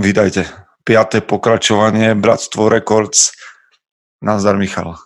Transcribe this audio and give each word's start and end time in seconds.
Vydajte. 0.00 0.48
Piaté 0.80 1.20
pokračovanie 1.20 2.16
Bratstvo 2.16 2.72
Records. 2.72 3.36
Nazdar 4.24 4.56
Michal. 4.56 4.96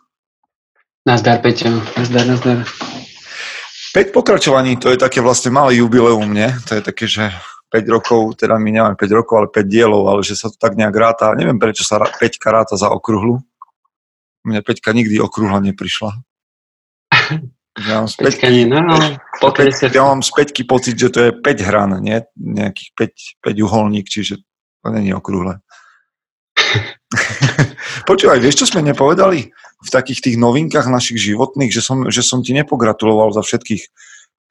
Nazdar 1.02 1.42
Peťo. 1.42 1.82
Nazdar, 1.98 2.24
nazdar. 2.30 2.62
5 3.94 4.14
pokračovaní, 4.14 4.78
to 4.78 4.94
je 4.94 4.98
také 4.98 5.18
vlastne 5.18 5.50
malé 5.50 5.82
jubileum 5.82 6.22
mne. 6.22 6.54
To 6.70 6.78
je 6.78 6.82
také, 6.82 7.10
že 7.10 7.26
5 7.74 7.90
rokov, 7.90 8.38
teda 8.38 8.54
my 8.54 8.70
nemáme 8.70 8.94
5 8.94 9.18
rokov, 9.18 9.34
ale 9.42 9.48
5 9.50 9.66
dielov, 9.66 10.06
ale 10.06 10.22
že 10.22 10.38
sa 10.38 10.46
to 10.46 10.54
tak 10.62 10.78
nejak 10.78 10.94
ráta. 10.94 11.34
Neviem, 11.34 11.58
prečo 11.58 11.82
sa 11.82 11.98
5 11.98 12.14
ráta 12.46 12.78
za 12.78 12.86
okruhlu. 12.94 13.42
Mne 14.46 14.62
5 14.62 14.78
nikdy 14.94 15.18
okrúhla 15.18 15.58
neprišla. 15.58 16.22
Ja 17.82 17.98
mám 17.98 18.06
späťky, 18.06 18.46
nie, 18.54 18.70
no, 18.70 18.78
no, 18.78 18.98
ja 19.90 20.02
mám 20.06 20.22
späťky 20.22 20.62
pocit, 20.62 20.94
že 20.94 21.10
to 21.10 21.18
je 21.26 21.30
5 21.34 21.66
hran, 21.66 21.98
nie? 21.98 22.22
Nejakých 22.38 22.90
5, 23.42 23.58
5 23.58 23.66
uholník, 23.66 24.06
čiže 24.06 24.38
to 24.84 24.92
není 24.92 25.16
okrúhle. 25.16 25.64
Počúvaj, 28.08 28.38
vieš, 28.44 28.64
čo 28.64 28.76
sme 28.76 28.84
nepovedali 28.84 29.48
v 29.84 29.88
takých 29.88 30.20
tých 30.20 30.36
novinkách 30.36 30.92
našich 30.92 31.16
životných, 31.32 31.72
že 31.72 31.80
som, 31.80 32.04
že 32.12 32.20
som 32.20 32.44
ti 32.44 32.52
nepogratuloval 32.52 33.32
za 33.32 33.40
všetkých 33.40 33.88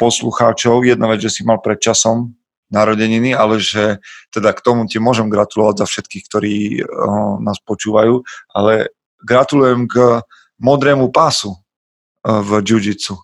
poslucháčov. 0.02 0.82
Jedna 0.90 1.06
vec, 1.14 1.22
že 1.22 1.30
si 1.30 1.42
mal 1.46 1.62
pred 1.62 1.78
časom 1.78 2.34
narodeniny, 2.74 3.38
ale 3.38 3.62
že 3.62 4.02
teda 4.34 4.50
k 4.58 4.64
tomu 4.66 4.90
ti 4.90 4.98
môžem 4.98 5.30
gratulovať 5.30 5.86
za 5.86 5.88
všetkých, 5.90 6.24
ktorí 6.26 6.56
uh, 6.82 7.38
nás 7.38 7.62
počúvajú, 7.62 8.26
ale 8.50 8.90
gratulujem 9.22 9.86
k 9.86 10.26
modrému 10.58 11.14
pásu 11.14 11.54
v 12.24 12.50
jiu-jitsu. 12.64 13.20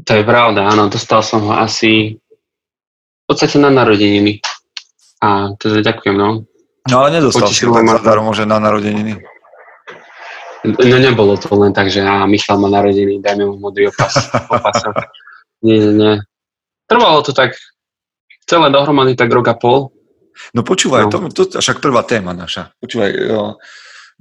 To 0.00 0.12
je 0.16 0.24
pravda, 0.24 0.70
áno, 0.70 0.88
dostal 0.88 1.20
som 1.20 1.44
ho 1.44 1.54
asi 1.60 2.16
v 2.16 3.24
podstate 3.28 3.60
na 3.60 3.68
narodeniny. 3.68 4.40
A 5.20 5.52
teda 5.60 5.84
ďakujem, 5.84 6.16
no. 6.16 6.48
No 6.88 6.94
ale 7.04 7.20
nedostal 7.20 7.48
si 7.52 7.68
ho 7.68 7.76
tak 7.76 7.86
zadarmo, 8.00 8.32
že 8.32 8.48
na 8.48 8.56
narodeniny. 8.56 9.20
No 10.64 10.96
nebolo 10.96 11.36
to 11.40 11.52
len 11.56 11.72
tak, 11.72 11.88
že 11.92 12.04
á, 12.04 12.24
Michal 12.28 12.60
má 12.60 12.68
narodeniny, 12.68 13.20
dajme 13.20 13.48
mu 13.48 13.56
modrý 13.60 13.88
opas. 13.88 14.32
opas. 14.32 14.76
nie, 15.64 15.76
nie, 15.76 15.92
nie. 15.96 16.14
Trvalo 16.88 17.20
to 17.24 17.32
tak 17.32 17.56
celé 18.48 18.72
dohromady 18.72 19.16
tak 19.16 19.28
rok 19.32 19.48
a 19.48 19.56
pol. 19.56 19.92
No 20.56 20.64
počúvaj, 20.64 21.08
no. 21.08 21.28
to, 21.28 21.44
to 21.48 21.60
však 21.60 21.84
prvá 21.84 22.00
téma 22.04 22.32
naša. 22.32 22.72
Počúvaj, 22.80 23.10
jo, 23.12 23.60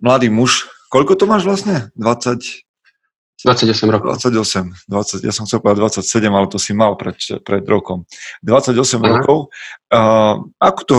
mladý 0.03 0.27
muž, 0.27 0.67
Koľko 0.89 1.13
to 1.13 1.25
máš 1.29 1.45
vlastne? 1.45 1.93
20... 1.93 2.65
28 3.45 3.87
rokov. 3.87 4.19
28, 4.19 4.91
20, 4.91 5.23
ja 5.23 5.31
som 5.31 5.47
chcel 5.47 5.63
povedať 5.63 6.03
27, 6.03 6.27
ale 6.27 6.47
to 6.51 6.59
si 6.59 6.75
mal 6.75 6.99
pred, 6.99 7.15
pred 7.47 7.63
rokom. 7.63 8.03
28 8.43 8.75
Aha. 8.75 9.07
rokov. 9.15 9.37
Uh, 9.87 10.43
ako 10.59 10.81
to 10.83 10.97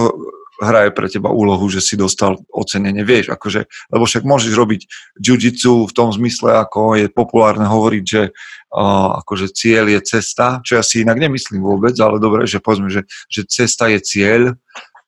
hraje 0.61 0.93
pre 0.93 1.09
teba 1.09 1.33
úlohu, 1.33 1.69
že 1.73 1.81
si 1.81 1.97
dostal 1.97 2.37
ocenenie, 2.53 3.01
vieš, 3.01 3.33
akože, 3.33 3.65
lebo 3.93 4.05
však 4.05 4.29
môžeš 4.29 4.53
robiť 4.53 4.81
jiu-jitsu 5.17 5.89
v 5.89 5.93
tom 5.97 6.13
zmysle, 6.13 6.53
ako 6.53 7.01
je 7.01 7.09
populárne 7.09 7.65
hovoriť, 7.65 8.05
že 8.05 8.23
uh, 8.29 9.25
akože 9.25 9.57
cieľ 9.57 9.89
je 9.97 10.01
cesta, 10.05 10.61
čo 10.61 10.77
ja 10.77 10.85
si 10.85 11.01
inak 11.01 11.17
nemyslím 11.17 11.65
vôbec, 11.65 11.97
ale 11.97 12.21
dobre, 12.21 12.45
že 12.45 12.61
povedzme, 12.61 12.93
že, 12.93 13.09
že 13.33 13.49
cesta 13.49 13.89
je 13.89 14.01
cieľ 14.05 14.43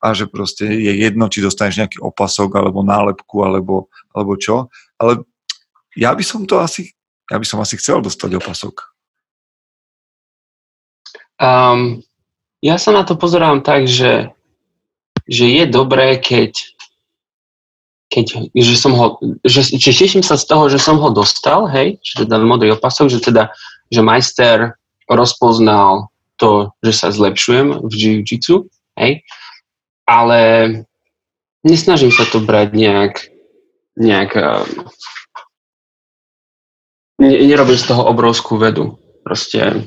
a 0.03 0.17
že 0.17 0.27
proste 0.27 0.67
je 0.67 0.93
jedno, 1.05 1.29
či 1.29 1.45
dostaneš 1.45 1.85
nejaký 1.85 1.99
opasok 2.01 2.59
alebo 2.59 2.83
nálepku 2.83 3.45
alebo 3.45 3.93
alebo 4.17 4.35
čo, 4.41 4.73
ale 4.97 5.25
ja 5.93 6.17
by 6.17 6.25
som 6.25 6.49
to 6.49 6.59
asi, 6.65 6.89
ja 7.33 7.41
by 7.41 7.47
som 7.49 7.65
asi 7.65 7.81
chcel 7.81 8.05
dostať 8.05 8.37
opasok. 8.37 8.93
Um, 11.41 12.05
ja 12.61 12.77
sa 12.77 12.93
na 12.93 13.09
to 13.09 13.17
pozerám 13.17 13.65
tak, 13.65 13.89
že, 13.89 14.31
že 15.25 15.49
je 15.49 15.65
dobré, 15.65 16.21
keď, 16.21 16.61
keď 18.13 18.53
že 18.53 18.77
som 18.77 18.93
ho, 18.93 19.17
že, 19.43 19.65
že 19.73 19.91
teším 19.97 20.21
sa 20.21 20.37
z 20.37 20.45
toho, 20.45 20.69
že 20.69 20.77
som 20.77 21.01
ho 21.01 21.09
dostal, 21.09 21.65
hej, 21.73 21.97
že 22.05 22.29
teda 22.29 22.37
modrý 22.45 22.77
opasok, 22.77 23.09
že 23.09 23.25
teda, 23.25 23.49
že 23.89 24.05
majster 24.05 24.77
rozpoznal 25.09 26.13
to, 26.37 26.71
že 26.85 26.93
sa 26.93 27.09
zlepšujem 27.11 27.81
v 27.81 27.93
jiu-jitsu, 27.97 28.69
hej, 29.01 29.25
ale 30.05 30.41
nesnažím 31.65 32.13
sa 32.13 32.29
to 32.29 32.45
brať 32.45 32.77
nejak 32.77 33.33
nejak... 33.97 34.37
Eh, 34.37 34.65
ne, 37.23 37.31
nerobím 37.47 37.79
z 37.79 37.87
toho 37.87 38.03
obrovskú 38.11 38.59
vedu. 38.59 38.99
Proste, 39.23 39.87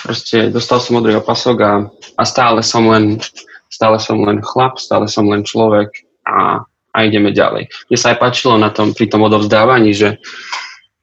proste 0.00 0.48
dostal 0.48 0.80
som 0.80 0.96
modrý 0.96 1.20
opasok 1.20 1.56
a, 1.60 1.72
a 2.16 2.22
stále 2.24 2.64
som 2.64 2.88
len 2.88 3.20
stále 3.68 4.00
som 4.00 4.18
len 4.24 4.40
chlap, 4.40 4.80
stále 4.80 5.06
som 5.06 5.28
len 5.28 5.44
človek 5.44 6.02
a, 6.24 6.64
a 6.64 6.96
ideme 7.04 7.30
ďalej. 7.30 7.68
Mne 7.92 7.98
sa 8.00 8.16
aj 8.16 8.18
páčilo 8.18 8.56
na 8.56 8.72
tom, 8.72 8.96
pri 8.96 9.06
tom 9.12 9.22
odovzdávaní, 9.28 9.92
že 9.92 10.16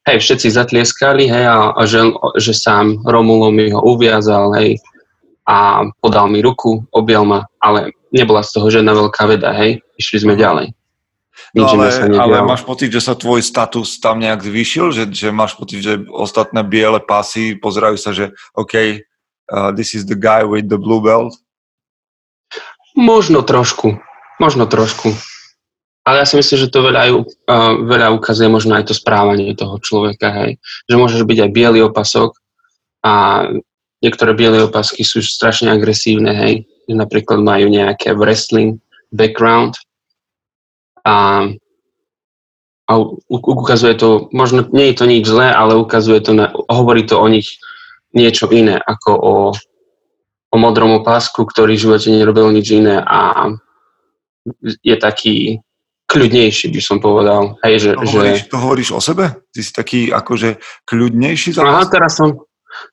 hej, 0.10 0.18
všetci 0.20 0.52
zatlieskali, 0.52 1.30
hej, 1.30 1.46
a, 1.46 1.72
a 1.72 1.82
že, 1.86 2.04
že 2.42 2.54
sám 2.58 3.06
Romulo 3.06 3.54
mi 3.54 3.70
ho 3.70 3.82
uviazal, 3.86 4.54
hej, 4.58 4.82
a 5.46 5.86
podal 6.02 6.26
mi 6.28 6.42
ruku, 6.42 6.82
objal 6.90 7.24
ma, 7.26 7.46
ale 7.62 7.94
nebola 8.10 8.42
z 8.42 8.60
toho 8.60 8.68
žiadna 8.74 8.98
veľká 8.98 9.24
veda, 9.30 9.54
hej, 9.54 9.82
išli 9.98 10.26
sme 10.26 10.34
ďalej. 10.34 10.74
No 11.56 11.68
ale, 11.72 11.92
ale 12.16 12.36
máš 12.44 12.68
pocit, 12.68 12.92
že 12.92 13.04
sa 13.04 13.16
tvoj 13.16 13.40
status 13.40 14.00
tam 14.00 14.20
nejak 14.20 14.44
zvýšil? 14.44 14.92
Že, 14.92 15.04
že 15.12 15.30
máš 15.32 15.56
pocit, 15.56 15.80
že 15.84 16.04
ostatné 16.12 16.64
biele 16.64 17.00
pasy 17.00 17.56
pozerajú 17.56 17.98
sa, 18.00 18.12
že 18.12 18.36
OK, 18.56 19.04
uh, 19.52 19.72
this 19.76 19.96
is 19.96 20.04
the 20.04 20.16
guy 20.20 20.44
with 20.44 20.68
the 20.68 20.80
blue 20.80 21.00
belt? 21.00 21.36
Možno 22.96 23.44
trošku. 23.44 24.00
Možno 24.40 24.68
trošku. 24.68 25.12
Ale 26.06 26.22
ja 26.22 26.26
si 26.28 26.38
myslím, 26.38 26.58
že 26.60 26.72
to 26.72 26.86
veľa, 26.86 27.04
uh, 27.12 27.74
veľa 27.84 28.14
ukazuje 28.14 28.52
možno 28.52 28.78
aj 28.78 28.92
to 28.92 28.94
správanie 28.96 29.56
toho 29.58 29.80
človeka. 29.82 30.32
Hej. 30.44 30.62
Že 30.92 30.96
môžeš 31.02 31.22
byť 31.24 31.40
aj 31.40 31.52
biely 31.52 31.80
opasok 31.82 32.38
a 33.02 33.44
niektoré 34.04 34.38
biele 34.38 34.64
opasky 34.64 35.02
sú 35.02 35.24
strašne 35.24 35.74
agresívne. 35.74 36.32
Hej. 36.36 36.54
Napríklad 36.86 37.42
majú 37.42 37.72
nejaké 37.72 38.14
wrestling 38.14 38.78
background 39.10 39.80
a, 41.06 41.16
a 42.90 42.92
ukazuje 43.30 43.94
to, 43.96 44.28
možno 44.34 44.66
nie 44.74 44.90
je 44.92 44.96
to 44.98 45.06
nič 45.06 45.24
zlé, 45.30 45.54
ale 45.54 45.78
ukazuje 45.78 46.20
to, 46.26 46.34
na, 46.34 46.50
hovorí 46.66 47.06
to 47.06 47.22
o 47.22 47.28
nich 47.30 47.62
niečo 48.18 48.50
iné, 48.50 48.82
ako 48.82 49.12
o, 49.14 49.36
o 50.50 50.56
modrom 50.58 50.98
opásku, 50.98 51.38
ktorý 51.38 51.78
v 51.78 51.84
živote 51.86 52.10
nerobil 52.10 52.50
nič 52.50 52.74
iné 52.74 52.98
a 53.06 53.54
je 54.82 54.96
taký 54.98 55.62
kľudnejší, 56.06 56.70
by 56.70 56.82
som 56.82 56.98
povedal. 57.02 57.58
Hej, 57.66 57.76
že, 57.82 57.90
to, 57.98 58.06
hovoríš, 58.06 58.40
že... 58.46 58.50
to 58.50 58.58
hovoríš 58.62 58.90
o 58.94 59.02
sebe? 59.02 59.26
Ty 59.50 59.60
si 59.62 59.72
taký 59.74 60.00
akože 60.14 60.62
kľudnejší? 60.86 61.58
Aha, 61.58 61.90
teraz 61.90 62.22
som, 62.22 62.46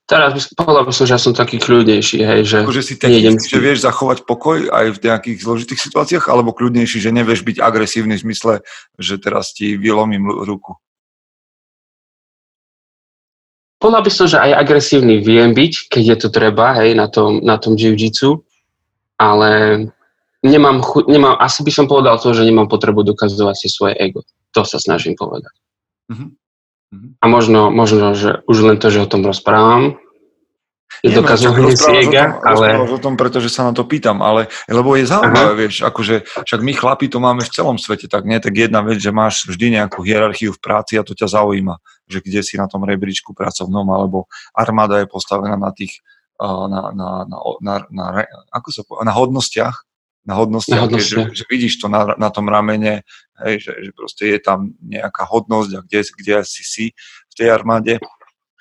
Teraz 0.03 0.35
by, 0.35 0.39
povedal 0.59 0.83
by 0.83 0.91
som, 0.91 1.05
že 1.07 1.15
ja 1.15 1.21
som 1.21 1.31
taký 1.31 1.57
kľudnejší, 1.63 2.19
hej, 2.23 2.41
že... 2.43 2.57
Akože 2.67 2.83
si 2.83 2.99
taký, 2.99 3.23
že 3.23 3.59
vieš 3.59 3.87
zachovať 3.87 4.27
pokoj 4.27 4.67
aj 4.67 4.99
v 4.99 5.01
nejakých 5.03 5.37
zložitých 5.39 5.79
situáciách, 5.79 6.27
alebo 6.27 6.51
kľudnejší, 6.51 6.99
že 6.99 7.15
nevieš 7.15 7.47
byť 7.47 7.57
agresívny 7.63 8.19
v 8.19 8.23
zmysle, 8.27 8.53
že 8.99 9.15
teraz 9.15 9.55
ti 9.55 9.79
vylomím 9.79 10.27
ruku? 10.27 10.75
Povedal 13.79 14.03
by 14.03 14.11
som, 14.11 14.27
že 14.31 14.39
aj 14.39 14.51
agresívny 14.59 15.19
viem 15.19 15.51
byť, 15.51 15.91
keď 15.91 16.03
je 16.03 16.17
to 16.19 16.29
treba, 16.31 16.75
hej, 16.83 16.95
na 16.95 17.11
tom, 17.11 17.43
na 17.43 17.59
tom 17.59 17.75
jiu-jitsu, 17.75 18.43
ale 19.19 19.51
nemám, 20.43 20.83
chu- 20.83 21.07
nemám, 21.07 21.39
asi 21.39 21.63
by 21.63 21.71
som 21.71 21.87
povedal 21.87 22.19
to, 22.19 22.35
že 22.35 22.47
nemám 22.47 22.67
potrebu 22.67 23.03
dokazovať 23.07 23.55
si 23.55 23.67
svoje 23.71 23.95
ego. 23.99 24.23
To 24.55 24.67
sa 24.67 24.79
snažím 24.79 25.15
povedať. 25.15 25.51
Mm-hmm. 26.11 26.42
Mhm. 26.93 27.17
A 27.17 27.25
možno, 27.25 27.73
možno, 27.73 28.13
že 28.13 28.45
už 28.45 28.57
len 28.61 28.77
to, 28.77 28.93
že 28.93 29.01
o 29.01 29.09
tom 29.09 29.25
rozprávam, 29.25 29.97
je 31.01 31.09
Nie, 31.09 31.19
dokazovanie 31.19 31.73
si 31.73 31.89
ega, 31.89 32.37
ale... 32.45 32.79
o 32.79 33.01
tom, 33.01 33.17
pretože 33.17 33.49
sa 33.49 33.65
na 33.65 33.73
to 33.73 33.83
pýtam, 33.83 34.21
ale 34.21 34.47
lebo 34.69 34.93
je 34.93 35.09
zaujímavé, 35.09 35.67
vieš, 35.67 35.83
akože 35.83 36.45
však 36.45 36.61
my 36.61 36.71
chlapi 36.77 37.09
to 37.09 37.17
máme 37.17 37.41
v 37.41 37.49
celom 37.51 37.81
svete, 37.81 38.05
tak 38.05 38.23
nie, 38.23 38.37
tak 38.37 38.53
jedna 38.53 38.85
vec, 38.85 39.01
že 39.01 39.09
máš 39.09 39.43
vždy 39.49 39.81
nejakú 39.81 39.99
hierarchiu 40.05 40.53
v 40.53 40.61
práci 40.61 40.95
a 40.95 41.03
to 41.03 41.17
ťa 41.17 41.33
zaujíma, 41.33 41.81
že 42.07 42.21
kde 42.21 42.39
si 42.45 42.55
na 42.55 42.69
tom 42.69 42.85
rebríčku 42.85 43.33
pracovnom, 43.33 43.83
alebo 43.89 44.29
armáda 44.53 45.01
je 45.01 45.09
postavená 45.09 45.57
na 45.57 45.73
tých, 45.73 45.99
na, 46.39 46.93
na, 46.93 47.09
na, 47.25 47.37
na, 47.59 47.73
na, 47.89 48.05
ako 48.53 48.69
sa 48.69 48.81
po, 48.85 49.01
na 49.01 49.11
hodnostiach, 49.11 49.75
na 50.23 50.39
hodnostiach, 50.39 50.77
na 50.77 50.85
hodnosti. 50.87 51.09
že, 51.09 51.35
že 51.35 51.43
vidíš 51.51 51.83
to 51.83 51.91
na, 51.91 52.15
na 52.15 52.31
tom 52.31 52.47
ramene, 52.47 53.03
hej, 53.41 53.55
že, 53.65 53.71
že 53.89 53.91
proste 53.97 54.23
je 54.29 54.39
tam 54.39 54.77
nejaká 54.83 55.25
hodnosť 55.25 55.71
a 55.77 55.79
kde, 55.81 55.99
kde 56.21 56.35
si 56.45 56.63
si 56.63 56.85
v 57.29 57.33
tej 57.33 57.49
armáde. 57.49 57.97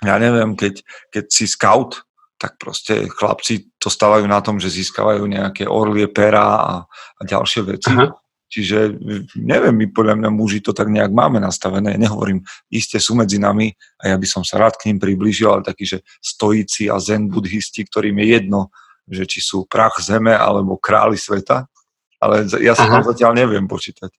Ja 0.02 0.16
neviem, 0.18 0.56
keď, 0.56 0.82
keď 1.12 1.24
si 1.28 1.44
scout, 1.46 2.02
tak 2.40 2.58
proste 2.58 3.06
chlapci 3.06 3.70
to 3.78 3.86
stávajú 3.86 4.26
na 4.26 4.42
tom, 4.42 4.58
že 4.58 4.72
získavajú 4.72 5.22
nejaké 5.30 5.62
orlie 5.70 6.10
pera 6.10 6.58
a, 6.58 6.74
a 6.90 7.22
ďalšie 7.22 7.60
veci. 7.62 7.94
Aha. 7.94 8.10
Čiže 8.52 9.00
neviem, 9.40 9.72
my 9.72 9.86
podľa 9.96 10.20
mňa 10.20 10.28
muži 10.28 10.60
to 10.60 10.76
tak 10.76 10.92
nejak 10.92 11.08
máme 11.08 11.40
nastavené. 11.40 11.96
Nehovorím, 11.96 12.44
iste 12.68 13.00
sú 13.00 13.16
medzi 13.16 13.40
nami 13.40 13.72
a 13.96 14.12
ja 14.12 14.16
by 14.20 14.28
som 14.28 14.44
sa 14.44 14.60
rád 14.60 14.76
k 14.76 14.92
ním 14.92 15.00
priblížil, 15.00 15.48
ale 15.48 15.64
takí, 15.64 15.88
že 15.88 16.04
stojíci 16.20 16.92
a 16.92 17.00
zen 17.00 17.32
buddhisti, 17.32 17.88
ktorým 17.88 18.20
je 18.20 18.26
jedno, 18.28 18.68
že 19.08 19.24
či 19.24 19.40
sú 19.40 19.64
prach 19.64 19.96
zeme 20.04 20.36
alebo 20.36 20.76
králi 20.76 21.16
sveta, 21.16 21.64
ale 22.20 22.44
ja 22.60 22.76
sa 22.76 22.92
tam 22.92 23.00
zatiaľ 23.08 23.40
neviem 23.40 23.64
počítať. 23.64 24.12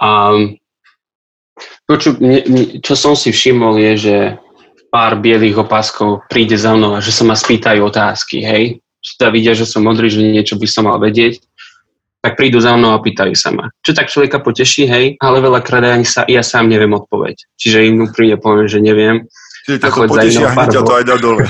Um, 0.00 0.56
to, 1.86 1.94
čo, 2.00 2.10
čo 2.80 2.94
som 2.96 3.12
si 3.12 3.30
všimol, 3.30 3.76
je, 3.76 3.92
že 3.96 4.16
pár 4.90 5.20
bielých 5.22 5.62
opaskov 5.62 6.26
príde 6.26 6.58
za 6.58 6.74
mnou 6.74 6.98
a 6.98 7.04
že 7.04 7.14
sa 7.14 7.22
ma 7.22 7.38
spýtajú 7.38 7.80
otázky, 7.86 8.42
hej. 8.42 8.82
Že 9.00 9.10
teda 9.16 9.30
vidia, 9.32 9.52
že 9.56 9.64
som 9.64 9.86
modrý, 9.86 10.10
že 10.10 10.20
niečo 10.20 10.58
by 10.58 10.66
som 10.66 10.90
mal 10.90 10.98
vedieť, 11.00 11.40
tak 12.20 12.36
prídu 12.36 12.60
za 12.60 12.76
mnou 12.76 12.92
a 12.92 13.00
pýtajú 13.00 13.32
sa 13.32 13.48
ma. 13.54 13.72
Čo 13.80 13.96
tak 13.96 14.12
človeka 14.12 14.44
poteší, 14.44 14.84
hej, 14.84 15.04
ale 15.22 15.40
veľakrát 15.40 15.88
ani 15.88 16.04
sa, 16.04 16.28
ja 16.28 16.44
sám 16.44 16.68
neviem 16.68 16.92
odpoveď. 16.92 17.36
Čiže 17.56 17.88
im 17.88 18.04
úprimne 18.04 18.36
poviem, 18.36 18.68
že 18.68 18.82
neviem. 18.82 19.24
Čiže 19.64 19.78
ťa 19.80 19.88
to 19.88 20.00
poteší 20.04 20.42
a 20.44 20.52
hneď 20.52 20.76
to 20.84 20.94
aj 20.94 21.04
dá 21.06 21.16
dole. 21.16 21.42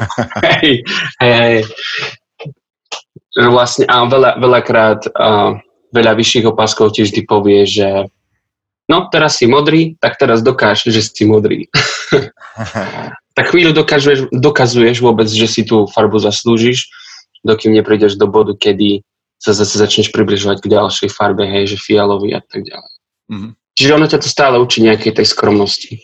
hej, 0.60 0.84
hej, 1.22 1.32
hej. 1.32 1.58
No 3.38 3.54
vlastne, 3.54 3.86
a 3.86 4.04
veľa, 4.04 4.36
veľakrát 4.42 5.00
uh, 5.14 5.56
veľa 5.94 6.12
vyšších 6.16 6.46
opaskov 6.48 6.92
ti 6.92 7.04
vždy 7.04 7.24
povie, 7.24 7.64
že 7.64 8.08
no 8.88 9.08
teraz 9.12 9.40
si 9.40 9.48
modrý, 9.48 9.96
tak 10.00 10.16
teraz 10.20 10.40
dokáž, 10.40 10.88
že 10.88 11.00
si 11.00 11.24
modrý. 11.24 11.68
tak 13.36 13.46
chvíľu 13.54 13.76
dokážeš, 13.76 14.32
dokazuješ 14.32 14.98
vôbec, 15.04 15.28
že 15.28 15.46
si 15.46 15.62
tú 15.62 15.86
farbu 15.88 16.18
zaslúžiš, 16.18 16.88
dokým 17.46 17.76
neprídeš 17.76 18.18
do 18.18 18.26
bodu, 18.26 18.56
kedy 18.56 19.06
sa 19.38 19.54
zase 19.54 19.78
začneš 19.78 20.10
približovať 20.10 20.58
k 20.58 20.70
ďalšej 20.74 21.08
farbe, 21.14 21.46
hej, 21.46 21.74
že 21.74 21.76
fialový 21.78 22.34
a 22.34 22.42
tak 22.42 22.66
ďalej. 22.66 22.94
Mm-hmm. 23.30 23.52
Čiže 23.78 23.94
ono 23.94 24.06
ťa 24.10 24.18
to 24.18 24.28
stále 24.28 24.58
učí 24.58 24.82
nejakej 24.82 25.22
tej 25.22 25.26
skromnosti. 25.30 26.02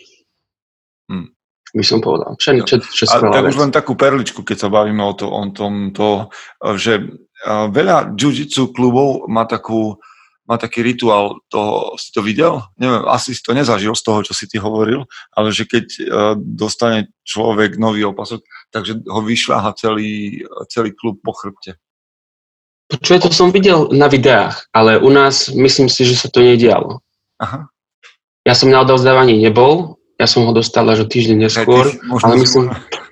Mm. 1.11 1.35
By 1.75 1.83
som 1.83 1.99
povedal. 1.99 2.39
Čo, 2.39 2.63
čo, 2.63 2.79
čo 2.79 3.03
a 3.03 3.19
tak 3.19 3.51
už 3.51 3.59
len 3.59 3.75
takú 3.75 3.99
perličku, 3.99 4.47
keď 4.47 4.57
sa 4.63 4.69
bavíme 4.71 5.03
o, 5.03 5.11
to, 5.11 5.27
o 5.27 5.43
tom, 5.51 5.91
to, 5.91 6.31
že 6.79 7.03
veľa 7.43 8.15
jiu-jitsu 8.15 8.71
klubov 8.71 9.27
má 9.27 9.43
takú 9.43 9.99
má 10.45 10.61
taký 10.61 10.85
rituál, 10.85 11.41
to, 11.49 11.93
si 11.97 12.13
to 12.13 12.21
videl? 12.21 12.61
Neviem, 12.77 13.01
asi 13.09 13.33
si 13.33 13.41
to 13.41 13.57
nezažil 13.57 13.97
z 13.97 14.05
toho, 14.05 14.21
čo 14.21 14.33
si 14.37 14.45
ty 14.45 14.61
hovoril, 14.61 15.09
ale 15.33 15.49
že 15.49 15.65
keď 15.65 15.85
uh, 15.85 16.05
dostane 16.37 17.09
človek 17.25 17.81
nový 17.81 18.05
opasok, 18.05 18.45
takže 18.69 19.01
ho 19.09 19.21
vyšľaha 19.25 19.73
celý, 19.73 20.45
celý 20.69 20.93
klub 20.93 21.17
po 21.25 21.33
chrbte. 21.33 21.81
Čo 23.01 23.17
to 23.17 23.33
som 23.33 23.49
videl 23.49 23.89
na 23.89 24.05
videách, 24.05 24.69
ale 24.69 25.01
u 25.01 25.09
nás 25.09 25.49
myslím 25.49 25.89
si, 25.89 26.05
že 26.05 26.13
sa 26.13 26.29
to 26.29 26.45
nedialo. 26.45 27.01
Aha. 27.41 27.65
Ja 28.45 28.53
som 28.53 28.69
na 28.69 28.85
odovzdávaní 28.85 29.41
nebol, 29.41 29.97
ja 30.21 30.29
som 30.29 30.45
ho 30.45 30.53
dostal 30.53 30.85
až 30.93 31.03
o 31.03 31.09
týždeň 31.09 31.49
neskôr, 31.49 31.89
ty, 31.89 31.97
možno, 32.05 32.25
ale 32.29 32.35
myslím... 32.45 32.65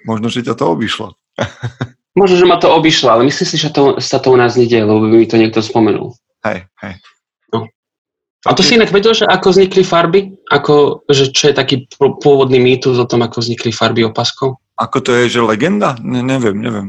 Možno, 0.05 0.29
že 0.29 0.45
ťa 0.45 0.53
to 0.53 0.65
obišlo. 0.69 1.17
možno, 2.17 2.35
že 2.37 2.49
ma 2.49 2.57
to 2.61 2.69
obišlo, 2.69 3.09
ale 3.09 3.27
myslím 3.27 3.47
si, 3.49 3.57
že 3.57 3.73
to, 3.73 3.97
sa 3.97 4.21
to 4.21 4.33
u 4.33 4.37
nás 4.37 4.53
nedieje, 4.57 4.85
lebo 4.85 5.01
by 5.05 5.15
mi 5.21 5.27
to 5.29 5.37
niekto 5.37 5.61
spomenul. 5.61 6.13
Hej, 6.45 6.69
hej. 6.81 6.93
No. 7.53 7.65
A 8.45 8.51
to 8.53 8.61
si 8.61 8.75
inak 8.77 8.93
vedel, 8.93 9.17
že 9.17 9.25
ako 9.25 9.53
vznikli 9.53 9.81
farby? 9.81 10.33
Ako, 10.51 11.05
že 11.09 11.33
čo 11.33 11.49
je 11.49 11.55
taký 11.57 11.75
pôvodný 11.97 12.61
mýtus 12.61 12.99
o 13.01 13.09
tom, 13.09 13.25
ako 13.25 13.41
vznikli 13.41 13.73
farby 13.73 14.05
opaskov? 14.05 14.61
Ako 14.77 15.01
to 15.05 15.13
je, 15.13 15.39
že 15.39 15.41
legenda? 15.45 15.97
Ne, 16.01 16.25
neviem, 16.25 16.57
neviem. 16.57 16.87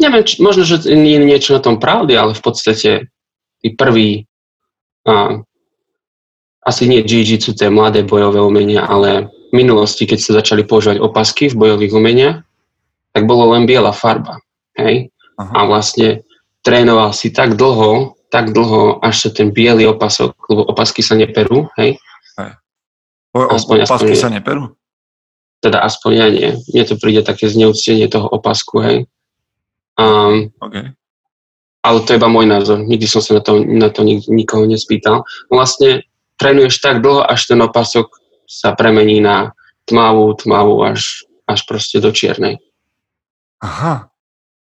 Neviem, 0.00 0.24
či, 0.24 0.40
možno, 0.40 0.64
že 0.64 0.80
nie 0.88 1.20
je 1.20 1.28
niečo 1.28 1.50
na 1.56 1.60
tom 1.60 1.76
pravdy, 1.76 2.16
ale 2.16 2.32
v 2.32 2.42
podstate 2.42 3.12
tí 3.60 3.68
prví, 3.76 4.24
a, 5.04 5.44
asi 6.64 6.88
nie 6.88 7.04
jiu-jitsu, 7.04 7.52
to 7.52 7.68
je 7.68 7.72
mladé 7.72 8.00
bojové 8.04 8.40
umenia, 8.40 8.88
ale 8.88 9.28
v 9.52 9.52
minulosti, 9.52 10.08
keď 10.08 10.18
sa 10.20 10.36
začali 10.40 10.64
používať 10.64 11.00
opasky 11.00 11.52
v 11.52 11.56
bojových 11.56 11.92
umeniach, 11.92 12.36
tak 13.12 13.22
bolo 13.28 13.52
len 13.52 13.68
biela 13.68 13.92
farba. 13.92 14.40
Hej? 14.78 15.10
Aha. 15.38 15.52
A 15.52 15.60
vlastne 15.66 16.22
trénoval 16.62 17.10
si 17.14 17.34
tak 17.34 17.58
dlho, 17.58 18.18
tak 18.28 18.52
dlho, 18.52 19.00
až 19.00 19.28
sa 19.28 19.30
ten 19.32 19.50
biely 19.50 19.88
opasok, 19.88 20.36
lebo 20.52 20.62
opasky 20.68 21.00
sa 21.00 21.16
neperú, 21.16 21.66
hej? 21.80 21.96
hej. 22.38 22.50
O, 23.32 23.48
aspoň, 23.48 23.84
opasky 23.84 24.14
aspoň, 24.14 24.20
sa 24.20 24.30
neperú? 24.30 24.62
Teda 25.58 25.82
aspoň 25.82 26.12
ja 26.14 26.26
nie. 26.30 26.50
Mne 26.70 26.84
to 26.86 26.94
príde 27.00 27.24
také 27.24 27.48
zneúctenie 27.50 28.06
toho 28.06 28.28
opasku, 28.28 28.84
hej. 28.84 28.98
Um, 29.98 30.54
okay. 30.62 30.94
Ale 31.82 31.98
to 32.04 32.14
je 32.14 32.20
iba 32.20 32.30
môj 32.30 32.46
názor. 32.46 32.84
Nikdy 32.84 33.06
som 33.08 33.22
sa 33.24 33.38
na 33.38 33.42
to, 33.42 33.64
na 33.64 33.88
to 33.88 34.04
nik, 34.04 34.26
nikoho 34.28 34.68
nespýtal. 34.68 35.24
Vlastne 35.48 36.04
trénuješ 36.36 36.78
tak 36.84 37.00
dlho, 37.00 37.24
až 37.24 37.48
ten 37.48 37.58
opasok 37.58 38.06
sa 38.44 38.76
premení 38.76 39.24
na 39.24 39.56
tmavú, 39.88 40.36
tmavú 40.36 40.84
až, 40.84 41.24
až 41.48 41.64
proste 41.64 41.96
do 41.98 42.12
čiernej. 42.12 42.60
Aha. 43.64 44.07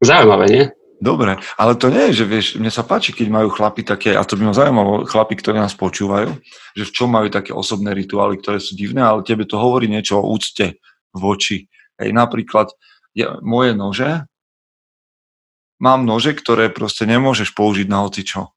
Zaujímavé, 0.03 0.47
nie? 0.51 0.65
Dobre, 1.03 1.35
ale 1.59 1.75
to 1.75 1.91
nie 1.91 2.15
je, 2.15 2.23
že 2.23 2.31
vieš, 2.31 2.47
mne 2.63 2.71
sa 2.71 2.87
páči, 2.87 3.11
keď 3.11 3.27
majú 3.27 3.51
chlapi 3.51 3.83
také, 3.83 4.15
a 4.15 4.23
to 4.23 4.39
by 4.39 4.47
ma 4.47 4.55
zaujímalo, 4.55 5.03
chlapi, 5.03 5.35
ktorí 5.35 5.59
nás 5.59 5.75
počúvajú, 5.75 6.31
že 6.79 6.85
v 6.87 6.95
čom 6.95 7.11
majú 7.11 7.27
také 7.27 7.51
osobné 7.51 7.91
rituály, 7.91 8.39
ktoré 8.39 8.63
sú 8.63 8.79
divné, 8.79 9.03
ale 9.03 9.27
tebe 9.27 9.43
to 9.43 9.59
hovorí 9.59 9.91
niečo 9.91 10.23
o 10.23 10.31
úcte 10.31 10.79
voči. 11.11 11.67
Hej, 11.99 12.15
napríklad, 12.15 12.71
ja, 13.19 13.35
moje 13.43 13.75
nože 13.75 14.31
mám 15.83 16.07
nože, 16.07 16.39
ktoré 16.39 16.71
proste 16.71 17.03
nemôžeš 17.03 17.51
použiť 17.51 17.91
na 17.91 18.07
hocičo. 18.07 18.55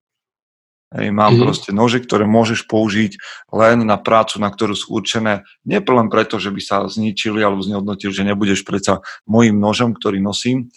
Hej, 0.93 1.09
mám 1.11 1.33
mm-hmm. 1.33 1.43
proste 1.43 1.69
nože, 1.73 1.97
ktoré 2.05 2.29
môžeš 2.29 2.69
použiť 2.69 3.17
len 3.51 3.89
na 3.89 3.97
prácu, 3.97 4.37
na 4.37 4.53
ktorú 4.53 4.77
sú 4.77 5.01
určené. 5.01 5.41
Nie 5.65 5.81
len 5.81 6.07
preto, 6.13 6.37
že 6.37 6.53
by 6.53 6.61
sa 6.61 6.85
zničili 6.85 7.41
alebo 7.41 7.65
znehodnotili, 7.65 8.13
že 8.13 8.23
nebudeš 8.23 8.61
predsa 8.61 9.01
môjim 9.25 9.57
nožom, 9.57 9.97
ktorý 9.97 10.21
nosím, 10.21 10.69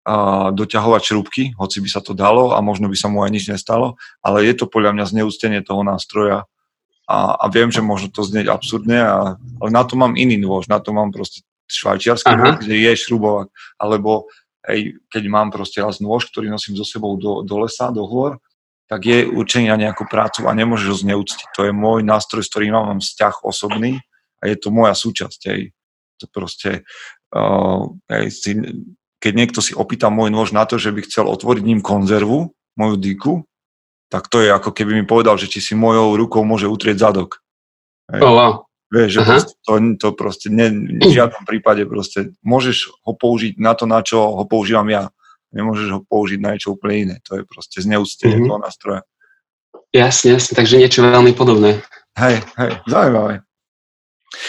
a 0.00 0.48
doťahovať 0.56 1.02
šrubky, 1.04 1.42
hoci 1.60 1.84
by 1.84 1.88
sa 1.92 2.00
to 2.00 2.16
dalo 2.16 2.56
a 2.56 2.58
možno 2.64 2.88
by 2.88 2.96
sa 2.96 3.12
mu 3.12 3.20
aj 3.20 3.30
nič 3.36 3.44
nestalo, 3.52 4.00
ale 4.24 4.48
je 4.48 4.56
to 4.56 4.64
podľa 4.64 4.96
mňa 4.96 5.04
zneústenie 5.12 5.60
toho 5.60 5.84
nástroja 5.84 6.48
a, 7.04 7.18
a 7.36 7.44
viem, 7.52 7.68
že 7.68 7.84
možno 7.84 8.08
to 8.08 8.24
znieť 8.24 8.48
absurdne, 8.48 9.00
a, 9.02 9.36
ale 9.36 9.68
na 9.68 9.82
to 9.84 9.98
mám 10.00 10.16
iný 10.16 10.40
nôž, 10.40 10.70
na 10.72 10.80
to 10.80 10.96
mám 10.96 11.12
proste 11.12 11.44
švajčiarsky 11.68 12.32
nôž, 12.32 12.64
kde 12.64 12.76
je 12.80 12.92
šrubovať, 12.96 13.52
alebo 13.76 14.30
hej, 14.70 14.96
keď 15.10 15.22
mám 15.28 15.50
proste 15.50 15.82
raz 15.82 15.98
nôž, 15.98 16.30
ktorý 16.30 16.48
nosím 16.48 16.78
so 16.78 16.86
sebou 16.86 17.18
do, 17.20 17.42
do 17.42 17.66
lesa, 17.66 17.90
do 17.90 18.06
hôr, 18.06 18.38
tak 18.90 19.06
je 19.06 19.22
určený 19.22 19.70
na 19.70 19.78
nejakú 19.78 20.06
prácu 20.10 20.50
a 20.50 20.54
nemôžeš 20.54 20.88
ho 20.90 20.96
zneúctiť. 21.06 21.54
To 21.54 21.62
je 21.62 21.72
môj 21.74 22.02
nástroj, 22.02 22.42
s 22.42 22.50
ktorým 22.50 22.74
mám 22.74 22.98
vzťah 22.98 23.46
osobný 23.46 24.02
a 24.42 24.50
je 24.50 24.56
to 24.58 24.74
moja 24.74 24.98
súčasť. 24.98 25.40
Hej. 25.46 25.70
To 26.18 26.26
proste, 26.26 26.82
uh, 27.30 27.86
hej, 28.10 28.26
si, 28.34 28.50
keď 29.20 29.32
niekto 29.36 29.60
si 29.60 29.76
opýta 29.76 30.08
môj 30.08 30.32
nôž 30.32 30.56
na 30.56 30.64
to, 30.64 30.80
že 30.80 30.90
by 30.90 31.04
chcel 31.04 31.28
otvoriť 31.28 31.62
ním 31.62 31.80
konzervu, 31.84 32.56
moju 32.74 32.96
dýku, 32.96 33.44
tak 34.10 34.26
to 34.26 34.42
je 34.42 34.50
ako 34.50 34.74
keby 34.74 34.96
mi 34.96 35.04
povedal, 35.06 35.38
že 35.38 35.46
či 35.46 35.62
si 35.62 35.72
mojou 35.78 36.18
rukou 36.18 36.42
môže 36.42 36.66
utrieť 36.66 37.06
zadok. 37.06 37.44
Hej. 38.10 38.20
Oh, 38.26 38.34
wow. 38.34 38.52
Vieš, 38.90 39.22
že 39.22 39.54
to, 39.62 39.78
to 40.02 40.08
proste 40.18 40.50
ne, 40.50 40.66
v 40.98 41.14
žiadnom 41.14 41.46
prípade 41.46 41.86
proste 41.86 42.34
môžeš 42.42 42.90
ho 43.06 43.14
použiť 43.14 43.54
na 43.62 43.78
to, 43.78 43.86
na 43.86 44.02
čo 44.02 44.18
ho 44.18 44.42
používam 44.50 44.90
ja. 44.90 45.14
Nemôžeš 45.54 45.88
ho 45.94 46.00
použiť 46.02 46.42
na 46.42 46.58
niečo 46.58 46.74
úplne 46.74 46.96
iné. 47.06 47.16
To 47.30 47.38
je 47.38 47.46
proste 47.46 47.78
zneúctenie 47.78 48.42
mm-hmm. 48.42 48.50
toho 48.50 48.58
nástroja. 48.58 49.00
Jasne, 49.94 50.38
jasne, 50.38 50.58
takže 50.58 50.78
niečo 50.78 51.06
veľmi 51.06 51.30
podobné. 51.38 51.78
Hej, 52.18 52.42
hej, 52.58 52.72
zaujímavé. 52.90 53.46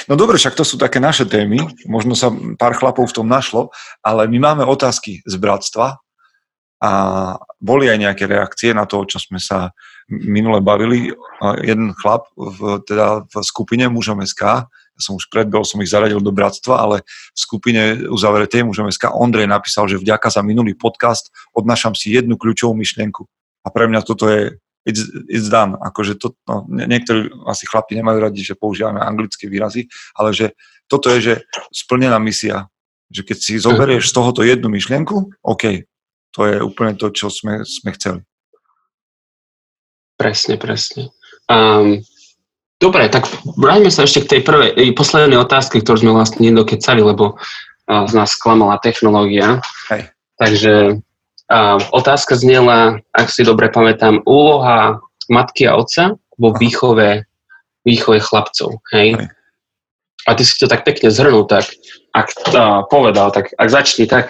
No 0.05 0.13
dobre, 0.13 0.37
však 0.37 0.53
to 0.53 0.61
sú 0.61 0.77
také 0.77 1.01
naše 1.01 1.25
témy, 1.25 1.57
možno 1.89 2.13
sa 2.13 2.29
pár 2.57 2.77
chlapov 2.77 3.09
v 3.09 3.15
tom 3.17 3.27
našlo, 3.27 3.73
ale 4.05 4.29
my 4.29 4.37
máme 4.37 4.63
otázky 4.65 5.25
z 5.25 5.35
bratstva 5.41 5.97
a 6.81 6.91
boli 7.61 7.89
aj 7.89 7.97
nejaké 7.97 8.25
reakcie 8.25 8.73
na 8.73 8.89
to, 8.89 9.05
čo 9.05 9.21
sme 9.21 9.37
sa 9.37 9.73
minule 10.09 10.61
bavili, 10.61 11.13
jeden 11.61 11.93
chlap 11.97 12.29
v, 12.33 12.81
teda 12.85 13.25
v 13.25 13.35
skupine 13.45 13.85
Mužom 13.89 14.21
SK, 14.21 14.65
ja 14.65 15.01
som 15.01 15.17
už 15.17 15.33
predbol, 15.33 15.65
som 15.65 15.81
ich 15.81 15.89
zaradil 15.89 16.21
do 16.21 16.33
bratstva, 16.33 16.77
ale 16.77 17.05
v 17.07 17.37
skupine 17.37 18.05
uzavretej 18.11 18.67
Mužom 18.67 18.89
SK 18.91 19.13
Ondrej 19.13 19.49
napísal, 19.49 19.89
že 19.89 19.97
vďaka 19.97 20.29
za 20.29 20.41
minulý 20.45 20.77
podcast 20.77 21.33
odnášam 21.57 21.97
si 21.97 22.13
jednu 22.13 22.37
kľúčovú 22.37 22.75
myšlienku. 22.77 23.25
A 23.65 23.67
pre 23.69 23.85
mňa 23.89 24.01
toto 24.03 24.29
je 24.29 24.61
it's, 24.85 25.01
it's 25.29 25.49
done. 25.49 25.77
Akože 25.77 26.17
to, 26.17 26.33
no, 26.49 26.65
niektorí 26.69 27.29
asi 27.47 27.65
chlapi 27.69 27.97
nemajú 27.97 28.17
radi, 28.21 28.41
že 28.41 28.57
používame 28.57 29.01
anglické 29.01 29.45
výrazy, 29.45 29.87
ale 30.17 30.33
že 30.33 30.53
toto 30.89 31.07
je, 31.13 31.19
že 31.21 31.33
splnená 31.71 32.19
misia. 32.19 32.67
Že 33.11 33.21
keď 33.27 33.37
si 33.43 33.59
zoberieš 33.59 34.07
z 34.07 34.15
tohoto 34.15 34.39
jednu 34.39 34.71
myšlienku, 34.71 35.43
OK, 35.43 35.83
to 36.31 36.39
je 36.47 36.63
úplne 36.63 36.95
to, 36.95 37.11
čo 37.11 37.27
sme, 37.27 37.67
sme 37.67 37.91
chceli. 37.95 38.23
Presne, 40.15 40.55
presne. 40.55 41.11
Um, 41.51 41.99
dobre, 42.79 43.11
tak 43.11 43.27
vráťme 43.59 43.91
sa 43.91 44.07
ešte 44.07 44.23
k 44.23 44.31
tej 44.37 44.41
prvej, 44.47 44.95
poslednej 44.95 45.35
otázke, 45.43 45.83
ktorú 45.83 46.07
sme 46.07 46.15
vlastne 46.15 46.47
nedokecali, 46.47 47.03
lebo 47.03 47.35
uh, 47.35 48.03
z 48.07 48.13
nás 48.15 48.31
sklamala 48.31 48.79
technológia. 48.79 49.59
Hej. 49.91 50.07
Takže 50.39 51.03
otázka 51.91 52.39
znela, 52.39 53.03
ak 53.11 53.27
si 53.27 53.43
dobre 53.43 53.67
pamätám, 53.67 54.23
úloha 54.23 55.03
matky 55.27 55.67
a 55.67 55.75
otca 55.75 56.15
vo 56.39 56.55
výchove, 56.55 57.27
výchove 57.83 58.19
chlapcov. 58.23 58.79
Hej? 58.95 59.19
hej. 59.19 59.27
A 60.29 60.37
ty 60.37 60.45
si 60.45 60.53
to 60.55 60.69
tak 60.69 60.85
pekne 60.85 61.09
zhrnul, 61.09 61.49
tak 61.49 61.65
ak 62.13 62.27
uh, 62.53 62.85
povedal, 62.87 63.33
tak 63.33 63.51
ak 63.57 63.67
začni 63.67 64.05
tak 64.05 64.29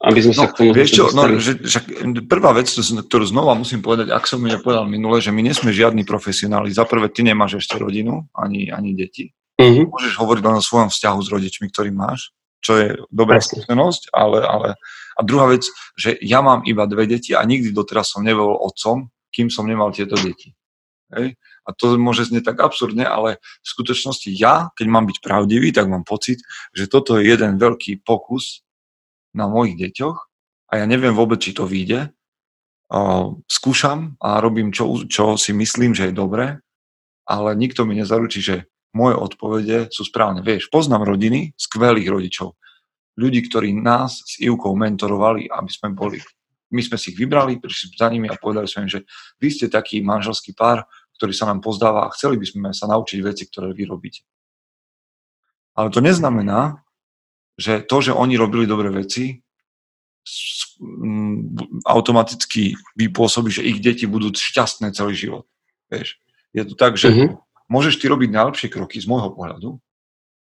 aby 0.00 0.16
sme 0.24 0.32
no, 0.32 0.40
sa 0.40 0.48
k 0.48 0.56
tomu 0.56 0.72
vieš 0.72 0.96
čo, 0.96 1.12
no, 1.12 1.28
že, 1.36 1.60
že, 1.60 1.84
prvá 2.24 2.56
vec, 2.56 2.72
ktorú 2.72 3.24
znova 3.28 3.52
musím 3.52 3.84
povedať, 3.84 4.08
ak 4.08 4.24
som 4.24 4.40
mi 4.40 4.48
nepovedal 4.48 4.88
minule, 4.88 5.20
že 5.20 5.28
my 5.28 5.44
nesme 5.44 5.76
žiadni 5.76 6.08
profesionáli. 6.08 6.72
Za 6.72 6.88
prvé, 6.88 7.12
ty 7.12 7.20
nemáš 7.20 7.60
ešte 7.60 7.76
rodinu, 7.76 8.24
ani, 8.32 8.72
ani 8.72 8.96
deti. 8.96 9.36
Uh-huh. 9.60 9.92
Môžeš 9.92 10.16
hovoriť 10.16 10.40
len 10.40 10.56
o 10.56 10.64
svojom 10.64 10.88
vzťahu 10.88 11.18
s 11.20 11.28
rodičmi, 11.28 11.66
ktorý 11.68 11.92
máš, 11.92 12.32
čo 12.64 12.80
je 12.80 12.96
dobrá 13.12 13.44
skúsenosť, 13.44 14.08
ale, 14.16 14.40
ale... 14.40 14.68
A 15.20 15.22
druhá 15.22 15.52
vec, 15.52 15.68
že 16.00 16.16
ja 16.24 16.40
mám 16.40 16.64
iba 16.64 16.88
dve 16.88 17.04
deti 17.04 17.36
a 17.36 17.44
nikdy 17.44 17.76
doteraz 17.76 18.16
som 18.16 18.24
nebol 18.24 18.56
otcom, 18.56 19.12
kým 19.28 19.52
som 19.52 19.68
nemal 19.68 19.92
tieto 19.92 20.16
deti. 20.16 20.56
Hej? 21.12 21.36
A 21.68 21.76
to 21.76 22.00
môže 22.00 22.32
znieť 22.32 22.56
tak 22.56 22.64
absurdne, 22.64 23.04
ale 23.04 23.36
v 23.60 23.66
skutočnosti 23.68 24.32
ja, 24.32 24.72
keď 24.72 24.86
mám 24.88 25.04
byť 25.04 25.20
pravdivý, 25.20 25.76
tak 25.76 25.92
mám 25.92 26.08
pocit, 26.08 26.40
že 26.72 26.88
toto 26.88 27.20
je 27.20 27.28
jeden 27.28 27.60
veľký 27.60 28.00
pokus 28.00 28.64
na 29.36 29.44
mojich 29.44 29.76
deťoch 29.76 30.18
a 30.72 30.80
ja 30.80 30.84
neviem 30.88 31.12
vôbec, 31.12 31.44
či 31.44 31.52
to 31.52 31.68
vyjde. 31.68 32.16
Skúšam 33.46 34.18
a 34.18 34.40
robím, 34.40 34.72
čo, 34.72 35.04
čo 35.06 35.36
si 35.36 35.52
myslím, 35.52 35.94
že 35.94 36.10
je 36.10 36.16
dobré, 36.16 36.64
ale 37.28 37.54
nikto 37.54 37.86
mi 37.86 37.94
nezaručí, 37.94 38.40
že 38.42 38.66
moje 38.90 39.14
odpovede 39.14 39.92
sú 39.94 40.02
správne. 40.02 40.42
Vieš, 40.42 40.72
poznám 40.72 41.06
rodiny 41.06 41.54
skvelých 41.54 42.08
rodičov. 42.10 42.58
Ľudí, 43.20 43.44
ktorí 43.52 43.76
nás 43.76 44.24
s 44.24 44.40
Ivkou 44.40 44.72
mentorovali, 44.72 45.44
aby 45.52 45.68
sme 45.68 45.92
boli. 45.92 46.24
My 46.72 46.80
sme 46.80 46.96
si 46.96 47.12
ich 47.12 47.18
vybrali, 47.20 47.60
prišli 47.60 47.92
za 48.00 48.08
nimi 48.08 48.32
a 48.32 48.40
povedali 48.40 48.64
sme 48.64 48.88
im, 48.88 48.90
že 48.96 49.04
vy 49.36 49.48
ste 49.52 49.68
taký 49.68 50.00
manželský 50.00 50.56
pár, 50.56 50.88
ktorý 51.20 51.36
sa 51.36 51.44
nám 51.44 51.60
pozdáva 51.60 52.08
a 52.08 52.12
chceli 52.16 52.40
by 52.40 52.46
sme 52.48 52.68
sa 52.72 52.88
naučiť 52.88 53.20
veci, 53.20 53.44
ktoré 53.44 53.76
vy 53.76 53.84
robíte. 53.84 54.24
Ale 55.76 55.92
to 55.92 56.00
neznamená, 56.00 56.80
že 57.60 57.84
to, 57.84 58.00
že 58.00 58.16
oni 58.16 58.40
robili 58.40 58.64
dobré 58.64 58.88
veci, 58.88 59.44
automaticky 61.84 62.72
vypôsobí, 62.96 63.52
že 63.52 63.66
ich 63.66 63.84
deti 63.84 64.08
budú 64.08 64.32
šťastné 64.32 64.96
celý 64.96 65.12
život. 65.12 65.44
Vieš? 65.92 66.16
Je 66.56 66.64
to 66.64 66.74
tak, 66.74 66.96
že 66.96 67.12
mm-hmm. 67.12 67.36
môžeš 67.68 68.00
ty 68.00 68.08
robiť 68.08 68.30
najlepšie 68.32 68.68
kroky 68.72 68.96
z 68.96 69.06
môjho 69.06 69.28
pohľadu, 69.36 69.76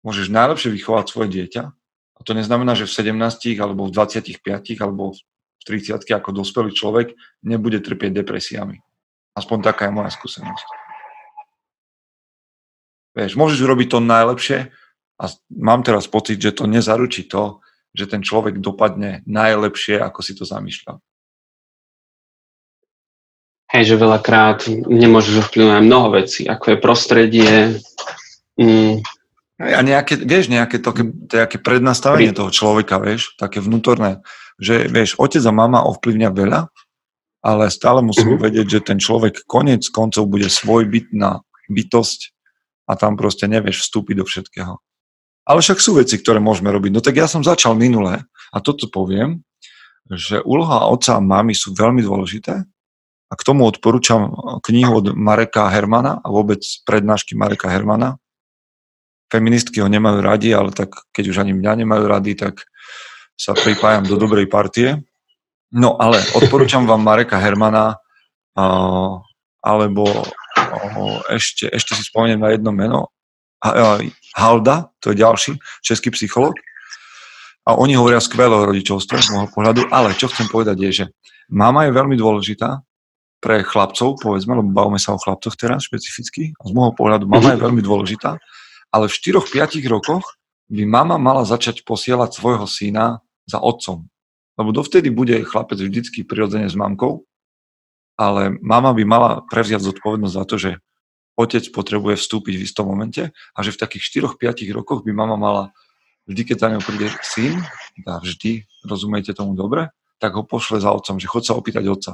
môžeš 0.05 0.29
najlepšie 0.29 0.69
vychovať 0.69 1.05
svoje 1.09 1.29
dieťa, 1.41 1.73
a 2.21 2.23
to 2.23 2.37
neznamená, 2.37 2.77
že 2.77 2.85
v 2.85 3.17
17 3.17 3.57
alebo 3.57 3.89
v 3.89 3.93
25 3.97 4.37
alebo 4.77 5.17
v 5.17 5.63
30 5.65 6.05
ako 6.05 6.29
dospelý 6.29 6.69
človek 6.69 7.17
nebude 7.41 7.81
trpieť 7.81 8.21
depresiami. 8.21 8.77
Aspoň 9.33 9.57
taká 9.65 9.89
je 9.89 9.97
moja 9.97 10.13
skúsenosť. 10.13 10.67
Vieš, 13.17 13.33
môžeš 13.35 13.59
urobiť 13.65 13.87
to 13.91 13.99
najlepšie, 13.99 14.69
a 15.21 15.25
mám 15.53 15.85
teraz 15.85 16.09
pocit, 16.09 16.41
že 16.41 16.57
to 16.57 16.65
nezaručí 16.65 17.29
to, 17.29 17.61
že 17.93 18.09
ten 18.09 18.25
človek 18.25 18.57
dopadne 18.57 19.21
najlepšie, 19.29 20.01
ako 20.01 20.19
si 20.25 20.33
to 20.33 20.49
zamýšľal. 20.49 20.97
Hej, 23.71 23.95
že 23.95 24.01
veľakrát 24.01 24.67
nemôžeš 24.67 25.47
ovplyvňovať 25.47 25.83
mnoho 25.85 26.07
vecí, 26.17 26.43
ako 26.43 26.65
je 26.75 26.77
prostredie. 26.83 27.53
Mm. 28.59 28.99
A 29.61 29.81
nejaké, 29.85 30.17
vieš, 30.17 30.49
nejaké 30.49 30.81
to, 30.81 30.89
také 31.29 31.61
prednastavenie 31.61 32.33
toho 32.33 32.49
človeka, 32.49 32.97
vieš, 32.97 33.37
také 33.37 33.61
vnútorné, 33.61 34.25
že 34.57 34.89
vieš, 34.89 35.15
otec 35.21 35.43
a 35.45 35.53
mama 35.53 35.85
ovplyvňa 35.85 36.29
veľa, 36.33 36.61
ale 37.45 37.63
stále 37.69 38.01
musím 38.01 38.37
uh-huh. 38.37 38.49
vedieť, 38.49 38.67
že 38.67 38.79
ten 38.81 38.97
človek 38.97 39.45
konec 39.45 39.85
koncov 39.93 40.29
bude 40.29 40.49
svojbytná 40.49 41.41
bytosť 41.69 42.19
a 42.89 42.97
tam 42.97 43.17
proste 43.17 43.45
nevieš 43.45 43.87
vstúpiť 43.87 44.15
do 44.21 44.25
všetkého. 44.25 44.73
Ale 45.45 45.59
však 45.61 45.81
sú 45.81 45.97
veci, 45.97 46.21
ktoré 46.21 46.37
môžeme 46.37 46.69
robiť. 46.69 46.91
No 46.93 47.01
tak 47.01 47.17
ja 47.17 47.25
som 47.25 47.41
začal 47.41 47.73
minule 47.73 48.25
a 48.53 48.57
toto 48.61 48.85
poviem, 48.89 49.41
že 50.11 50.43
úloha 50.43 50.85
otca 50.91 51.17
a 51.17 51.23
mamy 51.23 51.57
sú 51.57 51.73
veľmi 51.73 52.05
dôležité 52.05 52.61
a 53.31 53.33
k 53.33 53.45
tomu 53.47 53.63
odporúčam 53.65 54.35
knihu 54.67 55.01
od 55.01 55.07
Mareka 55.15 55.71
Hermana 55.71 56.19
a 56.19 56.27
vôbec 56.27 56.61
prednášky 56.83 57.33
Mareka 57.33 57.71
Hermana. 57.71 58.20
Feministky 59.31 59.79
ho 59.79 59.87
nemajú 59.87 60.19
radi, 60.19 60.51
ale 60.51 60.75
tak 60.75 60.91
keď 61.15 61.31
už 61.31 61.37
ani 61.39 61.55
mňa 61.55 61.87
nemajú 61.87 62.03
radi, 62.03 62.35
tak 62.35 62.67
sa 63.39 63.55
pripájam 63.55 64.03
do 64.03 64.19
dobrej 64.19 64.51
partie. 64.51 64.99
No 65.71 65.95
ale 65.95 66.19
odporúčam 66.35 66.83
vám 66.83 66.99
Mareka 66.99 67.39
Hermana 67.39 67.95
alebo 69.63 70.03
ešte, 71.31 71.71
ešte 71.71 71.95
si 71.95 72.03
spomeniem 72.03 72.43
na 72.43 72.51
jedno 72.51 72.75
meno, 72.75 73.15
Halda, 74.35 74.91
to 74.99 75.15
je 75.15 75.21
ďalší 75.23 75.55
český 75.79 76.11
psycholog. 76.11 76.59
A 77.61 77.77
oni 77.77 77.93
hovoria 77.93 78.17
skvelé 78.19 78.51
o 78.51 78.67
rodičovstve 78.67 79.21
z 79.21 79.31
môjho 79.31 79.47
pohľadu, 79.53 79.87
ale 79.93 80.17
čo 80.17 80.27
chcem 80.27 80.49
povedať 80.49 80.77
je, 80.81 80.91
že 80.91 81.05
mama 81.47 81.85
je 81.87 81.93
veľmi 81.93 82.17
dôležitá 82.17 82.83
pre 83.37 83.61
chlapcov, 83.61 84.17
povedzme, 84.17 84.57
lebo 84.57 84.73
bavíme 84.73 84.97
sa 84.97 85.13
o 85.13 85.21
chlapcoch 85.21 85.53
teraz 85.55 85.85
špecificky. 85.85 86.57
A 86.57 86.61
z 86.67 86.71
môjho 86.73 86.97
pohľadu 86.97 87.29
mama 87.29 87.53
je 87.53 87.61
veľmi 87.61 87.85
dôležitá, 87.85 88.41
ale 88.91 89.07
v 89.07 89.15
4-5 89.15 89.81
rokoch 89.87 90.37
by 90.71 90.83
mama 90.87 91.15
mala 91.19 91.43
začať 91.47 91.83
posielať 91.83 92.35
svojho 92.35 92.67
syna 92.67 93.23
za 93.47 93.59
otcom. 93.59 94.07
Lebo 94.59 94.69
dovtedy 94.75 95.11
bude 95.11 95.35
chlapec 95.47 95.79
vždycky 95.79 96.27
prirodzene 96.27 96.67
s 96.67 96.75
mamkou, 96.75 97.23
ale 98.19 98.55
mama 98.59 98.91
by 98.91 99.03
mala 99.07 99.31
prevziať 99.47 99.81
zodpovednosť 99.81 100.35
za 100.35 100.43
to, 100.45 100.55
že 100.59 100.71
otec 101.39 101.63
potrebuje 101.71 102.19
vstúpiť 102.19 102.53
v 102.59 102.65
istom 102.67 102.85
momente 102.91 103.31
a 103.31 103.59
že 103.63 103.73
v 103.73 103.81
takých 103.81 104.35
4-5 104.37 104.67
rokoch 104.75 105.01
by 105.01 105.11
mama 105.15 105.39
mala, 105.39 105.63
vždy 106.27 106.53
keď 106.53 106.57
za 106.59 106.67
ňou 106.75 106.83
príde 106.83 107.07
syn, 107.23 107.63
a 108.07 108.19
vždy, 108.21 108.67
rozumiete 108.87 109.35
tomu 109.35 109.55
dobre, 109.57 109.89
tak 110.21 110.37
ho 110.37 110.45
pošle 110.45 110.79
za 110.79 110.93
otcom, 110.93 111.17
že 111.17 111.27
chod 111.27 111.43
sa 111.43 111.57
opýtať 111.57 111.83
otca. 111.89 112.13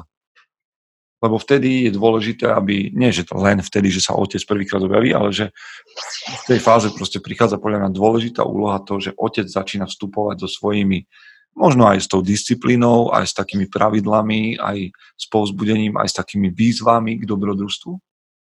Lebo 1.18 1.42
vtedy 1.42 1.90
je 1.90 1.98
dôležité, 1.98 2.46
aby, 2.54 2.94
nie 2.94 3.10
že 3.10 3.26
to 3.26 3.42
len 3.42 3.58
vtedy, 3.66 3.90
že 3.90 4.06
sa 4.06 4.14
otec 4.14 4.38
prvýkrát 4.46 4.78
objaví, 4.78 5.18
ale 5.18 5.34
že 5.34 5.50
v 6.30 6.44
tej 6.46 6.60
fáze 6.62 6.94
proste 6.94 7.18
prichádza 7.18 7.58
podľa 7.58 7.90
mňa 7.90 7.92
dôležitá 7.98 8.46
úloha 8.46 8.78
to, 8.86 9.02
že 9.02 9.18
otec 9.18 9.50
začína 9.50 9.90
vstupovať 9.90 10.46
so 10.46 10.50
svojimi 10.50 11.10
možno 11.58 11.90
aj 11.90 12.06
s 12.06 12.08
tou 12.08 12.22
disciplínou, 12.22 13.10
aj 13.10 13.26
s 13.30 13.34
takými 13.34 13.66
pravidlami, 13.66 14.62
aj 14.62 14.94
s 14.94 15.26
povzbudením, 15.26 15.98
aj 15.98 16.14
s 16.14 16.16
takými 16.22 16.54
výzvami 16.54 17.18
k 17.18 17.26
dobrodružstvu 17.26 17.98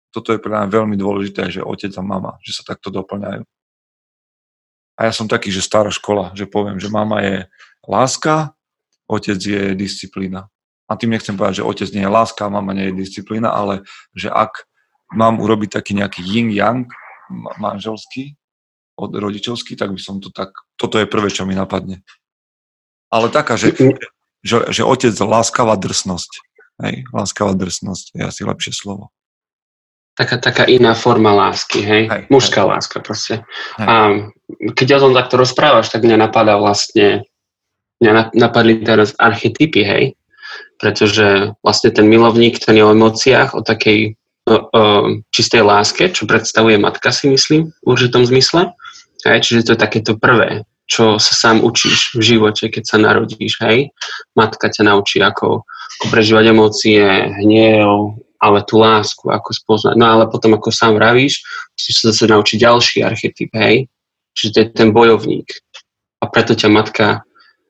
toto 0.10 0.34
je 0.34 0.42
pre 0.42 0.50
mňa 0.50 0.74
veľmi 0.74 0.96
dôležité, 0.98 1.54
že 1.54 1.66
otec 1.66 1.94
a 1.94 2.04
mama, 2.04 2.42
že 2.42 2.58
sa 2.58 2.63
takto 2.66 2.89
doplňajú. 2.89 3.46
A 5.00 5.08
ja 5.08 5.13
som 5.16 5.30
taký, 5.30 5.54
že 5.54 5.63
stará 5.63 5.94
škola, 5.94 6.36
že 6.36 6.50
poviem, 6.50 6.82
že 6.82 6.92
mama 6.92 7.24
je 7.24 7.48
láska, 7.88 8.58
otec 9.08 9.39
je 9.39 9.78
disciplína. 9.78 10.51
A 10.89 10.98
tým 10.98 11.13
nechcem 11.13 11.38
povedať, 11.38 11.62
že 11.62 11.67
otec 11.69 11.89
nie 11.93 12.03
je 12.03 12.12
láska, 12.12 12.50
mama 12.50 12.74
nie 12.74 12.89
je 12.89 13.05
disciplína, 13.05 13.53
ale 13.53 13.86
že 14.17 14.34
ak 14.34 14.65
mám 15.13 15.38
urobiť 15.38 15.77
taký 15.77 15.93
nejaký 15.93 16.25
yin-yang 16.25 16.89
manželský, 17.62 18.34
od 19.00 19.15
rodičovský, 19.15 19.79
tak 19.79 19.96
by 19.96 20.01
som 20.01 20.19
to 20.19 20.27
tak, 20.27 20.51
toto 20.75 21.00
je 21.00 21.08
prvé, 21.08 21.31
čo 21.31 21.48
mi 21.48 21.55
napadne. 21.55 22.03
Ale 23.08 23.31
taká, 23.31 23.55
že, 23.55 23.72
že, 24.43 24.67
že 24.67 24.84
otec 24.84 25.15
láskavá 25.15 25.79
drsnosť. 25.79 26.43
Hej, 26.84 27.08
láskavá 27.15 27.55
drsnosť 27.55 28.19
je 28.19 28.24
asi 28.27 28.41
lepšie 28.43 28.75
slovo 28.75 29.15
taká, 30.19 30.36
taká 30.36 30.63
iná 30.67 30.91
forma 30.91 31.31
lásky, 31.31 31.79
hej? 31.79 32.03
hej 32.12 32.24
Mužská 32.27 32.67
hej. 32.67 32.69
láska 32.75 33.00
proste. 33.00 33.48
Hej. 33.79 33.88
A 33.88 33.96
keď 34.75 35.00
o 35.00 35.03
tom 35.08 35.13
takto 35.15 35.39
rozprávaš, 35.39 35.88
tak 35.88 36.03
mňa 36.03 36.27
napadá 36.27 36.60
vlastne, 36.60 37.24
mňa 38.03 38.36
napadli 38.36 38.84
teraz 38.84 39.15
archetypy, 39.15 39.88
hej? 39.88 40.03
Pretože 40.79 41.53
vlastne 41.59 41.91
ten 41.91 42.07
milovník, 42.07 42.57
ten 42.63 42.79
je 42.79 42.83
o 42.88 42.95
emóciách, 42.95 43.51
o 43.53 43.62
takej 43.62 44.15
o, 44.48 44.55
o 44.55 44.83
čistej 45.29 45.62
láske, 45.62 46.09
čo 46.09 46.25
predstavuje 46.25 46.79
matka, 46.79 47.12
si 47.12 47.27
myslím, 47.29 47.69
v 47.83 47.88
určitom 47.88 48.24
zmysle. 48.24 48.74
Hej? 49.27 49.43
Čiže 49.43 49.63
to 49.67 49.71
je 49.75 49.83
takéto 49.83 50.12
prvé, 50.15 50.63
čo 50.89 51.21
sa 51.21 51.33
sám 51.36 51.62
učíš 51.62 52.17
v 52.17 52.21
živote, 52.24 52.71
keď 52.71 52.83
sa 52.88 52.98
narodíš, 52.98 53.62
hej? 53.62 53.93
Matka 54.33 54.74
ťa 54.74 54.89
naučí, 54.89 55.21
ako, 55.21 55.62
ako 55.67 56.05
prežívať 56.09 56.45
emócie, 56.50 57.03
hniev, 57.43 58.17
ale 58.41 58.63
tú 58.65 58.81
lásku, 58.81 59.29
ako 59.29 59.53
spoznať. 59.53 59.95
No 60.00 60.05
ale 60.09 60.24
potom, 60.31 60.57
ako 60.57 60.74
sám 60.74 60.98
vravíš, 60.98 61.45
musíš 61.77 61.95
sa 62.01 62.03
zase 62.09 62.25
naučiť 62.31 62.57
ďalší 62.57 62.98
archetyp, 63.05 63.51
hej? 63.53 63.86
Čiže 64.33 64.50
to 64.50 64.57
je 64.63 64.67
ten 64.74 64.89
bojovník. 64.95 65.51
A 66.24 66.25
preto 66.31 66.55
ťa 66.57 66.71
matka 66.71 67.21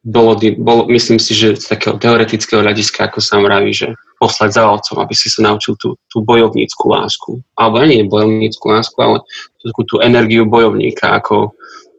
bolo, 0.04 0.40
bolo, 0.40 0.88
myslím 0.88 1.20
si, 1.20 1.36
že 1.36 1.60
z 1.60 1.76
takého 1.76 2.00
teoretického 2.00 2.64
hľadiska, 2.64 3.12
ako 3.12 3.20
sám 3.20 3.44
vraví, 3.44 3.76
že 3.76 3.92
poslať 4.16 4.50
za 4.56 4.64
otcom, 4.72 4.98
aby 5.04 5.16
si 5.16 5.28
sa 5.28 5.44
naučil 5.52 5.76
tú, 5.76 6.00
tú 6.08 6.24
bojovnícku 6.24 6.84
lásku. 6.88 7.32
Alebo 7.60 7.84
nie 7.84 8.08
bojovnícku 8.08 8.64
lásku, 8.64 8.96
ale 9.00 9.24
tú, 9.60 9.72
tú 9.84 9.96
energiu 10.00 10.48
bojovníka, 10.48 11.20
ako, 11.20 11.52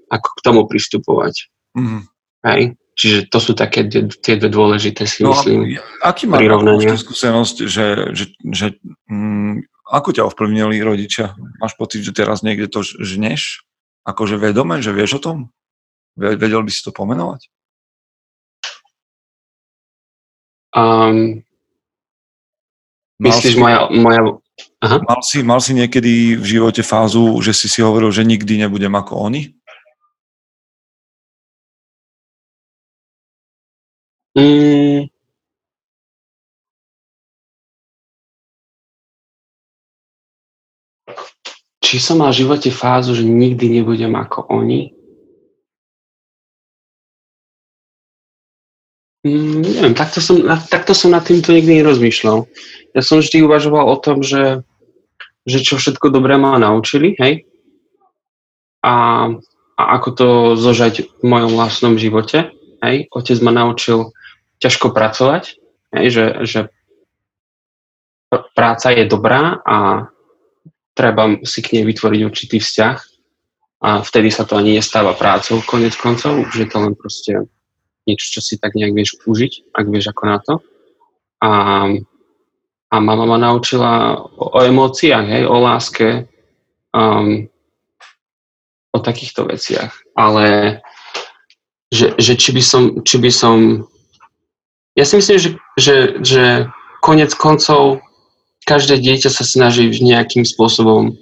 ako 0.08 0.28
k 0.32 0.40
tomu 0.40 0.60
pristupovať. 0.64 1.52
Mm. 1.76 2.08
Hej? 2.44 2.62
Čiže 2.96 3.18
to 3.32 3.38
sú 3.40 3.52
také 3.56 3.88
tie 4.20 4.34
dve 4.36 4.52
dôležité, 4.52 5.08
si 5.08 5.24
no, 5.24 5.32
myslím, 5.32 5.80
Aký 6.04 6.28
má 6.28 6.36
skúsenosť, 7.00 7.56
že, 7.64 7.86
že, 8.12 8.24
že 8.44 8.66
mm, 9.08 9.64
ako 9.88 10.08
ťa 10.12 10.28
ovplyvnili 10.28 10.80
rodičia? 10.84 11.32
Máš 11.60 11.76
pocit, 11.80 12.04
že 12.04 12.12
teraz 12.12 12.44
niekde 12.44 12.68
to 12.68 12.84
žneš? 12.84 13.64
Akože 14.04 14.36
vedome, 14.36 14.84
že 14.84 14.92
vieš 14.92 15.16
o 15.16 15.20
tom? 15.20 15.36
Vedel 16.16 16.60
by 16.60 16.70
si 16.72 16.84
to 16.84 16.92
pomenovať? 16.92 17.48
Um, 20.76 21.42
myslíš, 23.18 23.54
si, 23.54 23.60
moja, 23.60 23.90
moja... 23.90 24.20
Aha. 24.80 24.96
Mal, 25.02 25.20
si, 25.24 25.42
mal 25.42 25.60
si 25.60 25.72
niekedy 25.74 26.36
v 26.36 26.44
živote 26.44 26.82
fázu, 26.84 27.40
že 27.44 27.52
si 27.52 27.68
si 27.68 27.80
hovoril, 27.82 28.12
že 28.12 28.24
nikdy 28.24 28.60
nebudem 28.60 28.92
ako 28.92 29.28
oni? 29.28 29.52
Mm, 34.30 35.10
či 41.90 41.98
som 41.98 42.22
mal 42.22 42.30
v 42.30 42.46
živote 42.46 42.70
fázu, 42.70 43.18
že 43.18 43.26
nikdy 43.26 43.82
nebudem 43.82 44.14
ako 44.14 44.46
oni? 44.46 44.94
Mm, 49.20 49.60
neviem, 49.60 49.92
takto 49.92 50.24
som, 50.24 50.40
takto 50.72 50.96
som 50.96 51.12
nad 51.12 51.20
týmto 51.20 51.52
nikdy 51.52 51.84
nerozmýšľal. 51.84 52.48
Ja 52.96 53.02
som 53.04 53.20
vždy 53.20 53.44
uvažoval 53.44 53.84
o 53.84 53.96
tom, 54.00 54.24
že, 54.24 54.64
že 55.44 55.60
čo 55.60 55.76
všetko 55.76 56.08
dobré 56.08 56.40
ma 56.40 56.56
naučili, 56.56 57.12
hej? 57.20 57.44
A, 58.80 59.28
a 59.76 59.82
ako 60.00 60.08
to 60.16 60.28
zožať 60.56 61.04
v 61.20 61.24
mojom 61.28 61.52
vlastnom 61.52 62.00
živote, 62.00 62.48
hej? 62.80 63.12
Otec 63.12 63.36
ma 63.44 63.52
naučil 63.52 64.08
ťažko 64.56 64.88
pracovať, 64.96 65.60
hej? 66.00 66.06
Že, 66.08 66.24
že 66.48 66.60
práca 68.56 68.88
je 68.88 69.04
dobrá 69.04 69.60
a 69.60 70.08
treba 70.96 71.44
si 71.44 71.60
k 71.60 71.76
nej 71.76 71.84
vytvoriť 71.84 72.20
určitý 72.24 72.56
vzťah 72.56 72.96
a 73.84 74.00
vtedy 74.00 74.32
sa 74.32 74.48
to 74.48 74.56
ani 74.56 74.80
nestáva 74.80 75.12
prácou 75.12 75.60
konec 75.68 75.92
koncov, 76.00 76.40
už 76.40 76.56
je 76.56 76.68
to 76.72 76.76
len 76.80 76.96
proste 76.96 77.36
niečo, 78.10 78.38
čo 78.38 78.40
si 78.42 78.58
tak 78.58 78.74
nejak 78.74 78.92
vieš 78.92 79.22
užiť, 79.22 79.72
ak 79.72 79.86
vieš 79.86 80.10
ako 80.10 80.22
na 80.26 80.38
to. 80.42 80.54
A, 81.40 81.50
a 82.90 82.96
mama 82.98 83.24
ma 83.24 83.38
naučila 83.38 84.18
o, 84.18 84.56
o 84.56 84.58
emóciách, 84.60 85.26
hej, 85.30 85.44
o 85.46 85.56
láske, 85.62 86.26
um, 86.92 87.46
o 88.90 88.98
takýchto 88.98 89.46
veciach. 89.46 89.94
Ale 90.18 90.78
že, 91.90 92.14
že 92.18 92.34
či, 92.38 92.50
by 92.54 92.62
som, 92.62 92.82
či 93.02 93.16
by 93.18 93.30
som... 93.30 93.86
Ja 94.94 95.06
si 95.06 95.18
myslím, 95.18 95.38
že, 95.38 95.50
že, 95.78 95.96
že 96.22 96.44
konec 97.02 97.34
koncov 97.34 98.02
každé 98.66 99.02
dieťa 99.02 99.30
sa 99.30 99.42
snaží 99.42 99.88
nejakým 99.88 100.46
spôsobom 100.46 101.14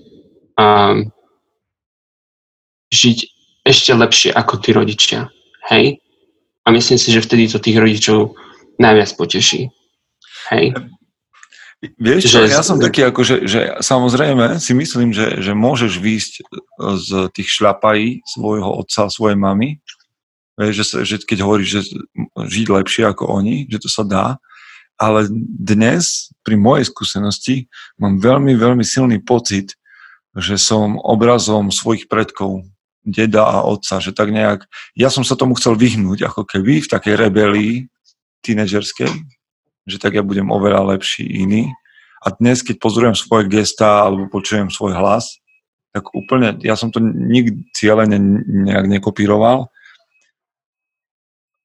um, 0.58 0.96
žiť 2.92 3.18
ešte 3.64 3.92
lepšie 3.92 4.30
ako 4.32 4.54
tí 4.60 4.70
rodičia. 4.72 5.28
Hej? 5.68 6.00
A 6.68 6.72
myslím 6.76 7.00
si, 7.00 7.08
že 7.08 7.24
vtedy 7.24 7.48
to 7.48 7.56
tých 7.56 7.80
rodičov 7.80 8.36
najviac 8.76 9.08
poteší. 9.16 9.72
Hej. 10.52 10.76
Vieš 11.96 12.28
čo, 12.28 12.44
že, 12.44 12.52
ja 12.52 12.60
som 12.60 12.76
taký 12.76 13.08
ako, 13.08 13.24
že, 13.24 13.36
že 13.48 13.80
samozrejme 13.80 14.60
si 14.60 14.76
myslím, 14.76 15.16
že, 15.16 15.40
že 15.40 15.56
môžeš 15.56 15.96
výjsť 15.96 16.32
z 17.00 17.08
tých 17.32 17.48
šľapají 17.48 18.20
svojho 18.28 18.84
otca, 18.84 19.08
svojej 19.08 19.38
mamy, 19.38 19.80
že, 20.58 20.82
že 20.84 21.22
keď 21.22 21.38
hovoríš, 21.46 21.68
že 21.70 21.82
žiť 22.34 22.66
lepšie 22.68 23.06
ako 23.06 23.30
oni, 23.30 23.70
že 23.70 23.78
to 23.78 23.88
sa 23.88 24.02
dá, 24.02 24.26
ale 24.98 25.30
dnes 25.40 26.34
pri 26.42 26.58
mojej 26.58 26.90
skúsenosti 26.90 27.70
mám 27.94 28.18
veľmi, 28.18 28.58
veľmi 28.58 28.82
silný 28.82 29.22
pocit, 29.22 29.78
že 30.34 30.58
som 30.58 30.98
obrazom 30.98 31.70
svojich 31.70 32.10
predkov, 32.10 32.66
deda 33.08 33.44
a 33.44 33.64
otca, 33.64 33.98
že 33.98 34.12
tak 34.12 34.30
nejak, 34.30 34.68
ja 34.94 35.08
som 35.08 35.24
sa 35.24 35.34
tomu 35.34 35.56
chcel 35.56 35.74
vyhnúť, 35.74 36.28
ako 36.28 36.44
keby 36.44 36.84
v 36.84 36.90
takej 36.92 37.14
rebelii 37.16 37.74
tínedžerskej, 38.44 39.10
že 39.88 39.96
tak 39.96 40.14
ja 40.14 40.22
budem 40.22 40.52
oveľa 40.52 40.96
lepší 40.96 41.24
iný. 41.24 41.72
A 42.20 42.34
dnes, 42.34 42.60
keď 42.60 42.76
pozorujem 42.82 43.16
svoje 43.16 43.48
gesta 43.48 44.04
alebo 44.04 44.28
počujem 44.28 44.68
svoj 44.68 44.94
hlas, 44.94 45.38
tak 45.94 46.12
úplne, 46.12 46.60
ja 46.60 46.76
som 46.76 46.92
to 46.92 47.00
nikdy 47.00 47.64
cieľene 47.72 48.20
nejak 48.68 48.86
nekopíroval, 48.86 49.72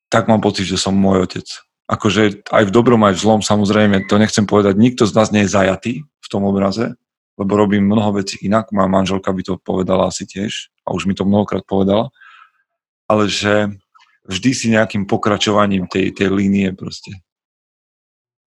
tak 0.07 0.29
mám 0.29 0.39
pocit, 0.39 0.69
že 0.69 0.77
som 0.77 0.93
môj 0.93 1.25
otec. 1.25 1.47
Akože 1.89 2.45
aj 2.47 2.63
v 2.69 2.73
dobrom, 2.73 3.01
aj 3.03 3.17
v 3.17 3.21
zlom, 3.21 3.41
samozrejme, 3.43 4.07
to 4.07 4.15
nechcem 4.21 4.47
povedať, 4.47 4.79
nikto 4.79 5.03
z 5.03 5.13
nás 5.17 5.33
nie 5.33 5.43
je 5.43 5.53
zajatý 5.53 5.93
v 6.05 6.27
tom 6.31 6.47
obraze, 6.47 6.95
lebo 7.35 7.51
robím 7.57 7.89
mnoho 7.89 8.21
vecí 8.21 8.39
inak, 8.45 8.69
moja 8.71 8.87
manželka 8.87 9.33
by 9.33 9.41
to 9.41 9.53
povedala 9.59 10.07
asi 10.07 10.23
tiež, 10.29 10.72
a 10.83 10.91
už 10.91 11.07
mi 11.07 11.15
to 11.15 11.23
mnohokrát 11.23 11.63
povedala, 11.63 12.11
ale 13.07 13.27
že 13.27 13.71
vždy 14.27 14.51
si 14.55 14.67
nejakým 14.71 15.07
pokračovaním 15.07 15.87
tej, 15.87 16.15
tej 16.15 16.31
línie 16.31 16.71
proste. 16.75 17.11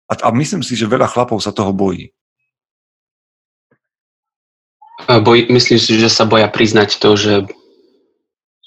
A, 0.09 0.17
a 0.17 0.29
myslím 0.37 0.61
si, 0.61 0.77
že 0.77 0.91
veľa 0.91 1.09
chlapov 1.09 1.41
sa 1.41 1.57
toho 1.57 1.73
bojí. 1.73 2.13
Boj, 5.09 5.51
myslím 5.51 5.81
si, 5.81 5.99
že 5.99 6.13
sa 6.13 6.29
boja 6.29 6.47
priznať 6.47 7.01
to, 7.01 7.17
že 7.19 7.35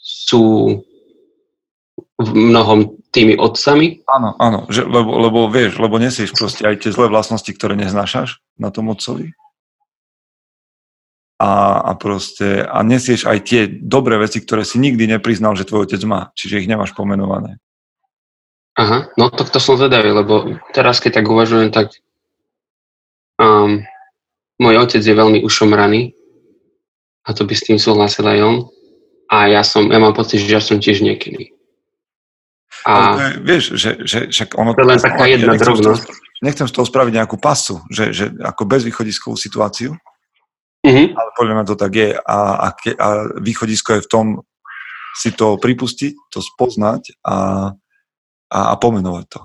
sú 0.01 0.43
v 2.15 2.29
mnohom 2.31 2.99
tými 3.13 3.39
otcami? 3.39 4.03
Áno, 4.09 4.35
áno, 4.35 4.67
že, 4.67 4.83
lebo, 4.83 5.15
lebo 5.15 5.39
vieš, 5.47 5.79
lebo 5.79 5.95
nesieš 5.95 6.35
proste 6.35 6.67
aj 6.67 6.83
tie 6.83 6.91
zlé 6.91 7.07
vlastnosti, 7.07 7.47
ktoré 7.47 7.79
neznášaš 7.79 8.43
na 8.59 8.67
tom 8.67 8.91
otcovi 8.91 9.31
a, 11.35 11.83
a 11.83 11.91
proste 11.99 12.63
a 12.63 12.79
nesieš 12.79 13.27
aj 13.27 13.39
tie 13.43 13.61
dobré 13.67 14.15
veci, 14.15 14.39
ktoré 14.39 14.63
si 14.63 14.79
nikdy 14.79 15.07
nepriznal, 15.07 15.55
že 15.59 15.67
tvoj 15.67 15.91
otec 15.91 16.01
má, 16.07 16.31
čiže 16.31 16.63
ich 16.63 16.71
nemáš 16.71 16.95
pomenované. 16.95 17.59
Aha, 18.75 19.11
no 19.15 19.31
tak 19.31 19.51
to 19.51 19.59
som 19.59 19.79
zvedavý, 19.79 20.11
lebo 20.11 20.59
teraz 20.75 20.99
keď 20.99 21.23
tak 21.23 21.25
uvažujem, 21.31 21.71
tak 21.71 21.95
um, 23.39 23.83
môj 24.59 24.75
otec 24.83 25.03
je 25.03 25.15
veľmi 25.15 25.43
ušomraný 25.43 26.15
a 27.27 27.29
to 27.31 27.47
by 27.47 27.55
s 27.55 27.65
tým 27.67 27.79
súhlasil 27.79 28.27
aj 28.27 28.39
on 28.43 28.55
a 29.31 29.51
ja 29.51 29.63
som, 29.63 29.87
ja 29.91 29.99
mám 29.99 30.15
pocit, 30.15 30.43
že 30.43 30.55
ja 30.55 30.63
som 30.63 30.79
tiež 30.79 31.03
niekedy. 31.03 31.51
A 32.85 32.91
Ale 33.17 33.41
vieš, 33.41 33.75
že, 33.79 34.05
že 34.05 34.19
však 34.29 34.55
ono... 34.55 34.77
To 34.77 34.83
je 34.83 34.91
len 34.93 35.01
taká 35.01 35.25
jedna 35.25 35.57
drobnosť. 35.57 36.05
Nechcem 36.43 36.67
z 36.69 36.73
toho 36.75 36.85
spraviť 36.85 37.13
nejakú 37.17 37.39
pasu, 37.41 37.81
že, 37.89 38.13
že 38.13 38.29
ako 38.43 38.67
bezvýchodiskovú 38.69 39.33
situáciu, 39.39 39.97
Mm-hmm. 40.85 41.07
Ale 41.17 41.29
podľa 41.33 41.53
mňa 41.57 41.65
to 41.65 41.75
tak 41.75 41.93
je. 41.97 42.09
A, 42.13 42.37
a, 42.61 42.67
ke, 42.77 42.93
a 42.93 43.07
východisko 43.41 43.97
je 43.97 44.05
v 44.05 44.11
tom 44.11 44.25
si 45.15 45.33
to 45.33 45.55
pripustiť, 45.57 46.29
to 46.29 46.43
spoznať 46.43 47.23
a, 47.23 47.35
a, 48.51 48.59
a 48.69 48.73
pomenovať 48.75 49.25
to. 49.31 49.41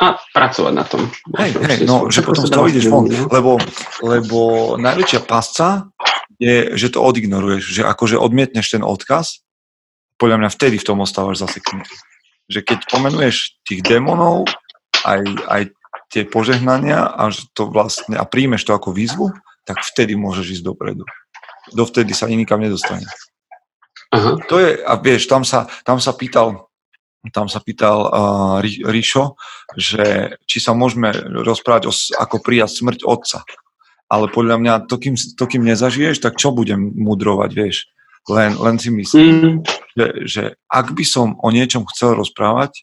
A 0.00 0.16
pracovať 0.32 0.72
na 0.72 0.84
tom. 0.88 1.04
Hej, 1.36 1.52
hej, 1.60 1.78
no, 1.84 2.08
že 2.08 2.24
potom 2.24 2.48
z 2.48 2.50
toho 2.50 2.66
ideš 2.72 2.88
von. 2.88 3.04
No? 3.04 3.28
Lebo, 3.28 3.60
lebo 4.00 4.38
najväčšia 4.80 5.20
pasca 5.28 5.92
je, 6.40 6.72
že 6.72 6.88
to 6.88 7.04
odignoruješ, 7.04 7.62
že 7.68 7.82
akože 7.84 8.16
odmietneš 8.16 8.72
ten 8.72 8.80
odkaz, 8.80 9.44
podľa 10.16 10.40
mňa 10.40 10.50
vtedy 10.56 10.80
v 10.80 10.86
tom 10.88 11.04
ostávaš 11.04 11.44
zaseknutý. 11.44 11.92
Že 12.48 12.60
keď 12.64 12.78
pomenuješ 12.88 13.60
tých 13.68 13.84
démonov, 13.84 14.48
aj, 15.04 15.20
aj 15.52 15.62
tie 16.08 16.24
požehnania 16.24 17.04
a, 17.04 17.28
to 17.52 17.68
vlastne, 17.68 18.16
a 18.16 18.24
príjmeš 18.24 18.64
to 18.64 18.72
ako 18.72 18.96
výzvu, 18.96 19.36
tak 19.70 19.86
vtedy 19.86 20.18
môžeš 20.18 20.58
ísť 20.58 20.64
dopredu. 20.66 21.06
Dovtedy 21.70 22.10
sa 22.10 22.26
nikam 22.26 22.58
nedostane. 22.58 23.06
Uh-huh. 24.10 24.42
To 24.50 24.58
je, 24.58 24.82
a 24.82 24.98
vieš, 24.98 25.30
tam 25.30 25.46
sa, 25.46 25.70
tam 25.86 26.02
sa 26.02 26.10
pýtal, 26.10 26.66
tam 27.30 27.46
sa 27.46 27.62
pýtal 27.62 28.10
uh, 28.10 28.58
Ríšo, 28.66 29.38
že 29.78 30.34
či 30.50 30.58
sa 30.58 30.74
môžeme 30.74 31.14
rozprávať 31.46 31.86
o, 31.86 31.94
ako 32.18 32.42
prijať 32.42 32.82
smrť 32.82 33.06
otca. 33.06 33.46
Ale 34.10 34.26
podľa 34.26 34.58
mňa, 34.58 34.74
to 34.90 34.98
kým, 34.98 35.14
to 35.14 35.44
kým 35.46 35.62
nezažiješ, 35.62 36.18
tak 36.18 36.34
čo 36.34 36.50
budem 36.50 36.90
mudrovať, 36.98 37.50
vieš? 37.54 37.86
Len, 38.26 38.58
len 38.58 38.76
si 38.82 38.90
myslím, 38.90 39.30
mm. 39.30 39.56
že, 39.94 40.06
že 40.26 40.42
ak 40.66 40.90
by 40.90 41.04
som 41.06 41.38
o 41.38 41.48
niečom 41.54 41.86
chcel 41.94 42.18
rozprávať 42.18 42.82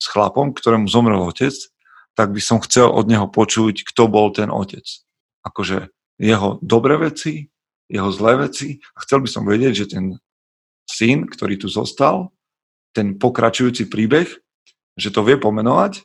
s 0.00 0.06
chlapom, 0.08 0.56
ktorému 0.56 0.88
zomrel 0.88 1.20
otec, 1.20 1.52
tak 2.16 2.32
by 2.32 2.40
som 2.40 2.64
chcel 2.64 2.88
od 2.88 3.04
neho 3.04 3.28
počuť, 3.28 3.84
kto 3.84 4.08
bol 4.08 4.32
ten 4.32 4.48
otec 4.48 4.82
akože 5.48 5.90
jeho 6.20 6.60
dobré 6.60 6.98
veci, 7.00 7.48
jeho 7.88 8.10
zlé 8.12 8.48
veci 8.48 8.78
a 8.94 9.02
chcel 9.02 9.24
by 9.24 9.28
som 9.30 9.48
vedieť, 9.48 9.74
že 9.74 9.86
ten 9.96 10.04
syn, 10.84 11.24
ktorý 11.28 11.56
tu 11.56 11.68
zostal, 11.72 12.32
ten 12.92 13.16
pokračujúci 13.16 13.88
príbeh, 13.88 14.28
že 14.98 15.08
to 15.14 15.24
vie 15.24 15.38
pomenovať 15.38 16.04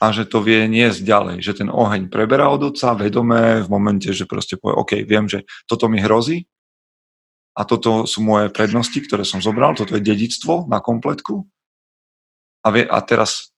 a 0.00 0.10
že 0.10 0.24
to 0.24 0.40
vie 0.40 0.64
niesť 0.66 1.04
ďalej, 1.04 1.36
že 1.44 1.60
ten 1.60 1.68
oheň 1.68 2.08
preberá 2.08 2.48
od 2.48 2.72
otca 2.72 2.96
vedomé 2.96 3.60
v 3.60 3.68
momente, 3.68 4.08
že 4.10 4.24
proste 4.24 4.56
povie, 4.56 4.74
OK, 4.80 4.92
viem, 5.04 5.28
že 5.28 5.44
toto 5.68 5.86
mi 5.92 6.00
hrozí 6.00 6.48
a 7.54 7.62
toto 7.68 8.08
sú 8.08 8.24
moje 8.24 8.48
prednosti, 8.50 8.96
ktoré 8.96 9.22
som 9.22 9.44
zobral, 9.44 9.76
toto 9.76 9.94
je 9.94 10.02
dedictvo 10.02 10.66
na 10.66 10.80
kompletku 10.80 11.44
a, 12.64 12.68
vie, 12.72 12.88
a 12.88 12.98
teraz 13.04 13.52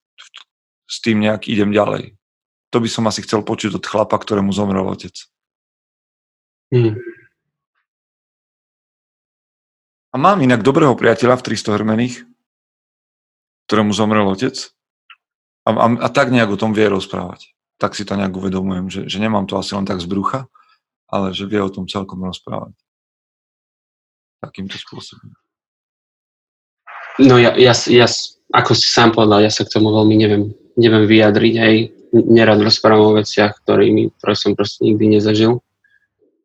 s 0.85 0.97
tým 0.99 1.23
nejak 1.23 1.47
idem 1.47 1.71
ďalej. 1.71 2.19
To 2.75 2.77
by 2.83 2.89
som 2.91 3.07
asi 3.07 3.23
chcel 3.23 3.43
počuť 3.47 3.79
od 3.79 3.85
chlapa, 3.87 4.19
ktorému 4.19 4.51
zomrel 4.51 4.83
otec. 4.83 5.15
Hmm. 6.67 6.99
A 10.11 10.15
mám 10.19 10.43
inak 10.43 10.63
dobrého 10.63 10.95
priateľa 10.95 11.39
v 11.39 11.45
300 11.55 11.77
hrmených, 11.79 12.15
ktorému 13.67 13.91
zomrel 13.95 14.27
otec. 14.27 14.55
A, 15.67 15.69
a, 15.71 15.87
a 15.95 16.07
tak 16.11 16.31
nejak 16.31 16.55
o 16.55 16.59
tom 16.59 16.71
vie 16.71 16.87
rozprávať. 16.87 17.55
Tak 17.79 17.95
si 17.95 18.07
to 18.07 18.15
nejak 18.15 18.35
uvedomujem, 18.35 18.87
že, 18.87 19.01
že 19.07 19.19
nemám 19.19 19.47
to 19.47 19.59
asi 19.59 19.75
len 19.75 19.87
tak 19.87 19.99
z 19.99 20.07
brucha, 20.07 20.47
ale 21.07 21.31
že 21.31 21.47
vie 21.47 21.59
o 21.59 21.71
tom 21.71 21.87
celkom 21.87 22.23
rozprávať. 22.23 22.75
Takýmto 24.43 24.75
spôsobom. 24.79 25.35
No 27.17 27.41
ja, 27.41 27.55
ja, 27.57 27.73
ja, 27.73 28.07
ako 28.53 28.71
si 28.77 28.87
sám 28.87 29.15
povedal, 29.15 29.43
ja 29.43 29.51
sa 29.51 29.65
k 29.65 29.73
tomu 29.73 29.89
veľmi 29.89 30.15
neviem, 30.15 30.43
neviem 30.77 31.05
vyjadriť, 31.09 31.55
aj 31.57 31.75
nerad 32.13 32.59
rozprávam 32.63 33.13
o 33.13 33.17
veciach, 33.19 33.59
ktorými, 33.63 34.15
ktoré 34.19 34.33
som 34.35 34.55
proste 34.55 34.87
nikdy 34.87 35.19
nezažil. 35.19 35.59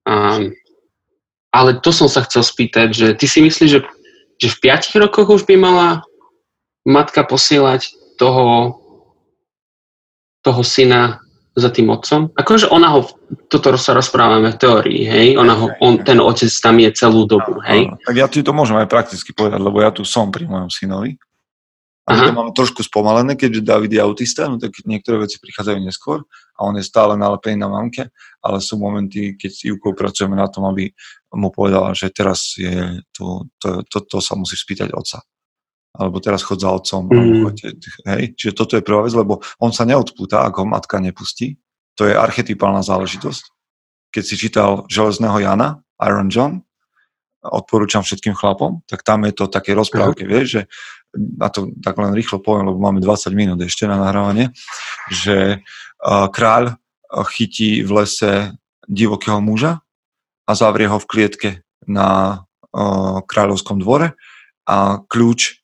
A, 0.02 0.42
ale 1.54 1.70
to 1.78 1.94
som 1.94 2.10
sa 2.10 2.26
chcel 2.26 2.42
spýtať, 2.42 2.88
že 2.90 3.06
ty 3.14 3.26
si 3.30 3.38
myslíš, 3.44 3.70
že, 3.70 3.80
že 4.40 4.48
v 4.50 4.60
piatich 4.62 4.98
rokoch 4.98 5.30
už 5.30 5.42
by 5.46 5.54
mala 5.54 6.02
matka 6.82 7.22
posielať 7.22 7.94
toho, 8.18 8.78
toho 10.42 10.62
syna 10.66 11.22
za 11.52 11.68
tým 11.68 11.92
otcom? 11.92 12.32
Akože 12.34 12.66
ona 12.72 12.88
ho, 12.96 13.06
toto 13.52 13.76
sa 13.76 13.92
rozprávame 13.92 14.56
v 14.56 14.58
teórii, 14.58 15.02
hej? 15.04 15.26
Ona 15.36 15.54
ho, 15.54 15.66
on, 15.84 16.00
ten 16.00 16.18
otec 16.18 16.48
tam 16.48 16.80
je 16.80 16.90
celú 16.96 17.28
dobu, 17.28 17.60
hej? 17.68 17.92
Tak 18.02 18.16
ja 18.16 18.26
ti 18.26 18.40
to 18.40 18.56
môžem 18.56 18.80
aj 18.80 18.88
prakticky 18.88 19.36
povedať, 19.36 19.60
lebo 19.60 19.78
ja 19.84 19.92
tu 19.92 20.02
som 20.02 20.32
pri 20.32 20.48
mojom 20.48 20.72
synovi. 20.72 21.20
A 22.02 22.18
to 22.18 22.34
máme 22.34 22.50
trošku 22.50 22.82
spomalené, 22.82 23.38
keďže 23.38 23.62
David 23.62 23.94
je 23.94 24.02
autista, 24.02 24.50
no 24.50 24.58
tak 24.58 24.74
niektoré 24.82 25.22
veci 25.22 25.38
prichádzajú 25.38 25.78
neskôr 25.86 26.26
a 26.58 26.66
on 26.66 26.74
je 26.74 26.82
stále 26.82 27.14
nalepený 27.14 27.62
na 27.62 27.70
mamke, 27.70 28.10
ale 28.42 28.58
sú 28.58 28.74
momenty, 28.74 29.38
keď 29.38 29.50
s 29.54 29.62
Ivkou 29.70 29.94
pracujeme 29.94 30.34
na 30.34 30.50
tom, 30.50 30.66
aby 30.66 30.90
mu 31.30 31.54
povedala, 31.54 31.94
že 31.94 32.10
teraz 32.10 32.58
je 32.58 32.98
to, 33.14 33.46
to, 33.62 33.86
to, 33.86 33.98
to 34.02 34.18
sa 34.18 34.34
musí 34.34 34.58
spýtať 34.58 34.90
otca. 34.90 35.22
Alebo 35.94 36.18
teraz 36.18 36.42
chod 36.42 36.58
za 36.58 36.74
otcom. 36.74 37.06
Mm. 37.06 37.54
hej? 38.18 38.22
Čiže 38.34 38.52
toto 38.56 38.74
je 38.74 38.82
prvá 38.82 39.06
vec, 39.06 39.14
lebo 39.14 39.38
on 39.62 39.70
sa 39.70 39.86
neodpúta, 39.86 40.42
ak 40.42 40.58
ho 40.58 40.66
matka 40.66 40.98
nepustí. 40.98 41.54
To 42.00 42.08
je 42.08 42.18
archetypálna 42.18 42.82
záležitosť. 42.82 43.44
Keď 44.10 44.22
si 44.26 44.34
čítal 44.34 44.90
Železného 44.90 45.38
Jana, 45.38 45.84
Iron 46.02 46.32
John, 46.32 46.66
odporúčam 47.42 48.06
všetkým 48.06 48.38
chlapom, 48.38 48.86
tak 48.86 49.02
tam 49.02 49.26
je 49.26 49.34
to 49.34 49.50
také 49.50 49.74
rozprávke, 49.74 50.22
vieš, 50.24 50.46
že 50.46 50.62
a 51.40 51.46
to 51.52 51.72
tak 51.84 52.00
len 52.00 52.16
rýchlo 52.16 52.40
poviem, 52.40 52.72
lebo 52.72 52.80
máme 52.80 53.04
20 53.04 53.32
minút 53.36 53.60
ešte 53.60 53.84
na 53.84 54.00
nahrávanie, 54.00 54.50
že 55.12 55.60
kráľ 56.04 56.80
chytí 57.32 57.84
v 57.84 57.90
lese 58.00 58.56
divokého 58.88 59.38
muža 59.44 59.84
a 60.48 60.52
zavrie 60.56 60.88
ho 60.88 60.96
v 60.96 61.08
klietke 61.08 61.50
na 61.84 62.40
kráľovskom 63.28 63.78
dvore 63.78 64.16
a 64.64 65.04
kľúč 65.04 65.60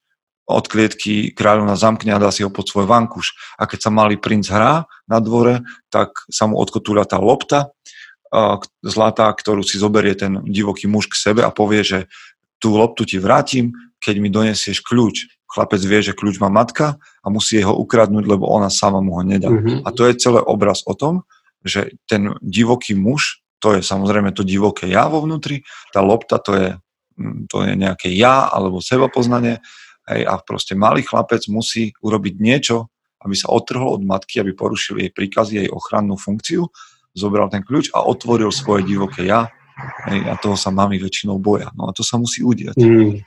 od 0.48 0.64
klietky 0.64 1.32
kráľovna 1.36 1.76
zamkne 1.76 2.16
a 2.16 2.22
dá 2.22 2.32
si 2.32 2.40
ho 2.40 2.48
pod 2.48 2.68
svoj 2.68 2.88
vankuš. 2.88 3.36
A 3.60 3.68
keď 3.68 3.88
sa 3.88 3.90
malý 3.92 4.16
princ 4.16 4.48
hrá 4.48 4.88
na 5.04 5.20
dvore, 5.20 5.60
tak 5.92 6.12
sa 6.32 6.48
mu 6.48 6.56
odkotúľa 6.56 7.04
tá 7.04 7.20
lopta 7.20 7.72
zlatá, 8.84 9.32
ktorú 9.32 9.64
si 9.64 9.80
zoberie 9.80 10.12
ten 10.12 10.44
divoký 10.44 10.84
muž 10.84 11.08
k 11.08 11.16
sebe 11.16 11.40
a 11.40 11.52
povie, 11.52 11.80
že 11.80 11.98
tú 12.60 12.76
loptu 12.76 13.08
ti 13.08 13.16
vrátim, 13.16 13.72
keď 14.00 14.14
mi 14.20 14.28
donesieš 14.28 14.84
kľúč. 14.84 15.37
Chlapec 15.48 15.80
vie, 15.80 16.00
že 16.04 16.12
kľúč 16.12 16.36
má 16.44 16.52
matka 16.52 17.00
a 17.24 17.26
musí 17.32 17.64
ho 17.64 17.72
ukradnúť, 17.72 18.28
lebo 18.28 18.44
ona 18.46 18.68
sama 18.68 19.00
mu 19.00 19.16
ho 19.16 19.24
nedá. 19.24 19.48
Mm-hmm. 19.48 19.84
A 19.84 19.88
to 19.96 20.04
je 20.04 20.20
celý 20.20 20.44
obraz 20.44 20.84
o 20.84 20.92
tom, 20.92 21.24
že 21.64 21.96
ten 22.04 22.36
divoký 22.44 22.92
muž, 22.92 23.40
to 23.58 23.74
je 23.74 23.80
samozrejme 23.80 24.36
to 24.36 24.46
divoké 24.46 24.86
ja 24.86 25.08
vo 25.08 25.24
vnútri, 25.24 25.64
tá 25.90 26.04
lopta 26.04 26.38
to 26.38 26.52
je, 26.54 26.68
mm, 27.18 27.48
to 27.48 27.64
je 27.64 27.72
nejaké 27.74 28.12
ja 28.12 28.46
alebo 28.46 28.78
seba 28.78 29.08
poznanie 29.10 29.58
hej, 30.06 30.22
a 30.28 30.38
proste 30.38 30.78
malý 30.78 31.02
chlapec 31.02 31.42
musí 31.50 31.96
urobiť 32.04 32.34
niečo, 32.38 32.92
aby 33.24 33.34
sa 33.34 33.50
otrhol 33.50 33.98
od 33.98 34.02
matky, 34.06 34.38
aby 34.38 34.54
porušil 34.54 35.02
jej 35.02 35.10
príkazy, 35.10 35.66
jej 35.66 35.70
ochrannú 35.72 36.14
funkciu 36.14 36.70
zobral 37.18 37.50
ten 37.50 37.66
kľúč 37.66 37.90
a 37.90 38.06
otvoril 38.06 38.54
svoje 38.54 38.86
divoké 38.86 39.26
ja. 39.26 39.50
Hej, 40.10 40.26
a 40.26 40.34
toho 40.34 40.58
sa 40.58 40.74
mami 40.74 40.98
väčšinou 40.98 41.38
boja. 41.38 41.70
No 41.78 41.86
a 41.86 41.94
to 41.94 42.02
sa 42.02 42.18
musí 42.18 42.42
udiať. 42.42 42.74
Mm. 42.78 43.22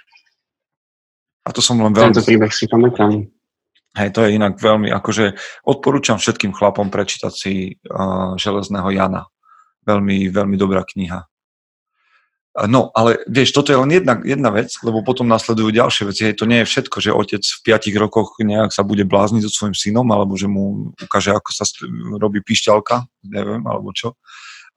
A 1.41 1.49
to 1.49 1.60
som 1.63 1.82
len 1.82 1.93
veľmi... 1.93 2.13
Tento 2.13 2.25
príbeh 2.25 2.54
si 2.54 2.69
pamätám. 2.69 3.25
Hej, 3.91 4.10
to 4.15 4.23
je 4.23 4.39
inak 4.39 4.56
veľmi, 4.56 4.88
akože 4.88 5.36
odporúčam 5.67 6.15
všetkým 6.15 6.56
chlapom 6.56 6.88
prečítať 6.88 7.34
si 7.36 7.75
uh, 7.91 8.39
Železného 8.39 8.88
Jana. 8.88 9.27
Veľmi, 9.84 10.32
veľmi 10.32 10.56
dobrá 10.56 10.88
kniha. 10.88 11.27
No, 12.51 12.91
ale 12.91 13.23
vieš, 13.32 13.56
toto 13.56 13.71
je 13.71 13.80
len 13.80 13.88
jedna, 13.95 14.19
jedna 14.27 14.51
vec, 14.51 14.75
lebo 14.84 15.08
potom 15.08 15.23
nasledujú 15.23 15.71
ďalšie 15.71 16.04
veci. 16.12 16.21
Hej, 16.27 16.36
to 16.39 16.47
nie 16.47 16.60
je 16.63 16.67
všetko, 16.67 16.97
že 16.99 17.15
otec 17.15 17.43
v 17.43 17.60
piatich 17.63 17.95
rokoch 17.95 18.36
nejak 18.43 18.75
sa 18.75 18.84
bude 18.84 19.08
blázniť 19.08 19.47
so 19.47 19.51
svojím 19.51 19.75
synom, 19.75 20.08
alebo 20.12 20.36
že 20.36 20.51
mu 20.51 20.91
ukáže, 20.99 21.32
ako 21.32 21.47
sa 21.56 21.63
robí 22.19 22.43
pišťalka, 22.43 23.08
neviem, 23.23 23.63
alebo 23.63 23.95
čo. 23.95 24.19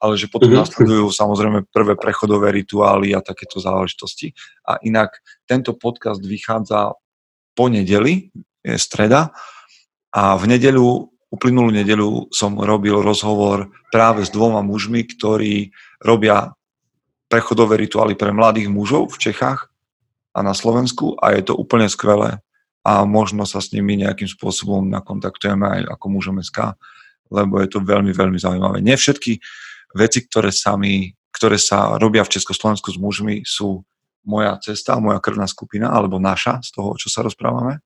Ale 0.04 0.20
že 0.20 0.28
potom 0.28 0.52
mm-hmm. 0.52 0.68
nasledujú 0.68 1.08
samozrejme 1.08 1.64
prvé 1.72 1.96
prechodové 1.96 2.52
rituály 2.52 3.16
a 3.16 3.24
takéto 3.24 3.56
záležitosti. 3.56 4.36
A 4.68 4.76
inak 4.84 5.16
tento 5.48 5.72
podcast 5.72 6.20
vychádza 6.20 6.92
po 7.56 7.72
nedeli, 7.72 8.28
je 8.60 8.76
streda, 8.76 9.32
a 10.12 10.36
v 10.36 10.44
nedelu, 10.46 11.08
uplynulú 11.32 11.72
nedelu 11.72 12.28
som 12.30 12.54
robil 12.60 13.00
rozhovor 13.00 13.72
práve 13.90 14.22
s 14.22 14.30
dvoma 14.30 14.60
mužmi, 14.62 15.08
ktorí 15.08 15.72
robia 16.04 16.54
prechodové 17.26 17.80
rituály 17.82 18.14
pre 18.14 18.30
mladých 18.30 18.70
mužov 18.70 19.10
v 19.16 19.30
Čechách 19.30 19.72
a 20.30 20.38
na 20.44 20.54
Slovensku 20.54 21.18
a 21.18 21.34
je 21.34 21.50
to 21.50 21.58
úplne 21.58 21.90
skvelé 21.90 22.38
a 22.84 23.02
možno 23.08 23.42
sa 23.48 23.58
s 23.58 23.72
nimi 23.72 23.96
nejakým 23.98 24.28
spôsobom 24.28 24.86
nakontaktujeme 24.86 25.66
aj 25.66 25.98
ako 25.98 26.06
mužom 26.14 26.38
SK, 26.38 26.78
lebo 27.32 27.58
je 27.58 27.68
to 27.72 27.80
veľmi, 27.80 28.12
veľmi 28.12 28.38
zaujímavé. 28.38 28.84
Nie 28.84 29.00
všetky 29.00 29.40
veci, 29.94 30.26
ktoré 30.26 30.50
sa, 30.50 30.74
mi, 30.74 31.14
ktoré 31.30 31.56
sa 31.56 31.96
robia 31.96 32.26
v 32.26 32.34
Československu 32.34 32.90
s 32.90 32.98
mužmi, 32.98 33.46
sú 33.46 33.86
moja 34.24 34.56
cesta, 34.60 34.98
moja 34.98 35.20
krvná 35.20 35.44
skupina, 35.46 35.92
alebo 35.92 36.16
naša, 36.18 36.60
z 36.64 36.70
toho, 36.74 36.96
čo 36.96 37.08
sa 37.12 37.22
rozprávame. 37.22 37.80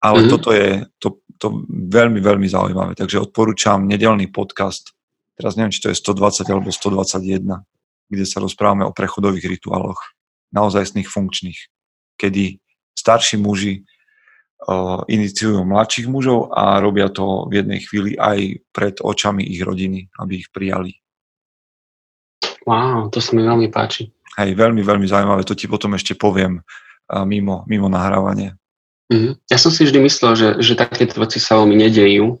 Ale 0.00 0.24
mm-hmm. 0.24 0.32
toto 0.32 0.50
je 0.52 0.84
to, 1.00 1.08
to 1.36 1.64
veľmi, 1.68 2.20
veľmi 2.20 2.48
zaujímavé. 2.48 2.92
Takže 2.96 3.20
odporúčam 3.20 3.84
nedelný 3.84 4.28
podcast, 4.28 4.92
teraz 5.36 5.56
neviem, 5.56 5.72
či 5.72 5.84
to 5.84 5.92
je 5.92 5.96
120 6.00 6.48
alebo 6.48 6.68
121, 6.72 7.64
kde 8.08 8.24
sa 8.24 8.38
rozprávame 8.40 8.84
o 8.88 8.92
prechodových 8.92 9.56
rituáloch, 9.56 10.00
naozajstných 10.52 11.08
funkčných, 11.08 11.58
kedy 12.16 12.60
starší 12.96 13.36
muži 13.36 13.82
uh, 13.82 15.04
iniciujú 15.10 15.64
mladších 15.64 16.06
mužov 16.08 16.54
a 16.54 16.80
robia 16.80 17.12
to 17.12 17.44
v 17.50 17.62
jednej 17.64 17.80
chvíli 17.84 18.16
aj 18.16 18.62
pred 18.72 18.94
očami 19.02 19.44
ich 19.44 19.60
rodiny, 19.60 20.08
aby 20.16 20.32
ich 20.40 20.48
prijali. 20.48 20.96
Wow, 22.66 23.08
to 23.14 23.22
sa 23.22 23.30
mi 23.32 23.46
veľmi 23.46 23.70
páči. 23.70 24.10
Hej, 24.36 24.58
veľmi, 24.58 24.82
veľmi 24.82 25.06
zaujímavé, 25.06 25.46
to 25.46 25.56
ti 25.56 25.70
potom 25.70 25.94
ešte 25.94 26.18
poviem 26.18 26.60
uh, 26.60 27.24
mimo, 27.24 27.62
mimo 27.70 27.86
nahrávanie. 27.86 28.58
Mm-hmm. 29.08 29.46
Ja 29.48 29.56
som 29.56 29.70
si 29.70 29.86
vždy 29.86 30.02
myslel, 30.02 30.32
že, 30.34 30.48
že 30.60 30.74
takéto 30.74 31.22
veci 31.22 31.38
sa 31.38 31.62
veľmi 31.62 31.78
nedejú, 31.78 32.36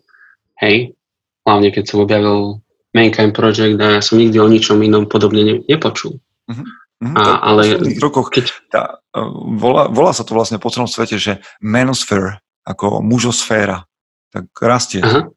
hej, 0.60 0.98
hlavne 1.46 1.70
keď 1.70 1.84
som 1.86 2.02
objavil 2.02 2.58
Mankind 2.90 3.32
Project 3.32 3.78
a 3.78 3.96
ja 3.96 4.02
som 4.02 4.18
nikdy 4.18 4.36
o 4.42 4.50
ničom 4.50 4.82
inom 4.82 5.06
podobne 5.06 5.46
ne, 5.46 5.54
nepočul. 5.70 6.18
Uh-huh. 6.50 6.66
A, 7.14 7.38
ale 7.54 7.78
v 7.78 8.00
rokoch, 8.02 8.34
keď... 8.34 8.44
tá, 8.66 8.82
uh, 9.14 9.30
volá, 9.56 9.86
volá 9.86 10.10
sa 10.10 10.26
to 10.26 10.34
vlastne 10.34 10.58
po 10.58 10.74
celom 10.74 10.90
svete, 10.90 11.22
že 11.22 11.38
manosphere, 11.62 12.42
ako 12.66 12.98
mužosféra, 12.98 13.86
tak 14.34 14.50
rastie. 14.58 15.06
Uh-huh. 15.06 15.30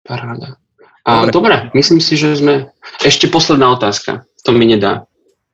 Paráda. 0.00 0.56
A, 1.06 1.30
dobre. 1.30 1.30
dobre, 1.30 1.56
myslím 1.78 2.02
si, 2.02 2.18
že 2.18 2.34
sme... 2.34 2.74
Ešte 2.98 3.30
posledná 3.30 3.70
otázka, 3.70 4.26
to 4.42 4.50
mi 4.50 4.66
nedá. 4.66 5.06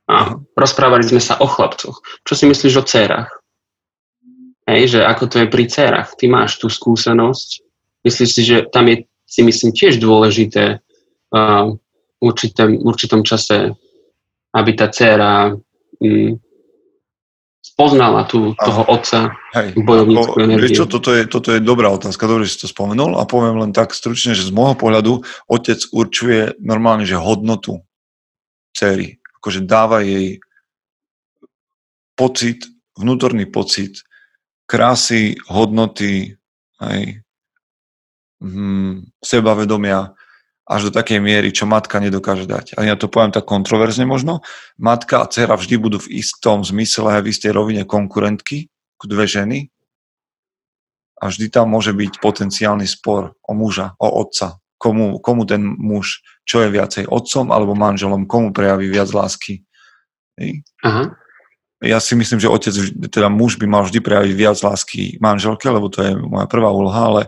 A 0.09 0.35
rozprávali 0.57 1.05
sme 1.05 1.21
sa 1.21 1.37
o 1.37 1.45
chlapcoch. 1.45 2.01
Čo 2.25 2.33
si 2.33 2.49
myslíš 2.49 2.73
o 2.81 2.83
dcerách? 2.83 3.29
Hej, 4.65 4.97
že 4.97 4.99
ako 5.05 5.23
to 5.29 5.35
je 5.45 5.47
pri 5.47 5.69
dcerách? 5.69 6.17
Ty 6.17 6.25
máš 6.27 6.57
tú 6.57 6.67
skúsenosť, 6.67 7.63
Myslím 8.03 8.27
si, 8.27 8.41
že 8.43 8.67
tam 8.67 8.91
je 8.91 9.07
si 9.23 9.41
myslím 9.41 9.73
tiež 9.73 9.97
dôležité 9.97 10.77
uh, 10.77 11.65
v 11.73 12.21
určitom, 12.21 12.69
určitom 12.85 13.25
čase, 13.25 13.73
aby 14.53 14.71
tá 14.77 14.93
dcera 14.93 15.49
um, 15.49 16.37
spoznala 17.63 18.27
tú, 18.27 18.51
toho 18.59 18.83
otca 18.91 19.31
Hej, 19.55 19.79
bojovníckú 19.79 20.35
ako, 20.35 20.43
energiu. 20.43 20.83
Čo, 20.83 20.85
toto, 20.85 21.15
je, 21.15 21.23
toto 21.31 21.55
je 21.55 21.63
dobrá 21.63 21.87
otázka, 21.89 22.27
dobre, 22.27 22.43
že 22.43 22.59
si 22.59 22.61
to 22.67 22.69
spomenul 22.69 23.15
a 23.15 23.23
poviem 23.23 23.55
len 23.63 23.71
tak 23.71 23.95
stručne, 23.95 24.35
že 24.35 24.43
z 24.43 24.51
môjho 24.51 24.75
pohľadu 24.75 25.23
otec 25.47 25.79
určuje 25.95 26.59
normálne, 26.59 27.07
že 27.07 27.15
hodnotu 27.15 27.79
céry. 28.75 29.23
Akože 29.39 29.63
dáva 29.63 30.03
jej 30.03 30.43
pocit, 32.19 32.67
vnútorný 32.99 33.47
pocit 33.47 34.03
krásy, 34.67 35.39
hodnoty, 35.47 36.35
aj 36.83 37.23
hm, 38.43 39.07
sebavedomia 39.23 40.11
až 40.63 40.87
do 40.87 40.91
takej 40.95 41.19
miery, 41.19 41.51
čo 41.51 41.67
matka 41.67 41.99
nedokáže 41.99 42.47
dať. 42.47 42.79
A 42.79 42.87
ja 42.87 42.95
to 42.95 43.11
poviem 43.11 43.35
tak 43.35 43.43
kontroverzne 43.43 44.07
možno. 44.07 44.39
Matka 44.79 45.23
a 45.23 45.27
dcera 45.27 45.59
vždy 45.59 45.75
budú 45.75 45.97
v 45.99 46.23
istom 46.23 46.63
zmysle, 46.63 47.19
v 47.19 47.29
istej 47.31 47.51
rovine 47.51 47.83
konkurentky, 47.83 48.71
dve 49.03 49.27
ženy, 49.27 49.67
a 51.23 51.31
vždy 51.31 51.47
tam 51.47 51.71
môže 51.71 51.95
byť 51.95 52.19
potenciálny 52.19 52.83
spor 52.83 53.31
o 53.47 53.51
muža, 53.55 53.95
o 53.95 54.07
otca. 54.19 54.59
Komu, 54.75 55.23
komu 55.23 55.47
ten 55.47 55.63
muž, 55.63 56.19
čo 56.43 56.59
je 56.59 56.67
viacej, 56.67 57.07
otcom 57.07 57.55
alebo 57.55 57.71
manželom, 57.71 58.27
komu 58.27 58.51
prejaví 58.51 58.91
viac 58.91 59.07
lásky. 59.15 59.63
Aha. 60.83 61.15
Ja 61.79 62.03
si 62.03 62.19
myslím, 62.19 62.43
že 62.43 62.51
otec, 62.51 62.75
teda 63.07 63.31
muž 63.31 63.55
by 63.55 63.67
mal 63.67 63.87
vždy 63.87 64.03
prejaviť 64.03 64.33
viac 64.35 64.59
lásky 64.59 65.19
manželke, 65.23 65.71
lebo 65.71 65.87
to 65.87 66.03
je 66.03 66.11
moja 66.15 66.47
prvá 66.51 66.67
úloha, 66.71 67.07
ale, 67.07 67.21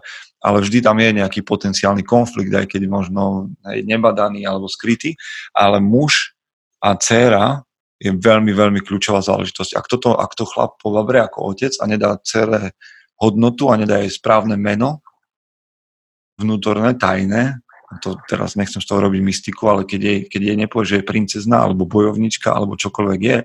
ale 0.45 0.61
vždy 0.61 0.85
tam 0.85 1.01
je 1.01 1.09
nejaký 1.09 1.41
potenciálny 1.41 2.05
konflikt, 2.05 2.53
aj 2.53 2.69
keď 2.69 2.85
možno 2.85 3.49
aj 3.65 3.81
nebadaný 3.81 4.45
alebo 4.45 4.69
skrytý, 4.69 5.17
ale 5.57 5.81
muž 5.81 6.37
a 6.85 6.93
dcéra 6.93 7.65
je 7.97 8.13
veľmi, 8.13 8.53
veľmi 8.53 8.79
kľúčová 8.85 9.25
záležitosť. 9.25 9.73
Ak, 9.73 9.89
toto, 9.89 10.13
ak 10.13 10.37
to 10.37 10.45
chlap 10.45 10.77
povabrie 10.77 11.25
ako 11.25 11.57
otec 11.57 11.73
a 11.81 11.89
nedá 11.89 12.21
dcere 12.21 12.77
hodnotu 13.17 13.73
a 13.73 13.79
nedá 13.81 14.05
jej 14.05 14.13
správne 14.13 14.53
meno, 14.53 15.01
vnútorné, 16.37 16.93
tajné, 16.93 17.65
to 18.03 18.19
teraz 18.29 18.59
nechcem 18.59 18.83
z 18.83 18.87
toho 18.91 19.01
robiť 19.07 19.21
mystiku, 19.23 19.71
ale 19.71 19.81
keď 19.87 20.01
jej, 20.03 20.19
keď 20.27 20.41
jej 20.51 20.57
nepovie, 20.59 20.85
že 20.85 20.97
je 21.01 21.09
princezna 21.09 21.63
alebo 21.63 21.87
bojovnička 21.87 22.51
alebo 22.51 22.77
čokoľvek 22.77 23.21
je, 23.23 23.37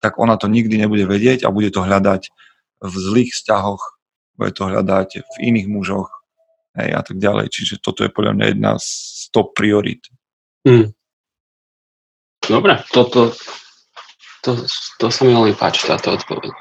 tak 0.00 0.16
ona 0.16 0.40
to 0.40 0.48
nikdy 0.48 0.80
nebude 0.80 1.04
vedieť 1.04 1.44
a 1.44 1.52
bude 1.52 1.68
to 1.68 1.84
hľadať 1.84 2.32
v 2.80 2.94
zlých 2.96 3.30
vzťahoch, 3.36 3.82
bude 4.40 4.52
to 4.56 4.64
hľadať 4.72 5.08
v 5.20 5.34
iných 5.52 5.68
mužoch 5.68 6.23
hej, 6.78 6.90
a 6.94 7.02
tak 7.02 7.16
ďalej. 7.18 7.50
Čiže 7.50 7.80
toto 7.80 8.02
je 8.02 8.10
podľa 8.10 8.32
mňa 8.36 8.46
jedna 8.54 8.72
z 8.78 8.88
top 9.30 9.54
priorit. 9.54 10.02
Hmm. 10.66 10.90
Dobre, 12.44 12.76
toto, 12.92 13.32
to, 14.44 14.50
to 15.00 15.04
sa 15.08 15.20
mi 15.24 15.32
veľmi 15.32 15.56
páči, 15.56 15.88
táto 15.88 16.12
odpoveď. 16.12 16.52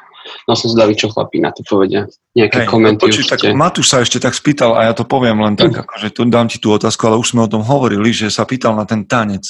No 0.47 0.56
som 0.56 0.71
zdavý, 0.71 0.95
čo 0.95 1.12
chlapí 1.12 1.43
na 1.43 1.52
to 1.52 1.67
povedia. 1.67 2.08
Nejaké 2.32 2.63
hey, 2.63 2.67
komenty 2.67 3.04
počuť, 3.04 3.28
tak 3.28 3.39
Matúš 3.52 3.91
sa 3.91 3.99
ešte 3.99 4.23
tak 4.23 4.32
spýtal 4.32 4.76
a 4.80 4.88
ja 4.88 4.93
to 4.95 5.04
poviem 5.04 5.43
len 5.43 5.60
tak, 5.60 5.76
mm. 5.76 5.80
akože 5.84 6.08
tu 6.15 6.23
dám 6.28 6.47
ti 6.47 6.58
tú 6.63 6.71
otázku, 6.71 7.04
ale 7.08 7.19
už 7.19 7.36
sme 7.36 7.43
o 7.43 7.52
tom 7.52 7.63
hovorili, 7.63 8.15
že 8.15 8.32
sa 8.32 8.47
pýtal 8.47 8.76
na 8.76 8.88
ten 8.88 9.04
tanec. 9.04 9.43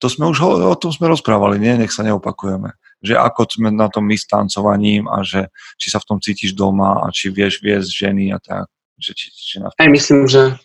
To 0.00 0.12
sme 0.12 0.28
už 0.28 0.44
o 0.44 0.76
tom 0.76 0.92
sme 0.92 1.08
rozprávali, 1.08 1.56
nie? 1.56 1.72
Nech 1.80 1.92
sa 1.92 2.04
neopakujeme. 2.04 2.76
Že 3.00 3.16
ako 3.16 3.40
sme 3.48 3.68
na 3.72 3.88
tom 3.88 4.04
my 4.04 4.16
s 4.16 4.28
tancovaním 4.28 5.08
a 5.08 5.24
že 5.24 5.48
či 5.80 5.88
sa 5.88 5.96
v 6.00 6.08
tom 6.08 6.18
cítiš 6.20 6.52
doma 6.52 7.00
a 7.00 7.08
či 7.08 7.32
vieš 7.32 7.64
viesť 7.64 7.88
ženy 7.88 8.28
a 8.32 8.38
tak. 8.40 8.68
Že, 8.96 9.12
či, 9.12 9.26
či 9.32 9.56
na... 9.60 9.68
Aj 9.72 9.88
myslím, 9.88 10.24
že 10.24 10.56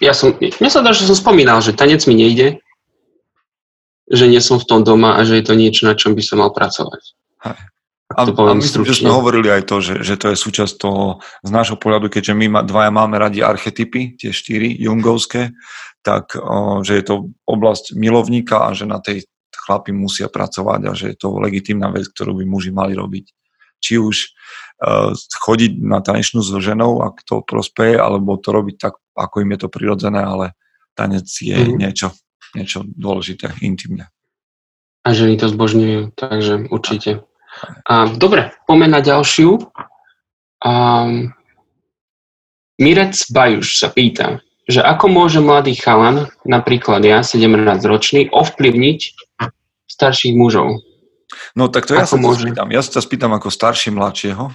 ja 0.00 0.16
som, 0.16 0.32
mne 0.36 0.70
sa 0.72 0.80
dá, 0.80 0.96
že 0.96 1.08
som 1.08 1.16
spomínal, 1.16 1.60
že 1.60 1.76
tanec 1.76 2.04
mi 2.08 2.16
nejde, 2.16 2.60
že 4.08 4.24
nie 4.28 4.40
som 4.40 4.60
v 4.60 4.68
tom 4.68 4.80
doma 4.84 5.16
a 5.16 5.24
že 5.24 5.40
je 5.40 5.44
to 5.44 5.54
niečo, 5.56 5.88
na 5.88 5.96
čom 5.96 6.12
by 6.12 6.22
som 6.24 6.40
mal 6.40 6.52
pracovať. 6.52 7.02
Hej. 7.48 7.58
A, 8.14 8.20
a 8.30 8.52
myslím, 8.54 8.84
že 8.84 9.00
sme 9.00 9.10
hovorili 9.10 9.48
aj 9.48 9.64
to, 9.64 9.80
že, 9.80 10.04
že 10.04 10.14
to 10.20 10.30
je 10.30 10.36
súčasť 10.38 10.76
toho, 10.76 11.24
z 11.40 11.50
nášho 11.50 11.80
pohľadu, 11.80 12.12
keďže 12.12 12.36
my 12.36 12.62
dvaja 12.68 12.92
máme 12.92 13.16
radi 13.16 13.40
archetypy, 13.42 14.14
tie 14.14 14.30
štyri 14.30 14.70
jungovské, 14.76 15.56
tak 16.04 16.36
o, 16.36 16.84
že 16.84 17.00
je 17.00 17.04
to 17.04 17.14
oblasť 17.48 17.96
milovníka 17.96 18.60
a 18.60 18.76
že 18.76 18.86
na 18.86 19.00
tej 19.00 19.24
chlapi 19.50 19.90
musia 19.96 20.28
pracovať 20.28 20.80
a 20.84 20.92
že 20.92 21.06
je 21.10 21.16
to 21.16 21.40
legitímna 21.40 21.88
vec, 21.90 22.06
ktorú 22.12 22.38
by 22.38 22.44
muži 22.44 22.70
mali 22.70 22.92
robiť. 22.92 23.24
Či 23.84 24.00
už 24.00 24.16
uh, 24.80 25.12
chodiť 25.12 25.84
na 25.84 26.00
tanečnú 26.00 26.40
s 26.40 26.48
ženou, 26.56 27.04
ak 27.04 27.20
to 27.28 27.44
prospeje, 27.44 28.00
alebo 28.00 28.40
to 28.40 28.48
robiť 28.48 28.76
tak, 28.80 28.96
ako 29.12 29.44
im 29.44 29.52
je 29.52 29.58
to 29.60 29.68
prirodzené, 29.68 30.24
ale 30.24 30.56
tanec 30.96 31.28
je 31.28 31.52
mm. 31.52 31.76
niečo, 31.76 32.16
niečo 32.56 32.88
dôležité, 32.88 33.52
intimné. 33.60 34.08
A 35.04 35.12
ženy 35.12 35.36
to 35.36 35.52
zbožňujú, 35.52 36.16
takže 36.16 36.72
určite. 36.72 37.28
A, 37.84 38.08
dobre, 38.08 38.56
poďme 38.64 38.88
na 38.88 39.00
ďalšiu. 39.04 39.60
Um, 40.64 41.36
Mirec 42.80 43.14
Bajuš 43.28 43.78
sa 43.78 43.92
pýta, 43.92 44.40
že 44.64 44.80
ako 44.80 45.12
môže 45.12 45.38
mladý 45.44 45.76
chalan, 45.76 46.32
napríklad 46.48 47.04
ja, 47.04 47.20
17-ročný, 47.20 48.32
ovplyvniť 48.32 49.00
starších 49.86 50.34
mužov? 50.34 50.80
No 51.54 51.70
tak 51.70 51.86
to 51.86 51.94
ja 51.94 52.06
sa 52.06 52.18
môže? 52.18 52.46
spýtam. 52.46 52.68
Ja 52.70 52.82
sa 52.82 53.00
spýtam 53.02 53.32
ako 53.36 53.48
starší 53.50 53.94
mladšieho, 53.94 54.50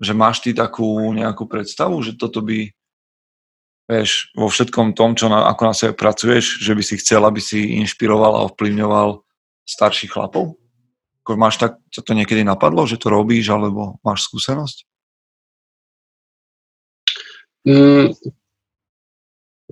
že 0.00 0.12
máš 0.16 0.42
ty 0.42 0.56
takú 0.56 1.12
nejakú 1.12 1.44
predstavu, 1.46 2.00
že 2.00 2.16
toto 2.16 2.40
by 2.40 2.70
vieš, 3.90 4.30
vo 4.38 4.46
všetkom 4.46 4.94
tom, 4.94 5.18
čo 5.18 5.26
na, 5.26 5.50
ako 5.50 5.62
na 5.66 5.74
sebe 5.74 5.92
pracuješ, 5.98 6.62
že 6.62 6.78
by 6.78 6.82
si 6.86 6.94
chcel, 7.02 7.26
aby 7.26 7.42
si 7.42 7.74
inšpiroval 7.82 8.38
a 8.38 8.46
ovplyvňoval 8.46 9.26
starších 9.66 10.14
chlapov? 10.14 10.54
Ako 11.26 11.34
máš 11.34 11.58
tak, 11.58 11.82
čo 11.90 12.06
to 12.06 12.14
niekedy 12.14 12.46
napadlo, 12.46 12.86
že 12.86 13.02
to 13.02 13.10
robíš, 13.10 13.50
alebo 13.50 13.98
máš 14.06 14.30
skúsenosť? 14.30 14.86
Mm, 17.66 18.14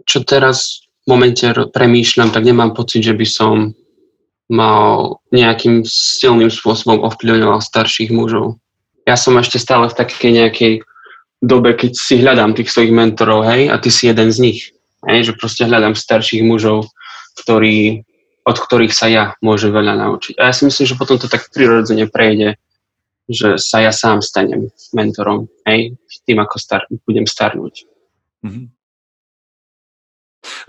čo 0.04 0.18
teraz 0.26 0.84
v 1.06 1.06
momente 1.08 1.46
premýšľam, 1.72 2.34
tak 2.34 2.44
nemám 2.44 2.76
pocit, 2.76 3.00
že 3.06 3.14
by 3.16 3.26
som 3.26 3.72
mal 4.48 5.20
nejakým 5.28 5.84
silným 5.84 6.48
spôsobom 6.48 7.04
ovplyvňoval 7.04 7.60
starších 7.60 8.08
mužov. 8.08 8.56
Ja 9.04 9.16
som 9.16 9.36
ešte 9.36 9.60
stále 9.60 9.88
v 9.88 9.96
takej 9.96 10.30
nejakej 10.32 10.72
dobe, 11.44 11.76
keď 11.76 11.92
si 11.94 12.18
hľadám 12.18 12.56
tých 12.56 12.72
svojich 12.72 12.92
mentorov, 12.92 13.46
hej, 13.46 13.68
a 13.68 13.76
ty 13.78 13.92
si 13.92 14.08
jeden 14.08 14.32
z 14.32 14.38
nich. 14.40 14.60
Hej, 15.06 15.30
že 15.30 15.38
proste 15.38 15.68
hľadám 15.68 15.94
starších 15.94 16.42
mužov, 16.42 16.90
ktorí, 17.44 18.02
od 18.42 18.56
ktorých 18.58 18.92
sa 18.92 19.06
ja 19.06 19.24
môžem 19.44 19.70
veľa 19.70 19.94
naučiť. 19.94 20.34
A 20.40 20.50
ja 20.50 20.52
si 20.56 20.66
myslím, 20.66 20.86
že 20.88 20.98
potom 20.98 21.16
to 21.20 21.30
tak 21.30 21.46
prirodzene 21.54 22.10
prejde, 22.10 22.58
že 23.28 23.60
sa 23.60 23.84
ja 23.84 23.92
sám 23.92 24.24
stanem 24.24 24.72
mentorom, 24.96 25.46
hej, 25.68 25.94
tým, 26.24 26.40
ako 26.40 26.56
star- 26.56 26.88
budem 27.04 27.28
starnúť. 27.28 27.84
Mm-hmm. 28.42 28.64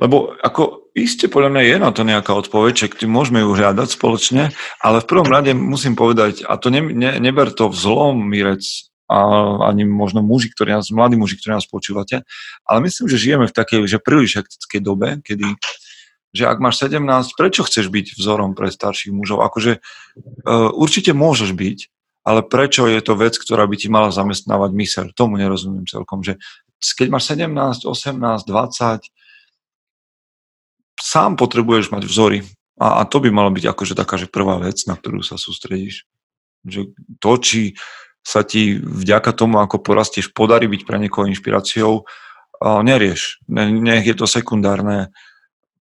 Lebo 0.01 0.33
ako 0.41 0.91
iste 0.97 1.29
podľa 1.29 1.49
mňa 1.53 1.61
je 1.63 1.75
na 1.77 1.89
to 1.93 2.01
nejaká 2.01 2.33
odpoveď, 2.33 2.73
že 2.89 3.05
môžeme 3.05 3.45
ju 3.45 3.53
hľadať 3.53 3.87
spoločne, 3.93 4.49
ale 4.81 4.97
v 4.99 5.09
prvom 5.09 5.29
rade 5.29 5.53
musím 5.53 5.93
povedať, 5.93 6.43
a 6.43 6.57
to 6.57 6.73
ne, 6.73 6.81
ne, 6.81 7.21
neber 7.21 7.53
to 7.53 7.69
v 7.69 7.77
zlom, 7.77 8.17
Mirec, 8.17 8.65
a 9.09 9.17
ani 9.65 9.89
možno 9.89 10.21
muži, 10.21 10.53
ktorí 10.53 10.69
nás, 10.69 10.93
mladí 10.93 11.17
muži, 11.17 11.41
ktorí 11.41 11.57
nás 11.57 11.65
počúvate, 11.65 12.21
ale 12.61 12.77
myslím, 12.85 13.09
že 13.09 13.17
žijeme 13.17 13.45
v 13.49 13.57
takej, 13.57 13.89
že 13.89 13.97
príliš 13.97 14.37
hektickej 14.37 14.81
dobe, 14.85 15.17
kedy 15.25 15.57
že 16.29 16.45
ak 16.45 16.61
máš 16.61 16.85
17, 16.85 17.01
prečo 17.33 17.65
chceš 17.65 17.89
byť 17.89 18.13
vzorom 18.13 18.53
pre 18.53 18.69
starších 18.69 19.09
mužov? 19.09 19.41
Akože 19.41 19.81
uh, 19.81 20.69
určite 20.77 21.09
môžeš 21.17 21.57
byť, 21.57 21.79
ale 22.21 22.45
prečo 22.45 22.85
je 22.85 23.01
to 23.01 23.17
vec, 23.17 23.33
ktorá 23.33 23.65
by 23.65 23.73
ti 23.73 23.89
mala 23.89 24.13
zamestnávať 24.13 24.69
myseľ? 24.69 25.05
Tomu 25.17 25.41
nerozumiem 25.41 25.89
celkom, 25.89 26.21
že 26.21 26.37
keď 26.77 27.07
máš 27.09 27.33
17, 27.33 27.81
18, 27.81 28.45
20, 28.45 29.09
sám 31.09 31.33
potrebuješ 31.33 31.89
mať 31.89 32.03
vzory. 32.05 32.39
A, 32.77 33.01
a 33.01 33.09
to 33.09 33.17
by 33.17 33.33
malo 33.33 33.49
byť 33.49 33.65
akože 33.65 33.93
taká, 33.97 34.15
že 34.21 34.29
prvá 34.29 34.61
vec, 34.61 34.85
na 34.85 34.93
ktorú 34.93 35.25
sa 35.25 35.35
sústredíš. 35.35 36.05
Že 36.63 36.93
to, 37.17 37.31
či 37.41 37.61
sa 38.21 38.45
ti 38.45 38.77
vďaka 38.77 39.33
tomu, 39.33 39.57
ako 39.57 39.81
porastieš, 39.81 40.29
podarí 40.31 40.69
byť 40.69 40.81
pre 40.85 41.01
niekoho 41.01 41.25
inšpiráciou, 41.25 42.05
nerieš. 42.61 43.41
Nech 43.49 44.05
je 44.05 44.15
to 44.15 44.29
sekundárne. 44.29 45.09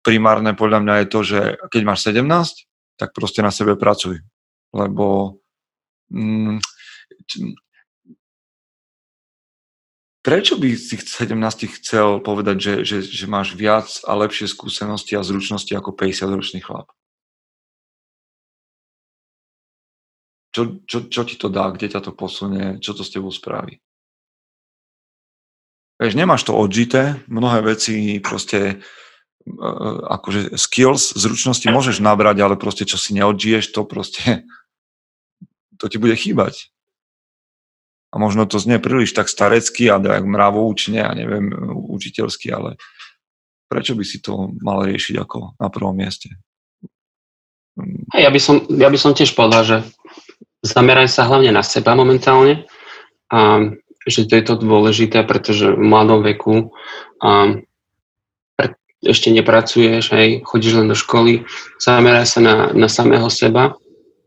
Primárne 0.06 0.56
podľa 0.56 0.80
mňa 0.86 0.96
je 1.04 1.08
to, 1.12 1.20
že 1.26 1.40
keď 1.74 1.82
máš 1.84 2.08
17, 2.08 2.24
tak 2.96 3.12
proste 3.12 3.44
na 3.44 3.52
sebe 3.52 3.76
pracuj. 3.76 4.24
Lebo 4.72 5.38
mm, 6.14 6.62
prečo 10.28 10.60
by 10.60 10.76
si 10.76 11.00
17 11.00 11.32
chcel 11.80 12.20
povedať, 12.20 12.58
že, 12.60 12.74
že, 12.84 12.98
že 13.00 13.26
máš 13.32 13.56
viac 13.56 13.88
a 14.04 14.12
lepšie 14.12 14.52
skúsenosti 14.52 15.16
a 15.16 15.24
zručnosti 15.24 15.72
ako 15.72 15.96
50-ročný 15.96 16.60
chlap? 16.60 16.92
Čo, 20.52 20.84
čo, 20.84 21.08
čo 21.08 21.22
ti 21.24 21.40
to 21.40 21.48
dá, 21.48 21.72
kde 21.72 21.96
ťa 21.96 22.04
to 22.04 22.12
posunie, 22.12 22.84
čo 22.84 22.92
to 22.92 23.08
s 23.08 23.14
tebou 23.16 23.32
spraví? 23.32 23.80
Vieš, 25.96 26.14
nemáš 26.20 26.44
to 26.44 26.52
odžité, 26.52 27.24
mnohé 27.32 27.64
veci 27.64 28.20
proste 28.20 28.84
uh, 28.84 29.98
akože 30.12 30.60
skills, 30.60 31.16
zručnosti 31.16 31.66
môžeš 31.72 32.04
nabrať, 32.04 32.44
ale 32.44 32.60
proste 32.60 32.84
čo 32.84 33.00
si 33.00 33.16
neodžiješ, 33.16 33.72
to 33.72 33.88
proste 33.88 34.44
to 35.80 35.88
ti 35.88 35.96
bude 35.96 36.20
chýbať. 36.20 36.68
A 38.08 38.16
možno 38.18 38.48
to 38.48 38.56
znie 38.58 38.80
príliš 38.80 39.12
tak 39.12 39.28
starecky 39.28 39.92
a 39.92 40.00
tak 40.00 40.24
mravoučne 40.24 41.04
a 41.04 41.12
neviem, 41.12 41.52
učiteľsky, 41.92 42.50
ale 42.56 42.80
prečo 43.68 43.94
by 44.00 44.04
si 44.08 44.24
to 44.24 44.56
mal 44.64 44.84
riešiť 44.88 45.16
ako 45.20 45.60
na 45.60 45.68
prvom 45.68 45.96
mieste? 45.96 46.32
Hey, 48.16 48.26
ja, 48.26 48.32
by 48.32 48.40
som, 48.40 48.64
ja 48.74 48.90
by 48.90 48.98
som 48.98 49.12
tiež 49.14 49.36
povedal, 49.38 49.64
že 49.68 49.78
zameraj 50.66 51.12
sa 51.12 51.28
hlavne 51.28 51.52
na 51.54 51.62
seba 51.62 51.94
momentálne 51.94 52.66
a 53.30 53.70
že 54.08 54.24
to 54.24 54.40
je 54.40 54.44
to 54.48 54.56
dôležité, 54.56 55.28
pretože 55.28 55.76
v 55.76 55.84
mladom 55.84 56.24
veku 56.24 56.72
a, 57.20 57.60
ešte 59.04 59.30
nepracuješ, 59.30 60.10
hej, 60.16 60.42
chodíš 60.42 60.82
len 60.82 60.90
do 60.90 60.98
školy, 60.98 61.46
zameraj 61.78 62.26
sa 62.26 62.40
na, 62.42 62.56
na 62.74 62.90
samého 62.90 63.30
seba 63.30 63.78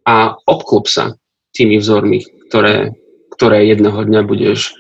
a 0.07 0.39
obklop 0.47 0.87
sa 0.87 1.19
tými 1.51 1.83
vzormi, 1.83 2.23
ktoré, 2.49 2.95
ktoré 3.41 3.73
jedného 3.73 3.97
dňa 4.05 4.21
budeš, 4.29 4.77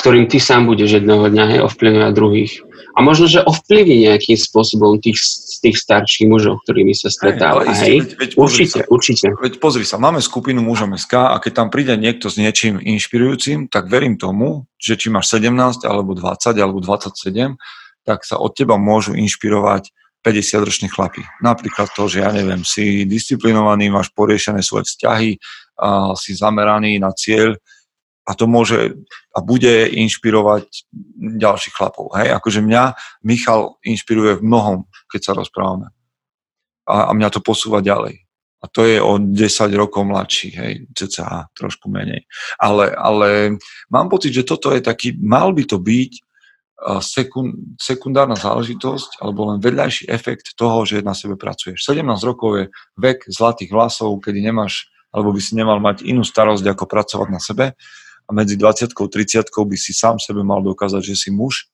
ktorým 0.00 0.24
ty 0.24 0.40
sám 0.40 0.64
budeš 0.64 1.04
jedného 1.04 1.28
dňa 1.28 1.44
hej, 1.52 1.60
ovplyvňovať 1.68 2.12
druhých. 2.16 2.52
A 2.96 3.04
možno, 3.04 3.28
že 3.28 3.44
ovplyvní 3.44 4.08
nejakým 4.08 4.40
spôsobom 4.40 4.96
tých, 5.04 5.20
tých 5.60 5.76
starších 5.76 6.24
mužov, 6.24 6.64
ktorými 6.64 6.96
sa 6.96 7.12
stretáva. 7.12 7.68
Hej, 7.68 7.76
hej? 7.76 7.96
Veď, 8.00 8.10
veď 8.16 8.30
určite, 8.40 8.78
sa, 8.80 8.88
určite. 8.88 9.26
Veď 9.36 9.60
pozri 9.60 9.84
sa, 9.84 10.00
máme 10.00 10.24
skupinu 10.24 10.64
mužom 10.64 10.96
SK 10.96 11.28
a 11.28 11.36
keď 11.36 11.52
tam 11.52 11.68
príde 11.68 11.92
niekto 12.00 12.32
s 12.32 12.40
niečím 12.40 12.80
inšpirujúcim, 12.80 13.68
tak 13.68 13.92
verím 13.92 14.16
tomu, 14.16 14.64
že 14.80 14.96
či 14.96 15.12
máš 15.12 15.36
17 15.36 15.84
alebo 15.84 16.16
20 16.16 16.56
alebo 16.56 16.80
27, 16.80 17.60
tak 18.08 18.24
sa 18.24 18.40
od 18.40 18.56
teba 18.56 18.80
môžu 18.80 19.12
inšpirovať 19.12 19.92
50-roční 20.24 20.88
chlapi. 20.88 21.20
Napríklad 21.44 21.92
to, 21.92 22.08
že 22.08 22.24
ja 22.24 22.32
neviem, 22.32 22.64
si 22.64 23.04
disciplinovaný, 23.04 23.92
máš 23.92 24.08
poriešené 24.16 24.64
svoje 24.64 24.88
vzťahy, 24.88 25.36
a 25.80 26.12
si 26.12 26.36
zameraný 26.36 27.00
na 27.00 27.08
cieľ, 27.16 27.56
a 28.28 28.30
to 28.36 28.44
môže 28.44 29.00
a 29.32 29.38
bude 29.40 29.88
inšpirovať 29.90 30.86
ďalších 31.40 31.74
chlapov. 31.74 32.12
Hej? 32.18 32.36
Akože 32.36 32.60
mňa 32.60 32.94
Michal 33.24 33.80
inšpiruje 33.82 34.38
v 34.38 34.46
mnohom, 34.46 34.78
keď 35.08 35.20
sa 35.20 35.32
rozprávame. 35.32 35.90
A, 36.84 37.08
a 37.08 37.12
mňa 37.16 37.28
to 37.32 37.40
posúva 37.40 37.80
ďalej. 37.80 38.26
A 38.60 38.68
to 38.68 38.84
je 38.84 39.00
o 39.00 39.16
10 39.16 39.40
rokov 39.72 40.04
mladší, 40.04 40.52
hej, 40.52 40.72
cca 40.92 41.48
trošku 41.56 41.88
menej. 41.88 42.28
Ale, 42.60 42.92
ale 42.92 43.56
mám 43.88 44.12
pocit, 44.12 44.36
že 44.36 44.44
toto 44.44 44.68
je 44.76 44.84
taký, 44.84 45.16
mal 45.16 45.56
by 45.56 45.64
to 45.64 45.80
byť 45.80 46.12
sekund, 47.00 47.76
sekundárna 47.80 48.36
záležitosť 48.36 49.20
alebo 49.20 49.52
len 49.52 49.64
vedľajší 49.64 50.08
efekt 50.12 50.56
toho, 50.60 50.84
že 50.84 51.04
na 51.04 51.16
sebe 51.16 51.40
pracuješ. 51.40 51.84
17 51.88 52.04
rokov 52.24 52.50
je 52.56 52.64
vek 53.00 53.28
zlatých 53.28 53.72
vlasov, 53.72 54.20
kedy 54.20 54.44
nemáš, 54.44 54.92
alebo 55.08 55.32
by 55.32 55.40
si 55.40 55.56
nemal 55.56 55.80
mať 55.80 56.04
inú 56.04 56.20
starosť, 56.20 56.64
ako 56.68 56.84
pracovať 56.84 57.28
na 57.32 57.40
sebe 57.40 57.72
a 58.30 58.32
medzi 58.32 58.54
20 58.54 58.94
30 58.94 59.50
by 59.50 59.74
si 59.74 59.90
sám 59.90 60.22
sebe 60.22 60.46
mal 60.46 60.62
dokázať, 60.62 61.02
že 61.02 61.18
si 61.18 61.30
muž 61.34 61.66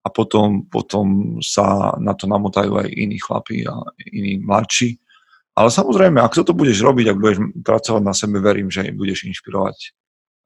a 0.00 0.08
potom, 0.08 0.64
potom 0.64 1.36
sa 1.44 1.92
na 2.00 2.16
to 2.16 2.24
namotajú 2.24 2.80
aj 2.80 2.88
iní 2.88 3.20
chlapí 3.20 3.68
a 3.68 3.84
iní 4.08 4.40
mladší. 4.40 4.96
Ale 5.52 5.68
samozrejme, 5.68 6.24
ak 6.24 6.40
toto 6.40 6.56
budeš 6.56 6.80
robiť, 6.80 7.12
ak 7.12 7.18
budeš 7.20 7.38
pracovať 7.60 8.00
na 8.00 8.16
sebe, 8.16 8.40
verím, 8.40 8.72
že 8.72 8.88
budeš 8.96 9.28
inšpirovať 9.28 9.92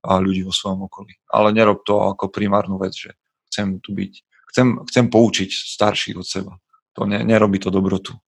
ľudí 0.02 0.42
vo 0.42 0.50
svojom 0.50 0.90
okolí. 0.90 1.14
Ale 1.30 1.54
nerob 1.54 1.86
to 1.86 2.02
ako 2.02 2.34
primárnu 2.34 2.82
vec, 2.82 2.98
že 2.98 3.14
chcem 3.46 3.78
tu 3.78 3.94
byť. 3.94 4.12
Chcem, 4.50 4.66
chcem 4.90 5.06
poučiť 5.06 5.50
starších 5.54 6.18
od 6.18 6.26
seba. 6.26 6.52
To 6.98 7.06
ne, 7.06 7.22
nerobí 7.22 7.62
to 7.62 7.70
dobrotu. 7.70 8.18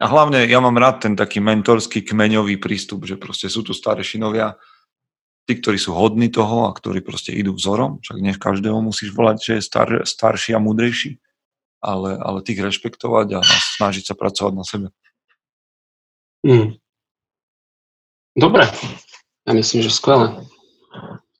A 0.00 0.04
hlavne 0.10 0.48
ja 0.48 0.58
mám 0.64 0.76
rád 0.80 1.06
ten 1.06 1.14
taký 1.14 1.38
mentorský 1.44 2.02
kmeňový 2.02 2.56
prístup, 2.56 3.04
že 3.04 3.20
proste 3.20 3.52
sú 3.52 3.62
tu 3.62 3.76
staršinovia, 3.76 4.56
tí, 5.44 5.52
ktorí 5.60 5.76
sú 5.76 5.92
hodní 5.92 6.32
toho 6.32 6.68
a 6.68 6.74
ktorí 6.76 7.04
proste 7.04 7.32
idú 7.36 7.56
vzorom, 7.56 8.00
však 8.00 8.18
nie 8.20 8.32
každého 8.36 8.80
musíš 8.80 9.12
volať, 9.12 9.36
že 9.40 9.52
je 9.60 9.62
star, 9.62 9.88
starší 10.04 10.56
a 10.56 10.60
múdrejší, 10.60 11.20
ale, 11.84 12.16
ale 12.16 12.40
tých 12.40 12.64
rešpektovať 12.64 13.28
a, 13.36 13.40
a 13.44 13.54
snažiť 13.76 14.04
sa 14.08 14.14
pracovať 14.16 14.52
na 14.56 14.64
sebe. 14.64 14.88
Mm. 16.44 16.76
Dobre, 18.34 18.64
ja 19.44 19.52
myslím, 19.52 19.80
že 19.84 19.92
skvelé. 19.92 20.42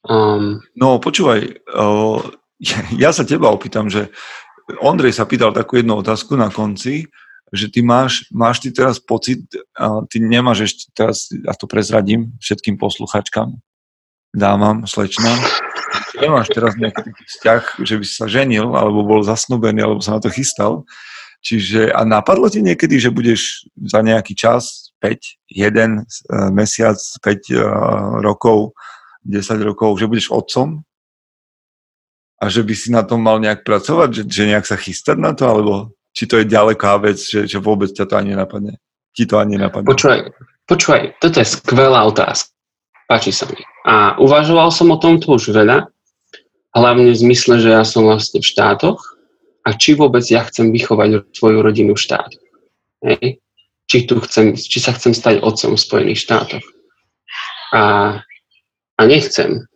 Um... 0.05 0.61
No, 0.77 1.01
počúvaj, 1.01 1.65
uh, 1.73 2.21
ja 3.05 3.11
sa 3.11 3.25
teba 3.25 3.49
opýtam, 3.49 3.89
že 3.89 4.13
Ondrej 4.81 5.17
sa 5.17 5.29
pýtal 5.29 5.53
takú 5.53 5.77
jednu 5.77 6.01
otázku 6.01 6.37
na 6.41 6.49
konci, 6.49 7.09
že 7.53 7.69
ty 7.69 7.85
máš, 7.85 8.25
máš 8.33 8.65
ty 8.65 8.73
teraz 8.73 8.97
pocit, 8.97 9.45
ty 10.09 10.17
nemáš 10.19 10.73
ešte 10.73 10.85
teraz, 10.97 11.29
ja 11.31 11.53
to 11.53 11.69
prezradím 11.69 12.33
všetkým 12.41 12.81
posluchačkám, 12.81 13.53
dámam, 14.35 14.83
slečnám. 14.85 15.39
Nemáš 16.19 16.51
teraz 16.51 16.75
nejaký 16.75 17.11
taký 17.11 17.25
vzťah, 17.27 17.63
že 17.87 17.95
by 17.99 18.05
si 18.05 18.15
sa 18.15 18.27
ženil, 18.27 18.75
alebo 18.75 19.07
bol 19.07 19.23
zasnubený, 19.23 19.87
alebo 19.87 20.03
sa 20.03 20.19
na 20.19 20.21
to 20.23 20.31
chystal. 20.31 20.83
Čiže 21.45 21.93
a 21.93 22.03
napadlo 22.03 22.51
ti 22.51 22.65
niekedy, 22.65 22.99
že 22.99 23.15
budeš 23.15 23.69
za 23.77 24.03
nejaký 24.03 24.35
čas, 24.35 24.91
5, 25.05 25.53
1 25.53 25.77
e, 25.77 26.03
mesiac, 26.57 26.97
5 26.97 27.21
uh, 27.21 27.37
e, 27.53 27.69
rokov, 28.25 28.73
10 29.29 29.61
rokov, 29.61 30.01
že 30.01 30.09
budeš 30.09 30.33
otcom? 30.33 30.81
A 32.41 32.49
že 32.49 32.65
by 32.65 32.73
si 32.73 32.89
na 32.89 33.05
tom 33.05 33.21
mal 33.21 33.37
nejak 33.37 33.61
pracovať, 33.61 34.09
že, 34.09 34.23
že 34.25 34.49
nejak 34.49 34.65
sa 34.65 34.81
chystať 34.81 35.21
na 35.21 35.37
to, 35.37 35.45
alebo 35.45 35.93
či 36.17 36.25
to 36.25 36.41
je 36.41 36.49
ďaleká 36.49 36.97
vec, 37.05 37.21
že, 37.21 37.45
že 37.45 37.61
vôbec 37.61 37.93
ťa 37.93 38.09
to 38.09 38.15
ani 38.17 38.33
napadne? 38.33 38.81
Ti 39.13 39.29
to 39.29 39.37
ani 39.37 39.61
napadne? 39.61 39.85
Počúvaj, 39.85 40.33
počúvaj, 40.65 41.21
toto 41.21 41.37
je 41.45 41.47
skvelá 41.47 42.09
otázka. 42.09 42.55
Páči 43.05 43.33
sa 43.37 43.45
mi. 43.49 43.61
A 43.85 44.17
uvažoval 44.17 44.73
som 44.73 44.89
o 44.89 44.97
tomto 44.97 45.37
už 45.37 45.53
veľa, 45.53 45.89
hlavne 46.75 47.13
v 47.13 47.21
zmysle, 47.21 47.61
že 47.61 47.71
ja 47.71 47.85
som 47.85 48.09
vlastne 48.09 48.41
v 48.41 48.49
štátoch 48.49 49.01
a 49.65 49.77
či 49.77 49.95
vôbec 49.95 50.25
ja 50.27 50.43
chcem 50.45 50.73
vychovať 50.73 51.31
svoju 51.37 51.59
rodinu 51.61 51.93
v 51.95 52.03
štátoch. 52.03 52.45
Hej? 53.05 53.39
Či, 53.85 54.09
tu 54.09 54.17
chcem, 54.25 54.57
či 54.57 54.81
sa 54.81 54.97
chcem 54.97 55.13
stať 55.13 55.45
otcom 55.45 55.77
v 55.77 55.85
Spojených 55.85 56.25
štátoch. 56.25 56.65
A, 57.77 57.83
a 58.97 59.03
nechcem. 59.05 59.69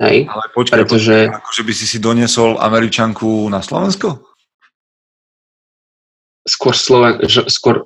Hej? 0.00 0.30
Ale 0.30 0.44
počkaj, 0.54 0.78
pretože... 0.86 1.16
počkaj, 1.28 1.42
akože 1.44 1.62
by 1.66 1.72
si 1.74 1.86
si 1.90 1.98
doniesol 1.98 2.56
Američanku 2.56 3.50
na 3.52 3.60
Slovensko? 3.60 4.22
Skôr 6.46 6.72
Sloven... 6.72 7.20
Skôr... 7.50 7.84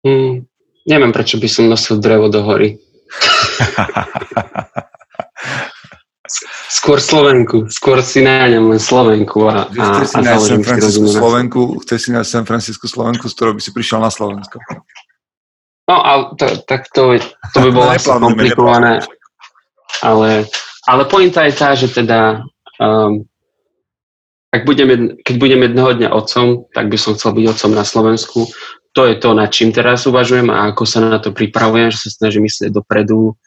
Hmm, 0.00 0.49
neviem, 0.90 1.14
prečo 1.14 1.38
by 1.38 1.46
som 1.46 1.70
nosil 1.70 2.02
drevo 2.02 2.26
do 2.26 2.42
hory. 2.42 2.74
Skôr 6.70 7.02
Slovenku, 7.02 7.66
skôr 7.66 7.98
si 8.06 8.22
nájdem 8.22 8.70
len 8.70 8.78
Slovenku 8.78 9.50
a, 9.50 9.66
a, 9.66 9.86
a 10.00 10.06
si 10.06 10.22
nájsť 10.22 10.46
San 10.46 10.62
Francisco 10.62 11.10
Slovenku, 11.10 11.60
chceš 11.82 11.98
si 12.06 12.10
nájsť 12.14 12.30
San 12.30 12.46
Francisco 12.46 12.86
Slovenku, 12.86 13.26
z 13.26 13.34
ktorou 13.34 13.58
by 13.58 13.62
si 13.62 13.74
prišiel 13.74 13.98
na 13.98 14.14
Slovensko. 14.14 14.62
No, 15.90 15.96
ale 15.98 16.38
to, 16.38 16.46
tak 16.70 16.86
to, 16.94 17.18
to 17.50 17.58
by 17.58 17.70
bolo 17.74 17.90
asi 17.98 18.06
komplikované. 18.06 19.02
Ale, 20.06 20.46
ale 20.86 21.02
pointa 21.10 21.42
je 21.50 21.52
tá, 21.58 21.74
že 21.74 21.90
teda 21.90 22.46
um, 22.78 23.26
ak 24.50 24.62
budem, 24.66 25.18
keď 25.22 25.34
budem 25.38 25.60
jedného 25.66 25.90
dňa 25.94 26.08
otcom, 26.14 26.66
tak 26.74 26.90
by 26.90 26.98
som 26.98 27.14
chcel 27.14 27.34
byť 27.38 27.44
otcom 27.50 27.72
na 27.74 27.84
Slovensku 27.86 28.40
to 28.92 29.06
je 29.06 29.14
to, 29.22 29.30
nad 29.34 29.50
čím 29.54 29.70
teraz 29.70 30.06
uvažujem 30.06 30.50
a 30.50 30.74
ako 30.74 30.82
sa 30.86 30.98
na 30.98 31.18
to 31.22 31.30
pripravujem, 31.30 31.94
že 31.94 32.08
sa 32.08 32.10
snažím 32.10 32.50
myslieť 32.50 32.74
dopredu, 32.74 33.38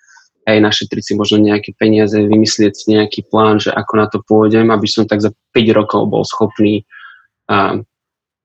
aj 0.43 0.60
našetriť 0.60 1.03
si 1.03 1.13
možno 1.15 1.39
nejaké 1.39 1.71
peniaze, 1.75 2.15
vymyslieť 2.15 2.73
si 2.75 2.86
nejaký 2.95 3.27
plán, 3.27 3.60
že 3.60 3.71
ako 3.71 3.93
na 3.95 4.08
to 4.12 4.19
pôjdem, 4.23 4.71
aby 4.71 4.88
som 4.88 5.08
tak 5.08 5.23
za 5.23 5.32
5 5.56 5.77
rokov 5.77 6.08
bol 6.12 6.23
schopný 6.27 6.84
a, 7.47 7.79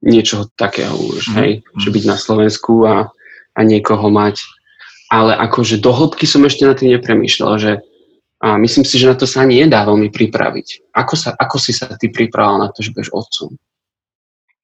niečoho 0.02 0.46
takého 0.54 0.94
už, 0.94 1.34
mm. 1.34 1.34
hej, 1.42 1.50
že 1.74 1.88
byť 1.90 2.04
na 2.06 2.14
Slovensku 2.14 2.86
a, 2.86 3.10
a 3.54 3.60
niekoho 3.66 4.06
mať. 4.10 4.38
Ale 5.10 5.34
akože 5.34 5.82
do 5.82 5.90
hĺbky 5.90 6.28
som 6.28 6.46
ešte 6.46 6.68
na 6.68 6.78
tým 6.78 6.94
nepremýšľal, 6.94 7.54
že 7.58 7.72
a 8.38 8.54
myslím 8.54 8.86
si, 8.86 9.02
že 9.02 9.10
na 9.10 9.18
to 9.18 9.26
sa 9.26 9.42
ani 9.42 9.66
nedá 9.66 9.82
veľmi 9.82 10.14
pripraviť. 10.14 10.94
Ako, 10.94 11.18
sa, 11.18 11.34
ako 11.34 11.58
si 11.58 11.74
sa 11.74 11.90
ty 11.98 12.06
pripravil 12.06 12.62
na 12.62 12.70
to, 12.70 12.86
že 12.86 12.94
budeš 12.94 13.10
otcom? 13.10 13.58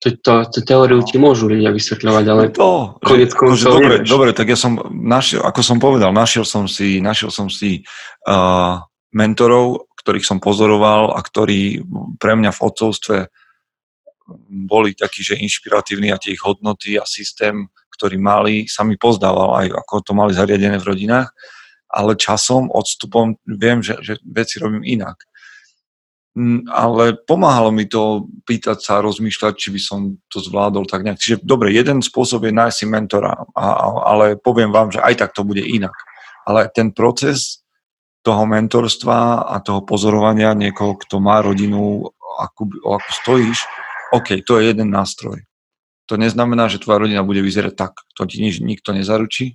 To, 0.05 0.12
to, 0.20 0.32
to 0.52 0.59
teóriu 0.61 1.00
ti 1.00 1.16
môžu 1.16 1.48
ľudia 1.48 1.72
vysvetľovať, 1.72 2.24
ale 2.28 2.42
to, 2.52 3.00
konec 3.00 3.32
koncov 3.32 3.80
dobre, 3.80 4.05
dobre, 4.05 4.30
tak 4.36 4.52
ja 4.52 4.59
som 4.61 4.76
našiel, 4.92 5.40
ako 5.40 5.61
som 5.64 5.80
povedal, 5.80 6.12
našiel 6.12 6.44
som 6.44 6.68
si, 6.68 7.00
našiel 7.00 7.32
som 7.32 7.48
si 7.48 7.80
uh, 8.28 8.84
mentorov, 9.16 9.88
ktorých 10.05 10.28
som 10.28 10.38
pozoroval 10.44 11.16
a 11.16 11.20
ktorí 11.24 11.80
pre 12.20 12.36
mňa 12.36 12.52
v 12.52 12.61
odcovstve 12.61 13.16
boli 14.68 14.92
takí, 14.92 15.24
že 15.24 15.40
inšpiratívni 15.40 16.12
a 16.12 16.20
tie 16.20 16.36
ich 16.36 16.44
hodnoty 16.44 17.00
a 17.00 17.09
systém, 17.09 17.64
ktorý 17.96 18.20
mali, 18.20 18.68
sa 18.68 18.84
mi 18.84 19.00
pozdával 19.00 19.64
aj 19.64 19.66
ako 19.72 19.94
to 20.05 20.12
mali 20.12 20.36
zariadené 20.36 20.76
v 20.76 20.88
rodinách, 20.92 21.32
ale 21.88 22.20
časom, 22.20 22.68
odstupom 22.68 23.40
viem, 23.48 23.80
že, 23.80 23.96
že 24.05 24.20
veci 24.28 24.61
robím 24.61 24.84
inak. 24.84 25.16
Mm, 26.35 26.66
ale 26.66 27.14
pomáhalo 27.14 27.70
mi 27.70 27.87
to 27.87 28.26
pýtať 28.43 28.82
sa, 28.82 29.05
rozmýšľať, 29.07 29.55
či 29.55 29.68
by 29.70 29.80
som 29.80 30.01
to 30.26 30.43
zvládol 30.43 30.82
tak 30.91 31.07
nejak. 31.07 31.22
Čiže 31.22 31.37
dobre, 31.47 31.70
jeden 31.70 32.03
spôsob 32.03 32.51
je 32.51 32.53
nájsť 32.55 32.74
si 32.74 32.87
mentora, 32.91 33.39
a, 33.55 33.66
ale 34.03 34.35
poviem 34.35 34.74
vám, 34.74 34.91
že 34.91 34.99
aj 34.99 35.14
tak 35.14 35.30
to 35.30 35.47
bude 35.47 35.62
inak. 35.62 35.95
Ale 36.43 36.66
ten 36.74 36.91
proces 36.91 37.62
toho 38.26 38.51
mentorstva 38.51 39.47
a 39.47 39.62
toho 39.62 39.87
pozorovania 39.87 40.59
niekoho, 40.59 40.99
kto 40.99 41.22
má 41.22 41.39
rodinu, 41.39 42.03
ako, 42.41 42.82
ako 42.82 43.11
stojíš, 43.22 43.59
OK, 44.11 44.43
to 44.43 44.59
je 44.59 44.74
jeden 44.74 44.91
nástroj. 44.91 45.39
To 46.11 46.18
neznamená, 46.18 46.66
že 46.66 46.82
tvoja 46.82 46.99
rodina 46.99 47.22
bude 47.22 47.47
vyzerať 47.47 47.74
tak, 47.78 47.93
to 48.18 48.26
ti 48.26 48.43
nič, 48.43 48.59
nikto 48.59 48.91
nezaručí. 48.91 49.55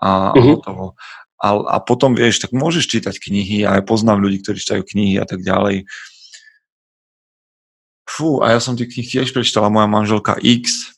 A, 0.00 0.32
uh-huh. 0.32 0.64
toho. 0.64 0.84
A, 1.40 1.56
a 1.56 1.76
potom, 1.80 2.12
vieš, 2.12 2.44
tak 2.44 2.52
môžeš 2.52 2.84
čítať 2.84 3.16
knihy, 3.16 3.64
a 3.64 3.80
ja 3.80 3.82
poznám 3.82 4.20
ľudí, 4.20 4.44
ktorí 4.44 4.60
čítajú 4.60 4.84
knihy 4.84 5.16
a 5.16 5.24
tak 5.24 5.40
ďalej. 5.40 5.88
Fú, 8.04 8.44
a 8.44 8.52
ja 8.52 8.60
som 8.60 8.76
tie 8.76 8.84
knihy 8.84 9.08
tiež 9.08 9.32
prečítala, 9.32 9.72
moja 9.72 9.88
manželka 9.88 10.36
X. 10.36 10.92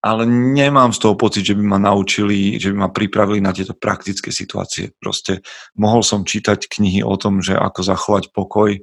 ale 0.00 0.24
nemám 0.24 0.96
z 0.96 0.98
toho 0.98 1.14
pocit, 1.14 1.44
že 1.44 1.52
by 1.52 1.60
ma 1.60 1.78
naučili, 1.78 2.56
že 2.56 2.72
by 2.72 2.76
ma 2.76 2.88
pripravili 2.88 3.44
na 3.44 3.52
tieto 3.52 3.76
praktické 3.76 4.32
situácie. 4.32 4.96
Proste 4.96 5.44
mohol 5.76 6.00
som 6.00 6.24
čítať 6.24 6.72
knihy 6.72 7.04
o 7.04 7.20
tom, 7.20 7.44
že 7.44 7.52
ako 7.52 7.80
zachovať 7.84 8.32
pokoj, 8.32 8.80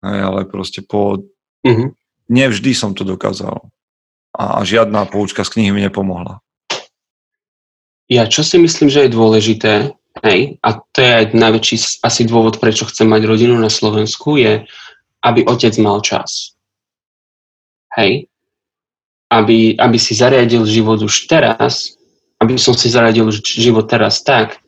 ale 0.00 0.40
proste 0.46 0.86
po... 0.86 1.26
Uh-huh. 1.66 1.90
Nevždy 2.30 2.70
som 2.70 2.94
to 2.94 3.02
dokázal. 3.02 3.66
A, 4.30 4.62
žiadna 4.62 5.10
poučka 5.10 5.42
z 5.42 5.58
knihy 5.58 5.74
mi 5.74 5.82
nepomohla. 5.82 6.38
Ja 8.10 8.26
čo 8.26 8.42
si 8.42 8.58
myslím, 8.58 8.90
že 8.90 9.06
je 9.06 9.14
dôležité, 9.14 9.94
hej, 10.26 10.58
a 10.66 10.68
to 10.82 10.98
je 10.98 11.10
aj 11.14 11.24
najväčší 11.30 11.76
asi 12.02 12.26
dôvod, 12.26 12.58
prečo 12.58 12.90
chcem 12.90 13.06
mať 13.06 13.22
rodinu 13.22 13.54
na 13.54 13.70
Slovensku, 13.70 14.34
je, 14.34 14.66
aby 15.22 15.46
otec 15.46 15.70
mal 15.78 16.02
čas. 16.02 16.58
Hej, 17.94 18.26
aby, 19.30 19.78
aby 19.78 19.98
si 19.98 20.18
zariadil 20.18 20.66
život 20.66 20.98
už 20.98 21.30
teraz, 21.30 21.94
aby 22.42 22.58
som 22.58 22.74
si 22.74 22.90
zariadil 22.90 23.30
život 23.30 23.86
teraz 23.86 24.26
tak, 24.26 24.58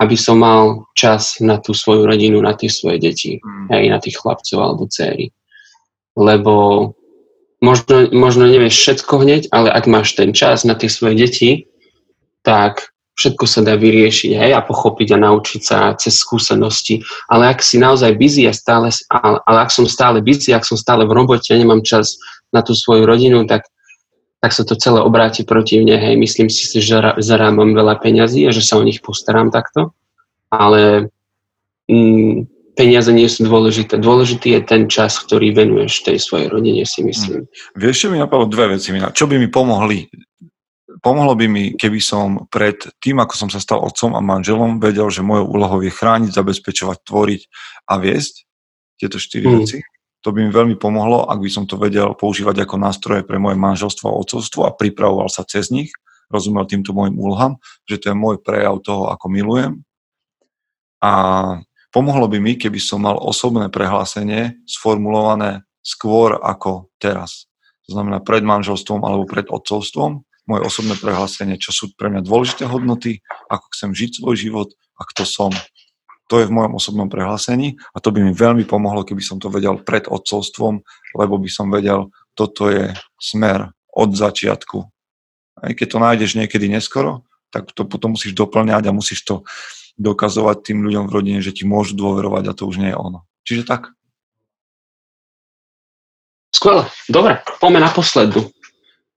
aby 0.00 0.16
som 0.16 0.40
mal 0.40 0.88
čas 0.92 1.40
na 1.40 1.60
tú 1.60 1.72
svoju 1.72 2.04
rodinu, 2.04 2.40
na 2.40 2.52
tie 2.52 2.68
svoje 2.68 3.00
deti, 3.00 3.40
mm. 3.40 3.68
aj 3.72 3.84
na 3.88 3.98
tých 4.00 4.16
chlapcov 4.20 4.58
alebo 4.60 4.88
céry. 4.88 5.32
Lebo 6.16 6.92
možno, 7.64 8.08
možno 8.12 8.48
nevieš 8.48 8.76
všetko 8.76 9.14
hneď, 9.24 9.42
ale 9.52 9.68
ak 9.72 9.84
máš 9.88 10.16
ten 10.16 10.32
čas 10.32 10.64
na 10.64 10.76
tie 10.76 10.88
svoje 10.88 11.16
deti, 11.20 11.50
tak 12.40 12.89
všetko 13.20 13.44
sa 13.44 13.60
dá 13.60 13.76
vyriešiť 13.76 14.32
hej, 14.32 14.52
a 14.56 14.64
pochopiť 14.64 15.12
a 15.12 15.22
naučiť 15.28 15.60
sa 15.60 15.92
cez 16.00 16.16
skúsenosti. 16.16 17.04
Ale 17.28 17.52
ak 17.52 17.60
si 17.60 17.76
naozaj 17.76 18.16
busy 18.16 18.48
a 18.48 18.56
stále, 18.56 18.88
ale, 19.12 19.44
ale 19.44 19.58
ak 19.60 19.68
som 19.68 19.84
stále 19.84 20.24
busy, 20.24 20.56
ak 20.56 20.64
som 20.64 20.80
stále 20.80 21.04
v 21.04 21.12
robote 21.12 21.52
a 21.52 21.60
nemám 21.60 21.84
čas 21.84 22.16
na 22.48 22.64
tú 22.64 22.72
svoju 22.72 23.04
rodinu, 23.04 23.44
tak 23.44 23.68
tak 24.40 24.56
sa 24.56 24.64
to 24.64 24.72
celé 24.72 25.04
obráti 25.04 25.44
proti 25.44 25.76
mne. 25.84 26.00
Hej, 26.00 26.16
myslím 26.16 26.48
si, 26.48 26.64
že 26.80 26.96
zarábam 27.20 27.76
veľa 27.76 28.00
peňazí 28.00 28.48
a 28.48 28.56
že 28.56 28.64
sa 28.64 28.80
o 28.80 28.86
nich 28.88 29.04
postaram 29.04 29.52
takto, 29.52 29.92
ale 30.48 31.12
mm, 31.84 32.48
peniaze 32.72 33.12
nie 33.12 33.28
sú 33.28 33.44
dôležité. 33.44 34.00
Dôležitý 34.00 34.56
je 34.56 34.60
ten 34.64 34.88
čas, 34.88 35.20
ktorý 35.20 35.52
venuješ 35.52 36.08
tej 36.08 36.16
svojej 36.16 36.48
rodine, 36.48 36.88
si 36.88 37.04
myslím. 37.04 37.44
Hmm. 37.44 37.76
Vieš, 37.76 37.96
čo 38.00 38.08
mi 38.08 38.16
napadlo 38.16 38.48
dve 38.48 38.80
veci. 38.80 38.96
Čo 38.96 39.28
by 39.28 39.36
mi 39.36 39.52
pomohli? 39.52 40.08
Pomohlo 41.00 41.32
by 41.32 41.46
mi, 41.48 41.64
keby 41.76 42.00
som 42.00 42.44
pred 42.52 42.76
tým, 43.00 43.24
ako 43.24 43.34
som 43.34 43.48
sa 43.48 43.56
stal 43.56 43.80
otcom 43.80 44.12
a 44.12 44.20
manželom, 44.20 44.78
vedel, 44.78 45.08
že 45.08 45.24
mojou 45.24 45.48
úlohou 45.48 45.80
je 45.80 45.88
chrániť, 45.88 46.36
zabezpečovať, 46.36 46.98
tvoriť 47.08 47.42
a 47.88 47.96
viesť 47.96 48.44
tieto 49.00 49.16
štyri 49.16 49.48
hmm. 49.48 49.56
veci 49.64 49.80
to 50.20 50.36
by 50.36 50.44
mi 50.44 50.52
veľmi 50.52 50.76
pomohlo, 50.76 51.24
ak 51.24 51.40
by 51.40 51.48
som 51.48 51.64
to 51.64 51.80
vedel 51.80 52.12
používať 52.12 52.64
ako 52.64 52.76
nástroje 52.76 53.22
pre 53.24 53.40
moje 53.40 53.56
manželstvo 53.56 54.04
a 54.04 54.18
otcovstvo 54.20 54.68
a 54.68 54.76
pripravoval 54.76 55.32
sa 55.32 55.48
cez 55.48 55.72
nich, 55.72 55.96
rozumel 56.28 56.68
týmto 56.68 56.92
môjim 56.92 57.16
úlohám, 57.16 57.56
že 57.88 57.96
to 57.96 58.12
je 58.12 58.16
môj 58.16 58.44
prejav 58.44 58.84
toho, 58.84 59.08
ako 59.08 59.26
milujem. 59.32 59.80
A 61.00 61.12
pomohlo 61.88 62.28
by 62.28 62.36
mi, 62.36 62.60
keby 62.60 62.76
som 62.76 63.00
mal 63.00 63.16
osobné 63.16 63.72
prehlásenie 63.72 64.60
sformulované 64.68 65.64
skôr 65.80 66.36
ako 66.36 66.92
teraz. 67.00 67.48
To 67.88 67.96
znamená 67.96 68.20
pred 68.20 68.44
manželstvom 68.44 69.00
alebo 69.00 69.24
pred 69.24 69.48
otcovstvom, 69.48 70.20
moje 70.48 70.62
osobné 70.66 70.94
prehlásenie, 70.96 71.60
čo 71.60 71.72
sú 71.72 71.92
pre 71.96 72.08
mňa 72.12 72.24
dôležité 72.24 72.64
hodnoty, 72.68 73.20
ako 73.48 73.66
chcem 73.72 73.90
žiť 73.92 74.10
svoj 74.20 74.36
život 74.36 74.68
a 74.96 75.02
kto 75.08 75.24
som. 75.24 75.52
To 76.30 76.38
je 76.38 76.46
v 76.46 76.54
mojom 76.54 76.78
osobnom 76.78 77.08
prehlásení 77.10 77.74
a 77.90 77.98
to 77.98 78.14
by 78.14 78.22
mi 78.22 78.30
veľmi 78.30 78.62
pomohlo, 78.62 79.02
keby 79.02 79.20
som 79.20 79.42
to 79.42 79.50
vedel 79.50 79.82
pred 79.82 80.06
odcovstvom, 80.06 80.78
lebo 81.18 81.34
by 81.42 81.50
som 81.50 81.68
vedel, 81.74 82.14
toto 82.38 82.70
je 82.70 82.94
smer 83.18 83.74
od 83.90 84.10
začiatku. 84.14 84.78
Aj 85.60 85.72
keď 85.74 85.86
to 85.90 85.98
nájdeš 85.98 86.30
niekedy 86.38 86.70
neskoro, 86.70 87.26
tak 87.50 87.74
to 87.74 87.82
potom 87.82 88.14
musíš 88.14 88.32
doplňať 88.38 88.88
a 88.88 88.96
musíš 88.96 89.26
to 89.26 89.42
dokazovať 89.98 90.70
tým 90.70 90.86
ľuďom 90.86 91.10
v 91.10 91.14
rodine, 91.14 91.40
že 91.42 91.52
ti 91.52 91.66
môžu 91.66 91.98
dôverovať 91.98 92.44
a 92.46 92.56
to 92.56 92.64
už 92.64 92.78
nie 92.78 92.94
je 92.94 92.96
ono. 92.96 93.26
Čiže 93.44 93.62
tak. 93.66 93.90
Skvelé. 96.54 96.86
Dobre, 97.10 97.42
poďme 97.58 97.84
na 97.84 97.90
poslednú. 97.90 98.48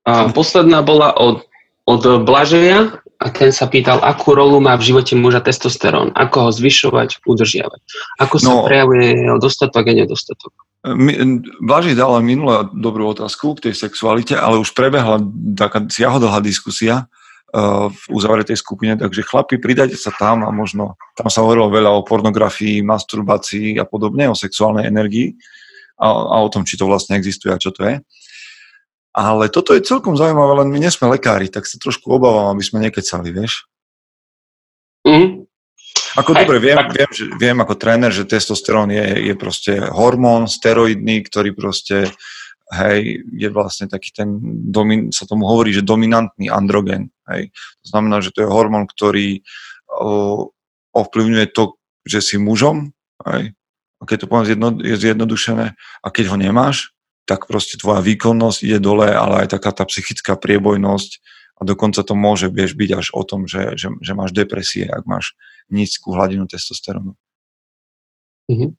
A 0.04 0.28
posledná 0.32 0.84
bola 0.84 1.16
od, 1.16 1.48
od 1.88 2.24
Blažeja 2.28 3.00
a 3.24 3.26
ten 3.32 3.48
sa 3.56 3.64
pýtal, 3.64 4.04
akú 4.04 4.36
rolu 4.36 4.60
má 4.60 4.76
v 4.76 4.92
živote 4.92 5.16
muža 5.16 5.40
testosterón, 5.40 6.12
ako 6.12 6.48
ho 6.48 6.50
zvyšovať, 6.52 7.24
udržiavať. 7.24 7.80
Ako 8.20 8.36
sa 8.36 8.52
no, 8.52 8.68
prejavuje 8.68 9.24
jeho 9.24 9.40
dostatok 9.40 9.88
a 9.88 9.92
nedostatok. 9.96 10.52
Blaži 11.64 11.96
dala 11.96 12.20
minulú 12.20 12.68
dobrú 12.76 13.16
otázku 13.16 13.56
k 13.56 13.70
tej 13.70 13.74
sexualite, 13.88 14.36
ale 14.36 14.60
už 14.60 14.76
prebehla 14.76 15.24
taká 15.56 15.88
siahodlhá 15.88 16.44
diskusia 16.44 17.08
uh, 17.08 17.88
v 17.88 18.02
uzavretej 18.12 18.60
skupine, 18.60 18.92
takže 19.00 19.24
chlapi, 19.24 19.56
pridajte 19.56 19.96
sa 19.96 20.12
tam 20.12 20.44
a 20.44 20.52
možno, 20.52 21.00
tam 21.16 21.32
sa 21.32 21.40
hovorilo 21.40 21.72
veľa 21.72 21.88
o 21.96 22.04
pornografii, 22.04 22.84
masturbácii 22.84 23.80
a 23.80 23.88
podobne, 23.88 24.28
o 24.28 24.36
sexuálnej 24.36 24.84
energii 24.84 25.32
a, 25.96 26.12
a 26.12 26.36
o 26.44 26.52
tom, 26.52 26.68
či 26.68 26.76
to 26.76 26.84
vlastne 26.84 27.16
existuje 27.16 27.48
a 27.48 27.56
čo 27.56 27.72
to 27.72 27.88
je. 27.88 28.04
Ale 29.14 29.46
toto 29.46 29.78
je 29.78 29.86
celkom 29.86 30.18
zaujímavé, 30.18 30.66
len 30.66 30.68
my 30.74 30.78
nie 30.82 30.90
sme 30.90 31.06
lekári, 31.14 31.46
tak 31.46 31.70
sa 31.70 31.78
trošku 31.78 32.10
obávam, 32.10 32.50
aby 32.50 32.62
sme 32.66 32.82
nekecali, 32.82 33.30
vieš? 33.30 33.70
Mm. 35.06 35.46
Ako 36.18 36.34
Aj, 36.34 36.42
dobre, 36.42 36.58
viem, 36.58 36.78
viem, 36.90 37.10
že, 37.14 37.24
viem 37.38 37.58
ako 37.62 37.74
tréner, 37.78 38.10
že 38.10 38.26
testosterón 38.26 38.90
je, 38.90 39.30
je 39.30 39.34
proste 39.38 39.78
hormón 39.78 40.50
steroidný, 40.50 41.22
ktorý 41.26 41.54
proste, 41.54 42.10
hej, 42.74 43.22
je 43.30 43.48
vlastne 43.54 43.86
taký 43.86 44.10
ten, 44.10 44.34
domin, 44.70 45.14
sa 45.14 45.26
tomu 45.26 45.46
hovorí, 45.46 45.70
že 45.70 45.86
dominantný 45.86 46.50
androgen, 46.50 47.14
hej. 47.30 47.54
To 47.82 47.86
znamená, 47.94 48.18
že 48.18 48.34
to 48.34 48.46
je 48.46 48.50
hormón, 48.50 48.90
ktorý 48.90 49.42
o, 49.90 50.50
ovplyvňuje 50.94 51.46
to, 51.54 51.78
že 52.06 52.18
si 52.22 52.36
mužom, 52.38 52.94
hej, 53.30 53.54
keď 54.06 54.16
to 54.22 54.30
poviem 54.30 54.46
zjedno, 54.46 54.68
je 54.82 54.96
zjednodušené, 54.98 55.66
a 55.74 56.06
keď 56.10 56.24
ho 56.30 56.36
nemáš, 56.38 56.93
tak 57.24 57.48
proste 57.48 57.80
tvoja 57.80 58.04
výkonnosť 58.04 58.58
ide 58.64 58.78
dole, 58.80 59.08
ale 59.08 59.44
aj 59.44 59.56
taká 59.56 59.72
tá 59.72 59.84
psychická 59.88 60.36
priebojnosť 60.36 61.10
a 61.56 61.60
dokonca 61.64 62.04
to 62.04 62.12
môže 62.12 62.52
vieš, 62.52 62.76
byť 62.76 62.90
až 62.92 63.06
o 63.16 63.22
tom, 63.24 63.48
že, 63.48 63.78
že, 63.78 63.88
že 64.04 64.12
máš 64.12 64.36
depresie, 64.36 64.84
ak 64.84 65.08
máš 65.08 65.32
nízku 65.72 66.12
hladinu 66.12 66.44
testosterónu. 66.44 67.16
Mm-hmm. 68.52 68.70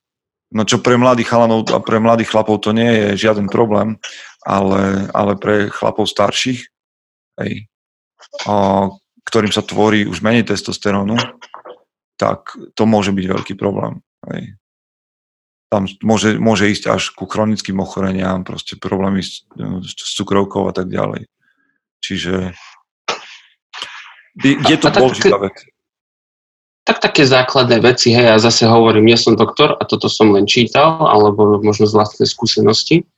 No 0.55 0.61
čo 0.63 0.77
pre 0.77 0.93
mladých 0.93 1.33
chalanov 1.33 1.65
a 1.73 1.81
pre 1.81 1.97
mladých 1.97 2.29
chlapov 2.29 2.61
to 2.61 2.69
nie 2.69 2.85
je 2.85 3.27
žiaden 3.27 3.49
problém, 3.49 3.97
ale, 4.45 5.09
ale 5.09 5.33
pre 5.41 5.73
chlapov 5.73 6.05
starších, 6.05 6.69
hej, 7.41 7.65
a, 8.45 8.87
ktorým 9.25 9.49
sa 9.49 9.65
tvorí 9.65 10.05
už 10.05 10.21
menej 10.21 10.45
testosterónu, 10.45 11.17
tak 12.21 12.53
to 12.77 12.85
môže 12.85 13.09
byť 13.09 13.25
veľký 13.25 13.53
problém. 13.57 14.05
Hej 14.29 14.53
tam 15.69 15.89
môže, 16.05 16.37
môže 16.37 16.69
ísť 16.69 16.83
až 16.93 17.03
ku 17.11 17.25
chronickým 17.25 17.81
ochoreniam, 17.81 18.45
proste 18.45 18.77
problémy 18.77 19.25
s, 19.25 19.43
s 19.81 20.11
cukrovkou 20.15 20.69
a 20.69 20.73
tak 20.73 20.87
ďalej. 20.93 21.25
Čiže 22.01 22.53
je 24.45 24.77
to 24.77 24.89
dôležitá 24.93 25.37
vec. 25.41 25.57
Tak 26.85 27.01
také 27.01 27.25
základné 27.25 27.81
veci, 27.81 28.13
hej, 28.13 28.29
ja 28.29 28.37
zase 28.37 28.69
hovorím, 28.69 29.09
nie 29.09 29.17
som 29.17 29.33
doktor 29.33 29.73
a 29.73 29.83
toto 29.89 30.05
som 30.05 30.29
len 30.29 30.45
čítal, 30.45 31.01
alebo 31.01 31.57
možno 31.57 31.89
z 31.89 31.97
vlastnej 31.97 32.29
skúsenosti. 32.29 33.09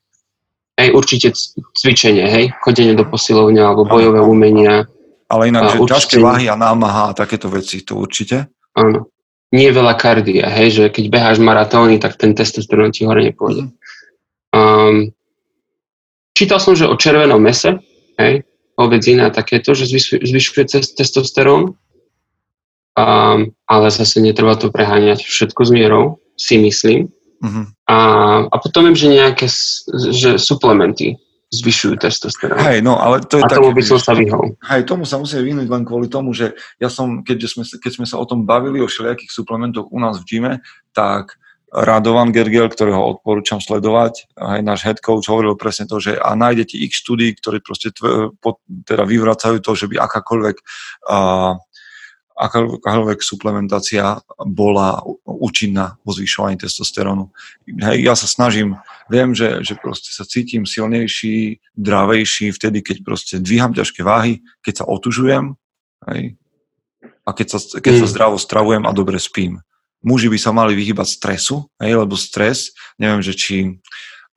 Hej, 0.80 0.95
určite 0.95 1.36
cvičenie, 1.76 2.32
hej, 2.32 2.56
chodenie 2.64 2.95
do 2.95 3.04
posilovňa 3.04 3.64
alebo 3.68 3.84
bojové 3.84 4.24
umenia. 4.24 4.88
Ale 5.28 5.52
inak, 5.52 5.76
že 5.76 5.84
určite... 5.84 6.00
ťažké 6.00 6.16
váhy 6.24 6.48
a 6.48 6.56
námaha 6.56 7.12
a 7.12 7.18
takéto 7.18 7.52
veci, 7.52 7.84
to 7.84 8.00
určite? 8.00 8.48
Áno 8.72 9.12
nie 9.56 9.72
je 9.72 9.78
veľa 9.78 9.93
kardia, 9.95 10.52
hej, 10.52 10.68
že 10.76 10.84
keď 10.91 11.06
beháš 11.08 11.38
maratóny, 11.39 12.04
tak 12.04 12.20
ten 12.20 12.36
testosterón 12.36 12.91
ti 12.91 13.08
hore 13.08 13.24
nepôjde. 13.24 13.72
Um, 14.52 15.16
čítal 16.36 16.60
som, 16.60 16.76
že 16.76 16.89
o 16.89 17.00
červenom 17.00 17.39
mese, 17.39 17.80
hej, 18.20 18.43
hovedzina 18.76 19.32
a 19.32 19.36
takéto, 19.36 19.72
že 19.72 19.88
zvyšuje 20.22 20.93
testosterón, 21.00 21.74
um, 23.00 23.39
ale 23.66 23.88
zase 23.88 24.20
netreba 24.20 24.60
to 24.60 24.68
preháňať 24.68 25.24
všetko 25.24 25.62
s 25.64 25.72
mierou, 25.72 26.04
si 26.36 26.60
myslím. 26.60 27.10
Uh-huh. 27.38 27.66
A, 27.88 27.98
a 28.52 28.56
potom 28.60 28.86
viem, 28.89 28.98
že 28.98 29.14
nejaké 29.14 29.48
že 30.12 30.38
suplementy, 30.38 31.18
zvyšujú 31.48 31.95
testosterón. 32.04 32.60
Hej, 32.60 32.84
no 32.84 33.00
ale 33.00 33.24
to 33.24 33.39
je 33.39 33.43
A 33.48 33.56
tomu 33.56 33.72
by 33.72 33.84
som 33.84 34.00
sa 34.04 34.12
vyhol. 34.12 34.60
Hej, 34.68 34.84
tomu 34.84 35.08
sa 35.08 35.16
musíme 35.16 35.48
vyhnúť 35.48 35.68
len 35.72 35.84
kvôli 35.88 36.12
tomu, 36.12 36.36
že 36.36 36.52
ja 36.76 36.91
som, 36.91 37.24
keď 37.24 37.48
sme, 37.48 37.64
keď 37.64 37.91
sme 37.95 38.06
sa 38.06 38.20
o 38.20 38.26
tom 38.28 38.43
bavili, 38.43 38.84
o 38.84 38.88
všelijakých 38.91 39.32
suplementoch 39.32 39.88
u 39.88 40.00
nás 40.04 40.20
v 40.20 40.28
gyme, 40.28 40.54
tak 40.91 41.39
Radovan 41.68 42.32
Gergel, 42.32 42.72
ktorého 42.72 43.00
odporúčam 43.00 43.60
sledovať, 43.60 44.32
aj 44.39 44.60
náš 44.64 44.88
head 44.88 45.00
coach 45.04 45.28
hovoril 45.28 45.60
presne 45.60 45.84
to, 45.84 46.00
že 46.00 46.16
a 46.16 46.32
nájdete 46.32 46.80
x 46.80 47.04
štúdí, 47.04 47.36
ktoré 47.39 47.60
proste 47.60 47.91
tv, 47.91 48.32
po, 48.39 48.64
teda 48.88 49.04
vyvracajú 49.04 49.60
to, 49.60 49.72
že 49.76 49.91
by 49.91 50.00
akákoľvek 50.00 50.56
uh, 51.12 51.60
akákoľvek 52.38 53.20
suplementácia 53.20 54.22
bola 54.45 55.02
účinná 55.38 56.02
vo 56.02 56.12
zvyšovaní 56.12 56.58
testosterónu. 56.58 57.30
Hej, 57.70 57.98
ja 58.02 58.14
sa 58.18 58.26
snažím, 58.26 58.76
viem, 59.08 59.38
že, 59.38 59.62
že 59.62 59.78
proste 59.78 60.10
sa 60.10 60.26
cítim 60.26 60.66
silnejší, 60.66 61.62
dravejší 61.78 62.52
vtedy, 62.52 62.82
keď 62.82 62.98
proste 63.06 63.36
dvíham 63.38 63.72
ťažké 63.72 64.02
váhy, 64.02 64.42
keď 64.66 64.84
sa 64.84 64.86
otužujem 64.90 65.54
hej, 66.12 66.36
a 67.22 67.30
keď 67.32 67.48
sa, 67.54 67.60
keď 67.78 67.94
sa 68.04 68.08
mm. 68.10 68.14
zdravo 68.14 68.38
stravujem 68.42 68.84
a 68.84 68.92
dobre 68.92 69.22
spím. 69.22 69.62
Muži 70.02 70.30
by 70.30 70.38
sa 70.42 70.54
mali 70.54 70.74
vyhybať 70.78 71.08
stresu, 71.10 71.70
hej, 71.82 71.94
lebo 71.98 72.18
stres, 72.18 72.74
neviem, 72.98 73.22
že 73.22 73.34
či 73.34 73.56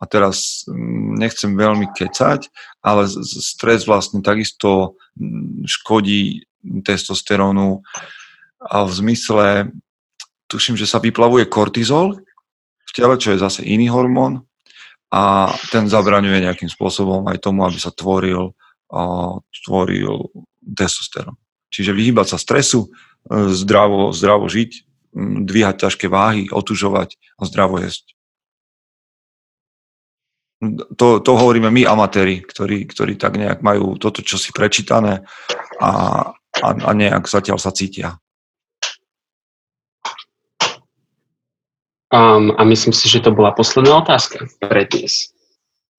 a 0.00 0.04
teraz 0.08 0.64
mm, 0.64 1.20
nechcem 1.20 1.52
veľmi 1.52 1.92
kecať, 1.92 2.48
ale 2.80 3.04
stres 3.20 3.84
vlastne 3.84 4.24
takisto 4.24 4.96
mm, 5.20 5.68
škodí 5.68 6.48
testosterónu 6.84 7.84
a 8.60 8.76
v 8.84 8.92
zmysle, 8.92 9.48
tuším, 10.50 10.74
že 10.74 10.90
sa 10.90 10.98
vyplavuje 10.98 11.46
kortizol 11.46 12.18
v 12.84 12.92
tele, 12.92 13.14
čo 13.14 13.32
je 13.32 13.38
zase 13.38 13.62
iný 13.62 13.86
hormón 13.86 14.42
a 15.14 15.50
ten 15.70 15.86
zabraňuje 15.86 16.42
nejakým 16.42 16.70
spôsobom 16.70 17.26
aj 17.30 17.38
tomu, 17.42 17.62
aby 17.62 17.78
sa 17.78 17.94
tvoril, 17.94 18.50
uh, 18.90 19.34
tvoril 19.66 20.30
testosterón. 20.62 21.38
Čiže 21.70 21.94
vyhýbať 21.94 22.34
sa 22.34 22.38
stresu, 22.38 22.90
e, 23.30 23.54
zdravo, 23.54 24.10
zdravo 24.10 24.50
žiť, 24.50 24.70
dvíhať 25.46 25.86
ťažké 25.86 26.06
váhy, 26.10 26.50
otužovať 26.50 27.14
a 27.38 27.42
zdravo 27.46 27.78
jesť. 27.78 28.14
To, 30.98 31.22
to 31.24 31.30
hovoríme 31.34 31.72
my, 31.72 31.88
amatéri, 31.88 32.44
ktorí, 32.44 32.84
ktorí 32.84 33.16
tak 33.16 33.38
nejak 33.38 33.64
majú 33.64 33.96
toto, 33.96 34.20
čo 34.20 34.36
si 34.36 34.52
prečítané 34.52 35.24
a, 35.80 35.90
a, 36.36 36.68
a 36.74 36.90
nejak 36.92 37.24
zatiaľ 37.24 37.56
sa 37.56 37.72
cítia. 37.72 38.20
Um, 42.10 42.50
a 42.58 42.66
myslím 42.66 42.90
si, 42.90 43.06
že 43.06 43.22
to 43.22 43.30
bola 43.30 43.54
posledná 43.54 44.02
otázka 44.02 44.50
pre 44.58 44.82
dnes. 44.82 45.30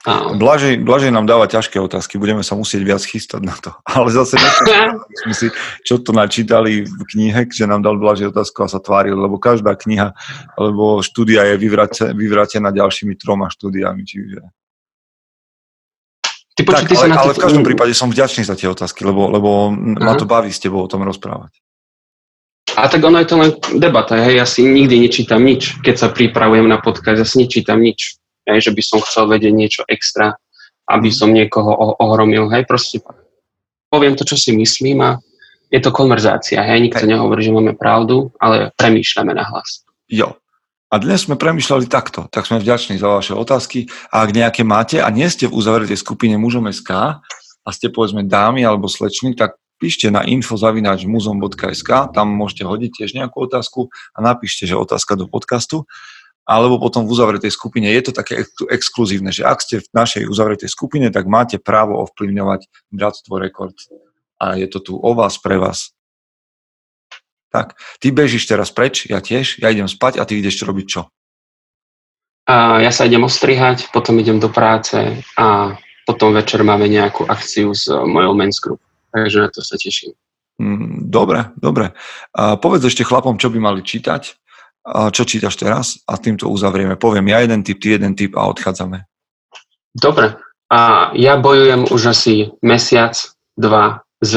Um. 0.03 0.36
Blažej, 0.36 0.84
Blažej 0.84 1.07
nám 1.14 1.24
dáva 1.24 1.47
ťažké 1.47 1.80
otázky, 1.80 2.20
budeme 2.20 2.43
sa 2.43 2.59
musieť 2.59 2.84
viac 2.84 2.99
chystať 2.99 3.41
na 3.47 3.55
to. 3.55 3.72
Ale 3.95 4.12
zase 4.12 4.36
sme 5.24 5.34
si, 5.34 5.47
čo 5.88 6.03
to 6.03 6.12
načítali 6.12 6.84
v 6.84 7.01
knihe, 7.16 7.47
že 7.47 7.64
nám 7.64 7.80
dal 7.80 7.95
Blažej 7.95 8.36
otázku 8.36 8.59
a 8.59 8.68
sa 8.68 8.84
tváril, 8.84 9.16
lebo 9.16 9.39
každá 9.39 9.72
kniha, 9.72 10.12
alebo 10.59 10.99
štúdia 10.99 11.47
je 11.53 11.55
vyvratená 12.12 12.76
ďalšími 12.76 13.16
troma 13.16 13.47
štúdiami, 13.47 14.03
čiže... 14.03 14.43
Ty 16.51 16.62
počuť, 16.68 16.91
tak, 16.91 17.07
ale, 17.07 17.16
ale 17.16 17.34
v 17.39 17.43
každom 17.47 17.64
prípade 17.64 17.95
som 17.95 18.12
vďačný 18.12 18.43
za 18.43 18.59
tie 18.59 18.68
otázky, 18.68 19.07
lebo, 19.07 19.32
lebo 19.32 19.72
ma 19.72 20.20
to 20.20 20.28
baví 20.28 20.51
s 20.51 20.59
tebou 20.59 20.84
o 20.84 20.91
tom 20.91 21.07
rozprávať. 21.07 21.55
A 22.80 22.88
tak 22.88 23.03
ono 23.03 23.19
je 23.19 23.28
to 23.28 23.36
len 23.36 23.51
debata, 23.76 24.15
hej, 24.15 24.39
ja 24.39 24.47
si 24.47 24.63
nikdy 24.63 25.03
nečítam 25.03 25.43
nič, 25.43 25.84
keď 25.84 25.95
sa 25.95 26.07
pripravujem 26.07 26.63
na 26.63 26.80
podcast, 26.80 27.19
ja 27.19 27.28
si 27.28 27.43
nečítam 27.43 27.84
nič, 27.84 28.15
hej, 28.47 28.59
že 28.63 28.72
by 28.72 28.82
som 28.82 28.99
chcel 29.03 29.28
vedieť 29.28 29.53
niečo 29.53 29.82
extra, 29.91 30.39
aby 30.88 31.11
som 31.11 31.36
niekoho 31.36 31.99
ohromil, 31.99 32.47
hej, 32.47 32.63
proste 32.63 33.03
poviem 33.91 34.15
to, 34.15 34.24
čo 34.24 34.39
si 34.39 34.55
myslím 34.55 35.03
a 35.03 35.09
je 35.67 35.80
to 35.84 35.91
konverzácia, 35.91 36.63
hej, 36.63 36.80
nikto 36.80 37.03
hej. 37.03 37.11
nehovorí, 37.11 37.43
že 37.43 37.51
máme 37.51 37.76
pravdu, 37.76 38.32
ale 38.39 38.72
premýšľame 38.80 39.36
na 39.36 39.43
hlas. 39.47 39.84
Jo. 40.07 40.39
A 40.91 40.99
dnes 40.99 41.24
sme 41.24 41.39
premyšľali 41.39 41.88
takto, 41.88 42.28
tak 42.28 42.43
sme 42.43 42.59
vďační 42.59 42.99
za 42.99 43.07
vaše 43.07 43.32
otázky 43.32 43.88
a 44.11 44.28
ak 44.28 44.36
nejaké 44.36 44.67
máte 44.67 44.99
a 44.99 45.07
nie 45.07 45.28
ste 45.32 45.47
v 45.47 45.55
uzavretej 45.55 45.95
skupine 45.95 46.36
mužom 46.36 46.67
SK 46.67 47.24
a 47.63 47.69
ste 47.72 47.88
povedzme 47.88 48.28
dámy 48.28 48.67
alebo 48.67 48.91
slečny, 48.91 49.32
tak 49.39 49.55
píšte 49.82 50.13
na 50.13 50.21
info.muzom.sk, 50.21 51.89
tam 52.13 52.27
môžete 52.29 52.63
hodiť 52.69 52.91
tiež 53.01 53.17
nejakú 53.17 53.49
otázku 53.49 53.89
a 54.13 54.21
napíšte, 54.21 54.69
že 54.69 54.77
otázka 54.77 55.17
do 55.17 55.25
podcastu, 55.25 55.89
alebo 56.45 56.77
potom 56.77 57.09
v 57.09 57.17
uzavretej 57.17 57.49
skupine. 57.49 57.89
Je 57.89 58.05
to 58.05 58.13
také 58.13 58.45
exkluzívne, 58.69 59.34
že 59.34 59.41
ak 59.41 59.65
ste 59.65 59.82
v 59.82 59.89
našej 59.89 60.29
uzavretej 60.29 60.69
skupine, 60.69 61.09
tak 61.09 61.25
máte 61.25 61.57
právo 61.57 61.97
ovplyvňovať 62.05 62.93
Bratstvo 62.93 63.41
Rekord. 63.41 63.73
A 64.38 64.53
je 64.53 64.69
to 64.69 64.77
tu 64.82 64.93
o 64.97 65.11
vás, 65.17 65.41
pre 65.41 65.57
vás. 65.57 65.97
Tak, 67.49 67.75
ty 67.99 68.13
bežíš 68.13 68.47
teraz 68.47 68.71
preč, 68.71 69.09
ja 69.09 69.19
tiež, 69.19 69.59
ja 69.59 69.73
idem 69.73 69.89
spať 69.89 70.21
a 70.21 70.25
ty 70.29 70.39
ideš 70.39 70.63
robiť 70.63 70.86
čo? 70.88 71.01
A 72.47 72.79
ja 72.82 72.89
sa 72.93 73.05
idem 73.05 73.21
ostrihať, 73.21 73.91
potom 73.91 74.17
idem 74.17 74.39
do 74.39 74.49
práce 74.49 74.97
a 75.38 75.77
potom 76.07 76.34
večer 76.34 76.63
máme 76.65 76.89
nejakú 76.89 77.27
akciu 77.27 77.75
s 77.75 77.91
mojou 77.91 78.34
men's 78.34 78.57
group 78.57 78.82
takže 79.12 79.38
na 79.43 79.49
to 79.51 79.59
sa 79.62 79.76
teším. 79.76 80.16
Mm, 80.57 81.12
dobre, 81.12 81.51
dobre. 81.59 81.93
Povedz 82.36 82.88
ešte 82.88 83.07
chlapom, 83.07 83.36
čo 83.36 83.51
by 83.51 83.59
mali 83.59 83.82
čítať, 83.84 84.22
čo 85.14 85.24
čítaš 85.26 85.55
teraz 85.62 86.01
a 86.09 86.18
týmto 86.18 86.49
uzavrieme. 86.49 86.97
Poviem 86.97 87.30
ja 87.30 87.45
jeden 87.45 87.62
typ, 87.62 87.78
ty 87.78 87.93
jeden 87.93 88.18
typ 88.18 88.34
a 88.34 88.49
odchádzame. 88.49 89.05
Dobre. 89.93 90.39
A 90.72 91.12
ja 91.20 91.36
bojujem 91.36 91.86
už 91.91 92.16
asi 92.16 92.49
mesiac, 92.64 93.14
dva 93.59 94.07
s 94.24 94.34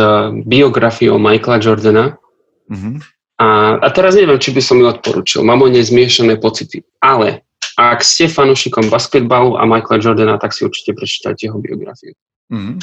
biografiou 0.48 1.20
Michaela 1.20 1.62
Jordana. 1.62 2.18
Mm-hmm. 2.66 2.94
A, 3.38 3.46
a 3.78 3.88
teraz 3.94 4.18
neviem, 4.18 4.40
či 4.40 4.50
by 4.50 4.62
som 4.64 4.80
ju 4.80 4.86
odporučil. 4.88 5.46
Mám 5.46 5.62
o 5.62 5.68
nej 5.70 5.84
zmiešané 5.84 6.40
pocity. 6.40 6.82
Ale 6.98 7.46
ak 7.78 8.02
ste 8.02 8.32
fanúšikom 8.32 8.90
basketbalu 8.90 9.60
a 9.60 9.62
Michaela 9.68 10.00
Jordana, 10.02 10.36
tak 10.40 10.56
si 10.56 10.66
určite 10.66 10.96
prečítajte 10.96 11.46
jeho 11.46 11.60
biografiu. 11.60 12.16
Mm-hmm. 12.50 12.76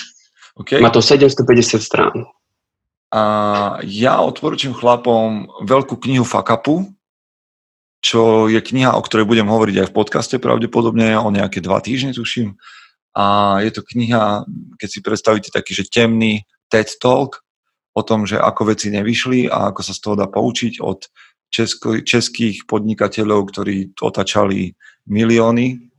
Okay. 0.58 0.84
Má 0.84 0.92
to 0.92 1.00
750 1.00 1.80
strán. 1.80 2.28
A 3.12 3.22
ja 3.84 4.24
odporúčam 4.24 4.72
chlapom 4.72 5.52
veľkú 5.68 6.00
knihu 6.00 6.24
Fakapu, 6.24 6.88
čo 8.02 8.48
je 8.48 8.58
kniha, 8.58 8.96
o 8.96 9.04
ktorej 9.04 9.28
budem 9.28 9.52
hovoriť 9.52 9.76
aj 9.84 9.88
v 9.92 9.96
podcaste 9.96 10.36
pravdepodobne, 10.40 11.14
o 11.20 11.30
nejaké 11.30 11.60
dva 11.60 11.84
týždne 11.84 12.16
tuším. 12.16 12.56
A 13.12 13.60
je 13.62 13.72
to 13.76 13.84
kniha, 13.84 14.48
keď 14.80 14.90
si 14.90 15.00
predstavíte 15.04 15.50
taký, 15.52 15.76
že 15.76 15.92
temný 15.92 16.48
TED 16.72 16.98
Talk 17.04 17.44
o 17.92 18.02
tom, 18.02 18.24
že 18.24 18.40
ako 18.40 18.72
veci 18.72 18.88
nevyšli 18.88 19.52
a 19.52 19.76
ako 19.76 19.82
sa 19.84 19.92
z 19.92 20.00
toho 20.00 20.16
dá 20.16 20.32
poučiť 20.32 20.80
od 20.80 21.12
česko, 21.52 22.00
českých 22.00 22.64
podnikateľov, 22.64 23.52
ktorí 23.52 24.00
otačali 24.00 24.72
milióny 25.12 25.91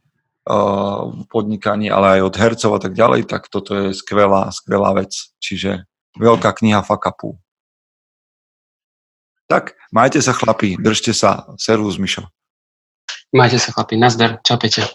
v 0.43 1.23
podnikaní, 1.31 1.87
ale 1.91 2.19
aj 2.19 2.21
od 2.27 2.35
hercov 2.35 2.73
a 2.75 2.81
tak 2.83 2.99
ďalej, 2.99 3.31
tak 3.31 3.47
toto 3.47 3.79
je 3.79 3.87
skvelá, 3.95 4.51
skvelá 4.51 4.91
vec. 4.95 5.15
Čiže 5.39 5.87
veľká 6.19 6.51
kniha 6.51 6.83
fakapu. 6.83 7.39
Tak, 9.47 9.77
majte 9.93 10.19
sa 10.25 10.33
chlapi, 10.33 10.81
držte 10.81 11.13
sa. 11.13 11.47
Servus, 11.61 12.01
Mišo. 12.01 12.27
Majte 13.33 13.61
sa 13.61 13.71
chlapi, 13.71 14.01
nazdar, 14.01 14.41
čau 14.43 14.57
Peťa. 14.57 14.89